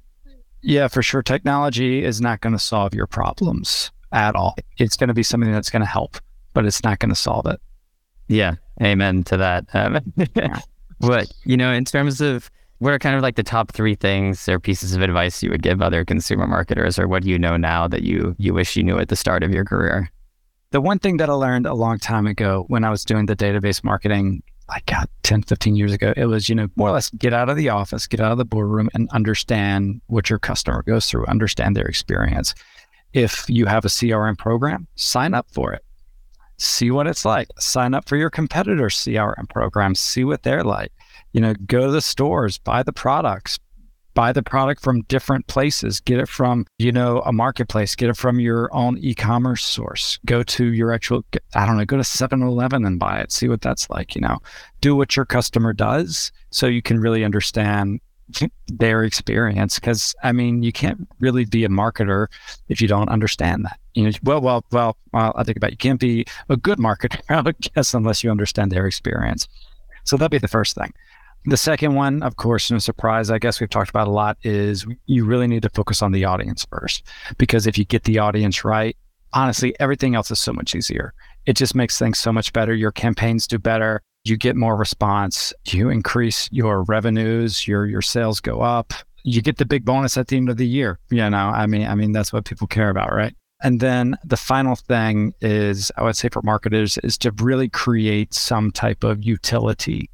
Yeah, 0.64 0.88
for 0.88 1.02
sure. 1.02 1.22
Technology 1.22 2.02
is 2.02 2.22
not 2.22 2.40
going 2.40 2.54
to 2.54 2.58
solve 2.58 2.94
your 2.94 3.06
problems 3.06 3.92
at 4.12 4.34
all. 4.34 4.56
It's 4.78 4.96
going 4.96 5.08
to 5.08 5.14
be 5.14 5.22
something 5.22 5.52
that's 5.52 5.68
going 5.68 5.82
to 5.82 5.86
help, 5.86 6.16
but 6.54 6.64
it's 6.64 6.82
not 6.82 7.00
going 7.00 7.10
to 7.10 7.14
solve 7.14 7.44
it. 7.46 7.60
Yeah. 8.28 8.54
Amen 8.82 9.24
to 9.24 9.36
that. 9.36 9.66
Um, 9.74 10.00
but, 11.00 11.30
you 11.44 11.58
know, 11.58 11.70
in 11.70 11.84
terms 11.84 12.22
of 12.22 12.50
what 12.78 12.94
are 12.94 12.98
kind 12.98 13.14
of 13.14 13.20
like 13.20 13.36
the 13.36 13.42
top 13.42 13.72
three 13.72 13.94
things 13.94 14.48
or 14.48 14.58
pieces 14.58 14.94
of 14.94 15.02
advice 15.02 15.42
you 15.42 15.50
would 15.50 15.62
give 15.62 15.82
other 15.82 16.02
consumer 16.02 16.46
marketers, 16.46 16.98
or 16.98 17.06
what 17.08 17.24
do 17.24 17.28
you 17.28 17.38
know 17.38 17.58
now 17.58 17.86
that 17.86 18.02
you, 18.02 18.34
you 18.38 18.54
wish 18.54 18.74
you 18.74 18.82
knew 18.82 18.98
at 18.98 19.10
the 19.10 19.16
start 19.16 19.42
of 19.42 19.50
your 19.50 19.66
career? 19.66 20.10
The 20.70 20.80
one 20.80 20.98
thing 20.98 21.18
that 21.18 21.28
I 21.28 21.34
learned 21.34 21.66
a 21.66 21.74
long 21.74 21.98
time 21.98 22.26
ago 22.26 22.64
when 22.68 22.84
I 22.84 22.90
was 22.90 23.04
doing 23.04 23.26
the 23.26 23.36
database 23.36 23.84
marketing 23.84 24.42
like 24.68 24.86
God, 24.86 25.08
10, 25.22 25.42
15 25.42 25.76
years 25.76 25.92
ago, 25.92 26.14
it 26.16 26.26
was, 26.26 26.48
you 26.48 26.54
know, 26.54 26.68
more 26.76 26.88
or 26.88 26.92
less 26.92 27.10
get 27.10 27.32
out 27.32 27.48
of 27.48 27.56
the 27.56 27.68
office, 27.68 28.06
get 28.06 28.20
out 28.20 28.32
of 28.32 28.38
the 28.38 28.44
boardroom 28.44 28.88
and 28.94 29.08
understand 29.10 30.00
what 30.06 30.30
your 30.30 30.38
customer 30.38 30.82
goes 30.82 31.06
through, 31.06 31.26
understand 31.26 31.76
their 31.76 31.86
experience. 31.86 32.54
If 33.12 33.44
you 33.48 33.66
have 33.66 33.84
a 33.84 33.88
CRM 33.88 34.38
program, 34.38 34.86
sign 34.96 35.34
up 35.34 35.46
for 35.50 35.72
it. 35.72 35.84
See 36.56 36.90
what 36.90 37.06
it's 37.06 37.24
like. 37.24 37.48
Sign 37.58 37.94
up 37.94 38.08
for 38.08 38.16
your 38.16 38.30
competitor's 38.30 38.96
CRM 38.96 39.48
program. 39.48 39.94
See 39.94 40.24
what 40.24 40.42
they're 40.42 40.64
like. 40.64 40.92
You 41.32 41.40
know, 41.40 41.54
go 41.66 41.86
to 41.86 41.92
the 41.92 42.00
stores, 42.00 42.58
buy 42.58 42.82
the 42.82 42.92
products, 42.92 43.58
buy 44.14 44.32
the 44.32 44.42
product 44.42 44.82
from 44.82 45.02
different 45.02 45.46
places. 45.48 46.00
Get 46.00 46.18
it 46.18 46.28
from 46.28 46.66
you 46.78 46.92
know 46.92 47.20
a 47.20 47.32
marketplace. 47.32 47.94
Get 47.94 48.08
it 48.10 48.16
from 48.16 48.40
your 48.40 48.74
own 48.74 48.98
e-commerce 48.98 49.64
source. 49.64 50.18
Go 50.24 50.42
to 50.44 50.72
your 50.72 50.92
actual 50.92 51.24
i 51.54 51.66
don't 51.66 51.76
know 51.76 51.84
go 51.84 51.96
to 51.96 52.02
7-eleven 52.02 52.84
and 52.84 52.98
buy 52.98 53.20
it. 53.20 53.32
See 53.32 53.48
what 53.48 53.60
that's 53.60 53.90
like 53.90 54.14
you 54.14 54.20
know. 54.20 54.38
Do 54.80 54.96
what 54.96 55.16
your 55.16 55.24
customer 55.24 55.72
does 55.72 56.32
so 56.50 56.66
you 56.66 56.82
can 56.82 57.00
really 57.00 57.24
understand 57.24 58.00
their 58.68 59.04
experience 59.04 59.74
because 59.78 60.14
i 60.22 60.32
mean 60.32 60.62
you 60.62 60.72
can't 60.72 61.06
really 61.20 61.44
be 61.44 61.64
a 61.64 61.68
marketer 61.68 62.28
if 62.68 62.80
you 62.80 62.88
don't 62.88 63.10
understand 63.10 63.64
that. 63.64 63.78
You 63.94 64.04
know 64.04 64.12
well 64.22 64.40
well 64.40 64.64
well, 64.70 64.96
well 65.12 65.32
i 65.36 65.44
think 65.44 65.56
about 65.56 65.68
it. 65.70 65.74
you 65.74 65.78
can't 65.78 66.00
be 66.00 66.24
a 66.48 66.56
good 66.56 66.78
marketer 66.78 67.20
i 67.28 67.52
guess 67.74 67.92
unless 67.94 68.24
you 68.24 68.30
understand 68.30 68.70
their 68.70 68.86
experience. 68.86 69.48
So 70.04 70.16
that'd 70.16 70.30
be 70.30 70.38
the 70.38 70.48
first 70.48 70.74
thing 70.76 70.92
the 71.46 71.56
second 71.56 71.94
one, 71.94 72.22
of 72.22 72.36
course, 72.36 72.70
no 72.70 72.78
surprise, 72.78 73.30
I 73.30 73.38
guess 73.38 73.60
we've 73.60 73.70
talked 73.70 73.90
about 73.90 74.08
a 74.08 74.12
lot, 74.12 74.38
is 74.42 74.86
you 75.06 75.24
really 75.24 75.46
need 75.46 75.62
to 75.62 75.68
focus 75.70 76.00
on 76.02 76.12
the 76.12 76.24
audience 76.24 76.66
first. 76.70 77.04
Because 77.36 77.66
if 77.66 77.76
you 77.76 77.84
get 77.84 78.04
the 78.04 78.18
audience 78.18 78.64
right, 78.64 78.96
honestly, 79.34 79.74
everything 79.78 80.14
else 80.14 80.30
is 80.30 80.40
so 80.40 80.52
much 80.52 80.74
easier. 80.74 81.12
It 81.46 81.54
just 81.56 81.74
makes 81.74 81.98
things 81.98 82.18
so 82.18 82.32
much 82.32 82.52
better. 82.52 82.74
Your 82.74 82.92
campaigns 82.92 83.46
do 83.46 83.58
better. 83.58 84.00
You 84.24 84.38
get 84.38 84.56
more 84.56 84.76
response. 84.76 85.52
You 85.66 85.90
increase 85.90 86.48
your 86.50 86.82
revenues. 86.84 87.68
Your 87.68 87.84
your 87.84 88.00
sales 88.00 88.40
go 88.40 88.62
up. 88.62 88.94
You 89.22 89.42
get 89.42 89.58
the 89.58 89.66
big 89.66 89.84
bonus 89.84 90.16
at 90.16 90.28
the 90.28 90.38
end 90.38 90.48
of 90.48 90.56
the 90.56 90.66
year. 90.66 90.98
You 91.10 91.28
know, 91.28 91.36
I 91.36 91.66
mean, 91.66 91.86
I 91.86 91.94
mean 91.94 92.12
that's 92.12 92.32
what 92.32 92.46
people 92.46 92.66
care 92.66 92.88
about, 92.88 93.12
right? 93.12 93.34
And 93.62 93.80
then 93.80 94.16
the 94.24 94.36
final 94.36 94.76
thing 94.76 95.34
is, 95.42 95.92
I 95.96 96.02
would 96.04 96.16
say 96.16 96.28
for 96.30 96.42
marketers, 96.42 96.98
is 96.98 97.18
to 97.18 97.32
really 97.32 97.68
create 97.68 98.32
some 98.32 98.70
type 98.70 99.04
of 99.04 99.24
utility 99.24 100.10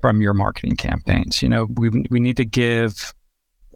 from 0.00 0.20
your 0.20 0.34
marketing 0.34 0.76
campaigns. 0.76 1.42
You 1.42 1.48
know, 1.48 1.66
we 1.76 1.90
we 2.10 2.20
need 2.20 2.36
to 2.36 2.44
give 2.44 3.14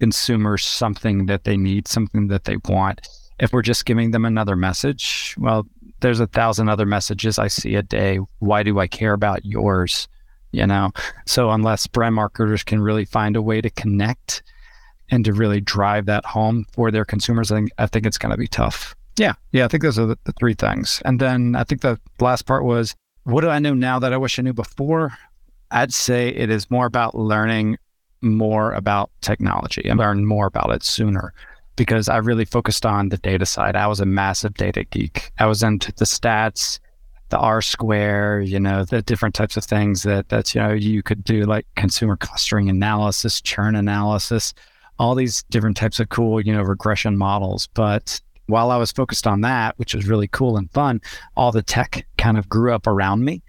consumers 0.01 0.65
something 0.65 1.27
that 1.27 1.45
they 1.45 1.57
need, 1.57 1.89
something 1.89 2.29
that 2.29 2.45
they 2.45 2.57
want. 2.69 3.07
If 3.39 3.53
we're 3.53 3.63
just 3.63 3.85
giving 3.85 4.11
them 4.11 4.25
another 4.25 4.57
message, 4.57 5.35
well, 5.39 5.67
there's 6.01 6.21
a 6.21 6.27
thousand 6.27 6.69
other 6.69 6.87
messages 6.87 7.39
I 7.39 7.49
see 7.49 7.75
a 7.75 7.83
day. 7.83 8.19
Why 8.41 8.63
do 8.63 8.79
I 8.79 8.87
care 8.87 9.13
about 9.13 9.45
yours? 9.45 10.09
You 10.53 10.67
know, 10.67 10.91
so 11.27 11.51
unless 11.51 11.87
brand 11.87 12.15
marketers 12.15 12.63
can 12.63 12.83
really 12.83 13.07
find 13.07 13.37
a 13.37 13.43
way 13.43 13.63
to 13.63 13.71
connect 13.71 14.43
and 15.11 15.25
to 15.25 15.33
really 15.33 15.61
drive 15.61 16.07
that 16.07 16.27
home 16.27 16.67
for 16.73 16.91
their 16.91 17.07
consumers, 17.07 17.51
I 17.51 17.57
think 17.57 17.71
I 17.79 17.87
think 17.87 18.07
it's 18.07 18.19
going 18.19 18.33
to 18.33 18.37
be 18.37 18.49
tough. 18.49 18.95
Yeah, 19.19 19.35
yeah, 19.53 19.65
I 19.65 19.69
think 19.69 19.83
those 19.83 19.99
are 19.99 20.07
the, 20.07 20.19
the 20.25 20.33
three 20.33 20.55
things. 20.55 21.01
And 21.05 21.21
then 21.21 21.55
I 21.55 21.65
think 21.65 21.81
the 21.81 21.99
last 22.21 22.47
part 22.47 22.65
was, 22.65 22.95
what 23.25 23.43
do 23.43 23.49
I 23.49 23.59
know 23.59 23.75
now 23.75 23.99
that 23.99 24.13
I 24.13 24.17
wish 24.17 24.39
I 24.39 24.43
knew 24.43 24.53
before? 24.53 25.13
I'd 25.73 25.93
say 25.93 26.29
it 26.29 26.51
is 26.51 26.71
more 26.71 26.87
about 26.87 27.15
learning 27.15 27.79
more 28.21 28.73
about 28.73 29.11
technology 29.21 29.89
and 29.89 29.99
learn 29.99 30.25
more 30.25 30.47
about 30.47 30.71
it 30.71 30.85
sooner 30.85 31.33
because 31.77 32.09
I 32.09 32.19
really 32.19 32.45
focused 32.45 32.87
on 32.87 33.09
the 33.09 33.17
data 33.17 33.47
side. 33.47 33.75
I 33.75 33.87
was 33.87 33.99
a 33.99 34.07
massive 34.07 34.55
data 34.55 34.85
geek. 34.85 35.33
I 35.39 35.47
was 35.47 35.63
into 35.63 35.93
the 35.93 36.05
stats, 36.05 36.79
the 37.31 37.39
R 37.39 37.63
square, 37.63 38.41
you 38.41 38.61
know, 38.61 38.85
the 38.85 39.03
different 39.03 39.35
types 39.35 39.57
of 39.57 39.65
things 39.65 40.03
that 40.03 40.29
that's 40.29 40.55
you 40.55 40.61
know 40.61 40.73
you 40.73 41.03
could 41.03 41.25
do 41.25 41.45
like 41.45 41.67
consumer 41.75 42.17
clustering 42.17 42.69
analysis, 42.69 43.41
churn 43.41 43.75
analysis, 43.75 44.55
all 44.99 45.15
these 45.15 45.43
different 45.45 45.77
types 45.77 45.99
of 45.99 46.11
cool, 46.11 46.41
you 46.41 46.53
know, 46.53 46.63
regression 46.63 47.17
models. 47.17 47.69
But 47.75 48.21
while 48.47 48.71
I 48.71 48.77
was 48.77 48.93
focused 48.93 49.27
on 49.27 49.41
that, 49.41 49.79
which 49.79 49.95
was 49.95 50.07
really 50.07 50.29
cool 50.29 50.59
and 50.59 50.71
fun, 50.73 51.01
all 51.37 51.53
the 51.53 51.63
tech 51.63 52.07
kind 52.19 52.37
of 52.37 52.49
grew 52.49 52.75
up 52.75 52.87
around 52.87 53.25
me 53.25 53.43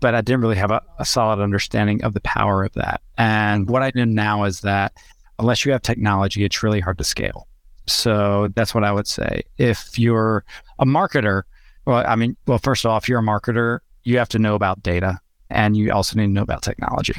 but 0.00 0.14
I 0.14 0.20
didn't 0.20 0.40
really 0.40 0.56
have 0.56 0.70
a, 0.70 0.82
a 0.98 1.04
solid 1.04 1.40
understanding 1.40 2.02
of 2.02 2.14
the 2.14 2.20
power 2.20 2.64
of 2.64 2.72
that. 2.74 3.00
And 3.18 3.68
what 3.68 3.82
I 3.82 3.92
know 3.94 4.04
now 4.04 4.44
is 4.44 4.60
that 4.60 4.92
unless 5.38 5.64
you 5.64 5.72
have 5.72 5.82
technology, 5.82 6.44
it's 6.44 6.62
really 6.62 6.80
hard 6.80 6.98
to 6.98 7.04
scale. 7.04 7.46
So 7.86 8.48
that's 8.54 8.74
what 8.74 8.84
I 8.84 8.92
would 8.92 9.06
say. 9.06 9.42
If 9.58 9.98
you're 9.98 10.44
a 10.78 10.84
marketer, 10.84 11.42
well, 11.86 12.04
I 12.06 12.16
mean, 12.16 12.36
well, 12.46 12.58
first 12.58 12.86
off, 12.86 13.08
you're 13.08 13.20
a 13.20 13.22
marketer, 13.22 13.80
you 14.04 14.18
have 14.18 14.28
to 14.30 14.38
know 14.38 14.54
about 14.54 14.82
data 14.82 15.18
and 15.50 15.76
you 15.76 15.92
also 15.92 16.16
need 16.16 16.26
to 16.26 16.32
know 16.32 16.42
about 16.42 16.62
technology. 16.62 17.14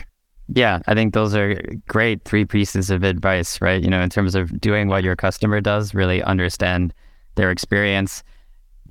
Yeah, 0.53 0.79
I 0.87 0.93
think 0.93 1.13
those 1.13 1.35
are 1.35 1.61
great 1.87 2.25
three 2.25 2.45
pieces 2.45 2.89
of 2.89 3.03
advice, 3.03 3.61
right? 3.61 3.81
You 3.81 3.89
know, 3.89 4.01
in 4.01 4.09
terms 4.09 4.35
of 4.35 4.59
doing 4.59 4.87
what 4.87 5.03
your 5.03 5.15
customer 5.15 5.61
does, 5.61 5.93
really 5.93 6.21
understand 6.23 6.93
their 7.35 7.51
experience, 7.51 8.23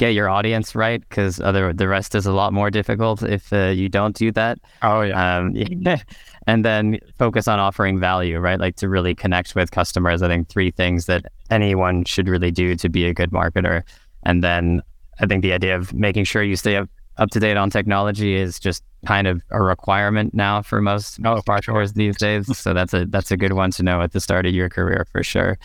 get 0.01 0.15
your 0.15 0.31
audience 0.31 0.75
right, 0.75 1.07
because 1.09 1.41
other 1.41 1.75
the 1.75 1.87
rest 1.87 2.15
is 2.15 2.25
a 2.25 2.33
lot 2.33 2.55
more 2.55 2.71
difficult 2.71 3.23
if 3.23 3.53
uh, 3.53 3.67
you 3.67 3.89
don't 3.89 4.17
do 4.17 4.33
that. 4.33 4.59
Oh 4.81 5.03
yeah. 5.03 5.37
Um, 5.37 5.55
and 6.47 6.65
then 6.65 6.99
focus 7.19 7.47
on 7.47 7.61
offering 7.61 8.01
value, 8.01 8.39
right? 8.39 8.59
Like 8.59 8.77
to 8.77 8.89
really 8.89 9.15
connect 9.15 9.55
with 9.55 9.71
customers. 9.71 10.23
I 10.23 10.29
think 10.29 10.49
three 10.49 10.71
things 10.71 11.05
that 11.05 11.27
anyone 11.51 12.05
should 12.07 12.29
really 12.29 12.51
do 12.51 12.75
to 12.77 12.89
be 12.89 13.05
a 13.05 13.13
good 13.13 13.31
marketer. 13.31 13.83
And 14.23 14.43
then 14.43 14.81
I 15.21 15.27
think 15.27 15.43
the 15.43 15.53
idea 15.53 15.77
of 15.77 15.93
making 15.93 16.25
sure 16.25 16.43
you 16.43 16.57
stay 16.57 16.77
up, 16.77 16.89
up 17.19 17.29
to 17.33 17.39
date 17.39 17.59
on 17.59 17.69
technology 17.69 18.37
is 18.37 18.59
just 18.59 18.83
kind 19.05 19.27
of 19.27 19.43
a 19.51 19.63
requirement 19.63 20.33
now 20.33 20.63
for 20.63 20.81
most 20.81 21.21
oh, 21.27 21.43
marketers 21.47 21.93
these 21.93 22.17
days. 22.17 22.57
So 22.57 22.73
that's 22.73 22.95
a 22.95 23.05
that's 23.05 23.31
a 23.31 23.37
good 23.37 23.53
one 23.53 23.71
to 23.73 23.83
know 23.83 24.01
at 24.01 24.13
the 24.13 24.21
start 24.21 24.47
of 24.47 24.55
your 24.55 24.71
career 24.71 25.07
for 25.13 25.23
sure. 25.23 25.59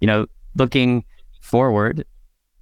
You 0.00 0.06
know, 0.06 0.26
looking 0.54 1.04
forward, 1.40 2.04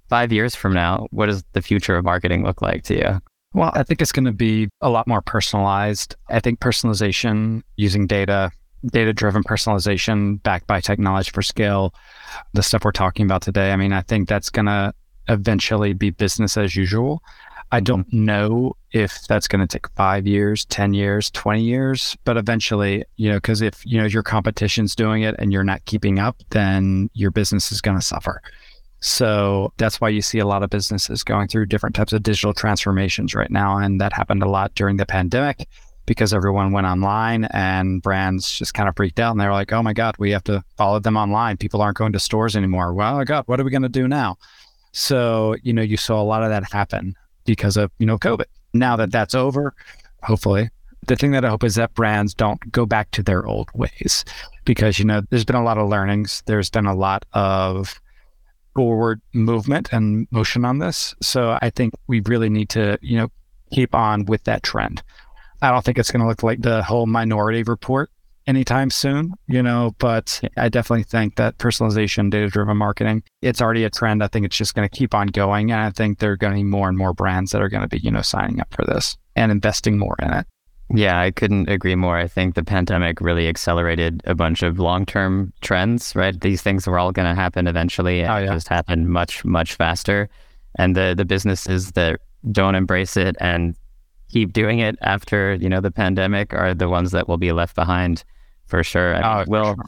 five 0.09 0.31
years 0.31 0.55
from 0.55 0.73
now, 0.73 1.07
what 1.11 1.27
does 1.27 1.43
the 1.53 1.61
future 1.61 1.95
of 1.95 2.05
marketing 2.05 2.43
look 2.43 2.61
like 2.61 2.83
to 2.83 2.95
you? 2.95 3.21
Well, 3.53 3.71
I 3.73 3.83
think 3.83 4.01
it's 4.01 4.11
going 4.11 4.25
to 4.25 4.31
be 4.31 4.69
a 4.81 4.89
lot 4.89 5.07
more 5.07 5.21
personalized. 5.21 6.15
I 6.29 6.39
think 6.39 6.59
personalization 6.59 7.63
using 7.77 8.05
data, 8.05 8.51
data 8.85 9.11
driven 9.13 9.43
personalization 9.43 10.41
backed 10.43 10.67
by 10.67 10.81
technology 10.81 11.31
for 11.31 11.41
scale, 11.41 11.93
the 12.53 12.61
stuff 12.61 12.85
we're 12.85 12.91
talking 12.91 13.25
about 13.25 13.41
today. 13.41 13.71
I 13.71 13.75
mean, 13.75 13.93
I 13.93 14.01
think 14.01 14.29
that's 14.29 14.49
going 14.49 14.67
to 14.67 14.93
eventually 15.29 15.93
be 15.93 16.11
business 16.11 16.57
as 16.57 16.75
usual. 16.75 17.23
I 17.71 17.79
don't 17.79 18.07
mm-hmm. 18.07 18.25
know 18.25 18.75
if 18.91 19.27
that's 19.27 19.47
going 19.47 19.65
to 19.65 19.67
take 19.67 19.87
five 19.95 20.25
years, 20.25 20.65
10 20.65 20.93
years, 20.93 21.29
20 21.31 21.61
years, 21.61 22.17
but 22.25 22.37
eventually, 22.37 23.05
you 23.17 23.29
know, 23.29 23.37
because 23.37 23.61
if, 23.61 23.85
you 23.85 23.99
know, 23.99 24.05
your 24.05 24.23
competition's 24.23 24.95
doing 24.95 25.23
it 25.23 25.35
and 25.37 25.53
you're 25.53 25.63
not 25.63 25.85
keeping 25.85 26.17
up, 26.17 26.37
then 26.49 27.09
your 27.13 27.31
business 27.31 27.71
is 27.71 27.81
going 27.81 27.97
to 27.97 28.05
suffer. 28.05 28.41
So 29.01 29.71
that's 29.77 30.01
why 30.01 30.09
you 30.09 30.21
see 30.21 30.39
a 30.39 30.45
lot 30.45 30.63
of 30.63 30.69
businesses 30.69 31.23
going 31.23 31.47
through 31.47 31.67
different 31.67 31.95
types 31.95 32.13
of 32.13 32.23
digital 32.23 32.53
transformations 32.53 33.33
right 33.33 33.49
now. 33.49 33.77
And 33.77 34.01
that 34.01 34.13
happened 34.13 34.43
a 34.43 34.49
lot 34.49 34.75
during 34.75 34.97
the 34.97 35.05
pandemic 35.05 35.67
because 36.05 36.33
everyone 36.33 36.71
went 36.71 36.87
online 36.87 37.45
and 37.45 38.01
brands 38.01 38.51
just 38.51 38.73
kind 38.73 38.89
of 38.89 38.95
freaked 38.95 39.19
out 39.19 39.31
and 39.31 39.39
they're 39.39 39.53
like, 39.53 39.71
oh 39.71 39.83
my 39.83 39.93
God, 39.93 40.15
we 40.17 40.31
have 40.31 40.43
to 40.45 40.63
follow 40.75 40.99
them 40.99 41.15
online. 41.15 41.55
People 41.55 41.81
aren't 41.81 41.97
going 41.97 42.11
to 42.13 42.19
stores 42.19 42.55
anymore. 42.55 42.93
Well, 42.93 43.15
my 43.15 43.23
God, 43.23 43.43
what 43.45 43.59
are 43.59 43.63
we 43.63 43.71
going 43.71 43.83
to 43.83 43.89
do 43.89 44.07
now? 44.07 44.37
So, 44.91 45.55
you 45.61 45.71
know, 45.71 45.83
you 45.83 45.97
saw 45.97 46.21
a 46.21 46.23
lot 46.23 46.43
of 46.43 46.49
that 46.49 46.63
happen 46.71 47.15
because 47.45 47.77
of, 47.77 47.91
you 47.99 48.05
know, 48.05 48.17
COVID. 48.17 48.45
Now 48.73 48.95
that 48.95 49.11
that's 49.11 49.35
over, 49.35 49.73
hopefully, 50.23 50.69
the 51.07 51.15
thing 51.15 51.31
that 51.31 51.45
I 51.45 51.49
hope 51.49 51.63
is 51.63 51.75
that 51.75 51.93
brands 51.93 52.33
don't 52.33 52.71
go 52.71 52.85
back 52.85 53.11
to 53.11 53.23
their 53.23 53.45
old 53.45 53.69
ways 53.73 54.25
because, 54.65 54.99
you 54.99 55.05
know, 55.05 55.21
there's 55.29 55.45
been 55.45 55.55
a 55.55 55.63
lot 55.63 55.77
of 55.77 55.87
learnings. 55.87 56.43
There's 56.47 56.69
been 56.69 56.85
a 56.85 56.95
lot 56.95 57.23
of 57.33 57.99
forward 58.75 59.21
movement 59.33 59.91
and 59.91 60.27
motion 60.31 60.65
on 60.65 60.79
this. 60.79 61.15
So 61.21 61.57
I 61.61 61.69
think 61.69 61.93
we 62.07 62.21
really 62.25 62.49
need 62.49 62.69
to, 62.69 62.97
you 63.01 63.17
know, 63.17 63.29
keep 63.71 63.93
on 63.93 64.25
with 64.25 64.43
that 64.45 64.63
trend. 64.63 65.03
I 65.61 65.71
don't 65.71 65.83
think 65.83 65.97
it's 65.97 66.11
going 66.11 66.21
to 66.21 66.27
look 66.27 66.43
like 66.43 66.61
the 66.61 66.83
whole 66.83 67.05
minority 67.05 67.63
report 67.63 68.09
anytime 68.47 68.89
soon, 68.89 69.33
you 69.47 69.61
know, 69.61 69.93
but 69.99 70.41
I 70.57 70.69
definitely 70.69 71.03
think 71.03 71.35
that 71.35 71.57
personalization, 71.57 72.31
data 72.31 72.47
driven 72.47 72.77
marketing, 72.77 73.23
it's 73.41 73.61
already 73.61 73.83
a 73.83 73.89
trend. 73.89 74.23
I 74.23 74.27
think 74.27 74.45
it's 74.45 74.57
just 74.57 74.73
going 74.73 74.87
to 74.87 74.95
keep 74.95 75.13
on 75.13 75.27
going. 75.27 75.71
And 75.71 75.81
I 75.81 75.91
think 75.91 76.19
there 76.19 76.31
are 76.31 76.37
going 76.37 76.53
to 76.53 76.57
be 76.57 76.63
more 76.63 76.89
and 76.89 76.97
more 76.97 77.13
brands 77.13 77.51
that 77.51 77.61
are 77.61 77.69
going 77.69 77.83
to 77.83 77.87
be, 77.87 77.99
you 77.99 78.09
know, 78.09 78.21
signing 78.21 78.59
up 78.59 78.73
for 78.73 78.85
this 78.85 79.17
and 79.35 79.51
investing 79.51 79.97
more 79.99 80.15
in 80.19 80.33
it. 80.33 80.47
Yeah, 80.91 81.19
I 81.19 81.29
couldn't 81.29 81.69
agree 81.69 81.95
more. 81.95 82.17
I 82.17 82.27
think 82.27 82.55
the 82.55 82.63
pandemic 82.63 83.21
really 83.21 83.47
accelerated 83.47 84.23
a 84.25 84.33
bunch 84.33 84.63
of 84.63 84.79
long 84.79 85.05
term 85.05 85.53
trends, 85.61 86.15
right? 86.15 86.39
These 86.39 86.61
things 86.61 86.87
were 86.87 86.97
all 86.97 87.11
going 87.11 87.27
to 87.27 87.35
happen 87.35 87.67
eventually. 87.67 88.21
And 88.21 88.31
oh, 88.31 88.37
yeah. 88.37 88.53
just 88.53 88.67
happened 88.67 89.09
much, 89.09 89.45
much 89.45 89.75
faster. 89.75 90.29
And 90.77 90.95
the, 90.95 91.13
the 91.15 91.25
businesses 91.25 91.91
that 91.91 92.21
don't 92.51 92.75
embrace 92.75 93.17
it 93.17 93.35
and 93.39 93.75
keep 94.29 94.51
doing 94.53 94.79
it 94.79 94.95
after, 95.01 95.55
you 95.55 95.69
know, 95.69 95.81
the 95.81 95.91
pandemic 95.91 96.53
are 96.53 96.73
the 96.73 96.89
ones 96.89 97.11
that 97.11 97.27
will 97.27 97.37
be 97.37 97.51
left 97.51 97.75
behind 97.75 98.23
for 98.65 98.83
sure. 98.83 99.23
Oh, 99.23 99.43
Will, 99.47 99.75
sure. 99.75 99.85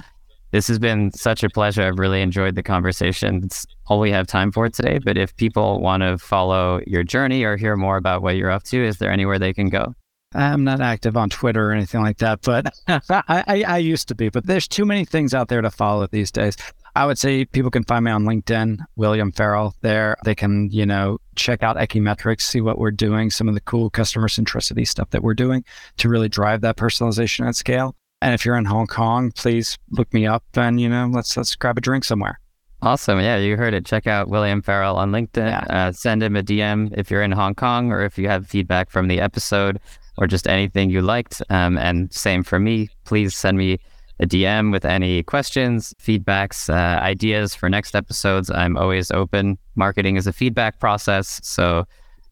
this 0.52 0.68
has 0.68 0.78
been 0.78 1.12
such 1.14 1.44
a 1.44 1.50
pleasure. 1.50 1.84
I've 1.84 2.00
really 2.00 2.22
enjoyed 2.22 2.54
the 2.54 2.64
conversation. 2.64 3.42
It's 3.44 3.66
all 3.88 4.00
we 4.00 4.12
have 4.12 4.28
time 4.28 4.52
for 4.52 4.70
today. 4.70 5.00
But 5.00 5.18
if 5.18 5.36
people 5.36 5.80
want 5.80 6.02
to 6.02 6.20
follow 6.20 6.82
your 6.86 7.04
journey 7.04 7.44
or 7.44 7.58
hear 7.58 7.76
more 7.76 7.98
about 7.98 8.22
what 8.22 8.36
you're 8.36 8.52
up 8.52 8.64
to, 8.66 8.86
is 8.86 8.98
there 8.98 9.12
anywhere 9.12 9.40
they 9.40 9.54
can 9.54 9.70
go? 9.70 9.96
I'm 10.34 10.64
not 10.64 10.80
active 10.80 11.18
on 11.18 11.30
Twitter 11.30 11.70
or 11.70 11.74
anything 11.74 12.02
like 12.02 12.18
that, 12.20 12.42
but 12.42 12.74
I, 12.88 13.04
I, 13.28 13.64
I, 13.68 13.78
used 13.80 14.08
to 14.08 14.16
be. 14.16 14.30
But 14.30 14.46
there's 14.46 14.68
too 14.68 14.86
many 14.86 15.04
things 15.04 15.34
out 15.34 15.50
there 15.50 15.62
to 15.62 15.70
follow 15.70 16.08
these 16.08 16.32
days. 16.32 16.56
I 16.96 17.06
would 17.06 17.18
say 17.18 17.46
people 17.46 17.72
can 17.72 17.84
find 17.84 18.06
me 18.06 18.12
on 18.12 18.24
LinkedIn, 18.24 18.80
William 18.96 19.32
Ferrell. 19.32 19.76
There, 19.82 20.18
they 20.24 20.36
can 20.36 20.70
you 20.72 20.86
know 20.86 21.20
check 21.36 21.64
out 21.64 21.78
Ekimetrics, 21.78 22.42
see 22.42 22.62
what 22.62 22.78
we're 22.78 22.92
doing, 22.92 23.30
some 23.30 23.48
of 23.48 23.56
the 23.56 23.62
cool 23.62 23.90
customer 23.90 24.28
centricity 24.28 24.88
stuff 24.88 25.10
that 25.12 25.24
we're 25.24 25.34
doing 25.34 25.64
to 25.98 26.10
really 26.10 26.30
drive 26.30 26.62
that 26.62 26.78
personalization 26.78 27.48
at 27.48 27.56
scale. 27.56 27.96
And 28.22 28.34
if 28.34 28.46
you're 28.46 28.58
in 28.58 28.66
Hong 28.66 28.88
Kong, 28.88 29.32
please 29.32 29.78
look 29.90 30.14
me 30.14 30.28
up 30.28 30.44
and 30.56 30.80
you 30.80 30.90
know 30.90 31.10
let's 31.12 31.36
let's 31.36 31.56
grab 31.56 31.78
a 31.78 31.82
drink 31.82 32.04
somewhere. 32.04 32.40
Awesome. 32.84 33.20
Yeah, 33.20 33.38
you 33.38 33.58
heard 33.58 33.76
it. 33.76 33.86
Check 33.86 34.08
out 34.08 34.28
William 34.28 34.62
Ferrell 34.62 34.98
on 34.98 35.12
LinkedIn. 35.12 35.50
Yeah. 35.52 35.66
Uh, 35.70 35.92
send 35.92 36.24
him 36.24 36.36
a 36.36 36.42
DM 36.42 36.92
if 36.98 37.12
you're 37.12 37.22
in 37.22 37.32
Hong 37.32 37.54
Kong 37.54 37.92
or 37.92 38.04
if 38.04 38.18
you 38.18 38.28
have 38.28 38.48
feedback 38.48 38.90
from 38.90 39.08
the 39.08 39.20
episode 39.20 39.80
or 40.18 40.28
just 40.28 40.48
anything 40.48 40.90
you 40.90 41.02
liked. 41.02 41.42
Um, 41.50 41.78
and 41.78 42.12
same 42.14 42.44
for 42.44 42.60
me. 42.60 42.90
Please 43.06 43.36
send 43.36 43.58
me 43.58 43.80
a 44.20 44.28
DM 44.28 44.72
with 44.72 44.86
any 44.86 45.24
questions, 45.24 45.94
feedbacks, 46.02 46.70
uh, 46.70 47.02
ideas 47.02 47.56
for 47.56 47.70
next 47.70 47.96
episodes. 47.96 48.52
I'm 48.52 48.78
always 48.78 49.10
open. 49.12 49.58
Marketing 49.76 50.16
is 50.16 50.28
a 50.28 50.34
feedback 50.34 50.80
process. 50.80 51.40
So, 51.44 51.86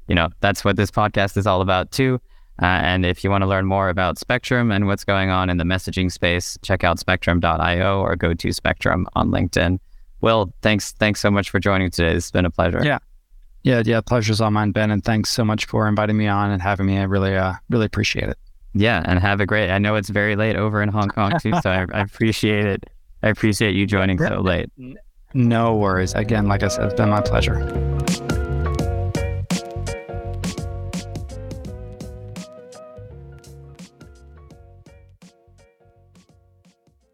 you 0.08 0.16
know, 0.16 0.30
that's 0.40 0.64
what 0.64 0.76
this 0.76 0.92
podcast 0.92 1.36
is 1.36 1.48
all 1.48 1.62
about 1.62 1.92
too. 1.92 2.22
Uh, 2.62 2.66
and 2.66 3.06
if 3.06 3.24
you 3.24 3.30
want 3.30 3.42
to 3.42 3.48
learn 3.48 3.66
more 3.66 3.90
about 3.90 4.18
Spectrm 4.18 4.74
and 4.74 4.86
what's 4.86 5.06
going 5.06 5.30
on 5.30 5.50
in 5.50 5.58
the 5.58 5.64
messaging 5.64 6.12
space, 6.12 6.58
check 6.62 6.84
out 6.84 7.00
spectrm.io 7.00 8.02
or 8.02 8.16
go 8.16 8.34
to 8.34 8.50
Spectrm 8.50 9.06
on 9.14 9.32
LinkedIn. 9.32 9.80
Will, 10.22 10.54
thanks 10.62 10.92
thanks 10.92 11.22
so 11.22 11.32
much 11.32 11.50
for 11.50 11.60
joining 11.60 11.90
today. 11.90 12.14
It's 12.14 12.32
been 12.32 12.46
a 12.46 12.52
pleasure. 12.52 12.82
Yeah. 12.84 13.00
Yeah, 13.64 13.82
yeah, 13.86 14.02
pleasure's 14.02 14.40
all 14.40 14.52
mine, 14.52 14.72
Ben, 14.72 14.90
and 14.92 15.04
thanks 15.04 15.30
so 15.30 15.44
much 15.44 15.66
for 15.66 15.88
inviting 15.88 16.18
me 16.18 16.28
on 16.28 16.52
and 16.52 16.62
having 16.62 16.86
me. 16.86 16.98
I 16.98 17.04
really, 17.04 17.36
uh, 17.36 17.54
really 17.70 17.86
appreciate 17.86 18.30
it. 18.30 18.38
Yeah, 18.74 19.04
and 19.06 19.20
have 19.20 19.42
a 19.42 19.46
great. 19.46 19.70
I 19.70 19.80
know 19.80 19.96
it's 19.96 20.10
very 20.10 20.36
late 20.36 20.56
over 20.56 20.82
in 20.82 20.90
Hong 20.90 21.10
Kong 21.10 21.34
too, 21.40 21.54
so 21.62 21.70
I, 21.70 21.86
I 21.94 22.02
appreciate 22.02 22.66
it. 22.66 22.90
I 23.24 23.30
appreciate 23.30 23.76
you 23.76 23.86
joining 23.86 24.18
so 24.18 24.40
late. 24.40 24.70
No 25.34 25.76
worries. 25.76 26.14
Again, 26.14 26.48
like 26.48 26.64
I 26.64 26.70
said, 26.70 26.86
it's 26.86 26.96
been 26.96 27.10
my 27.10 27.22
pleasure. 27.22 27.60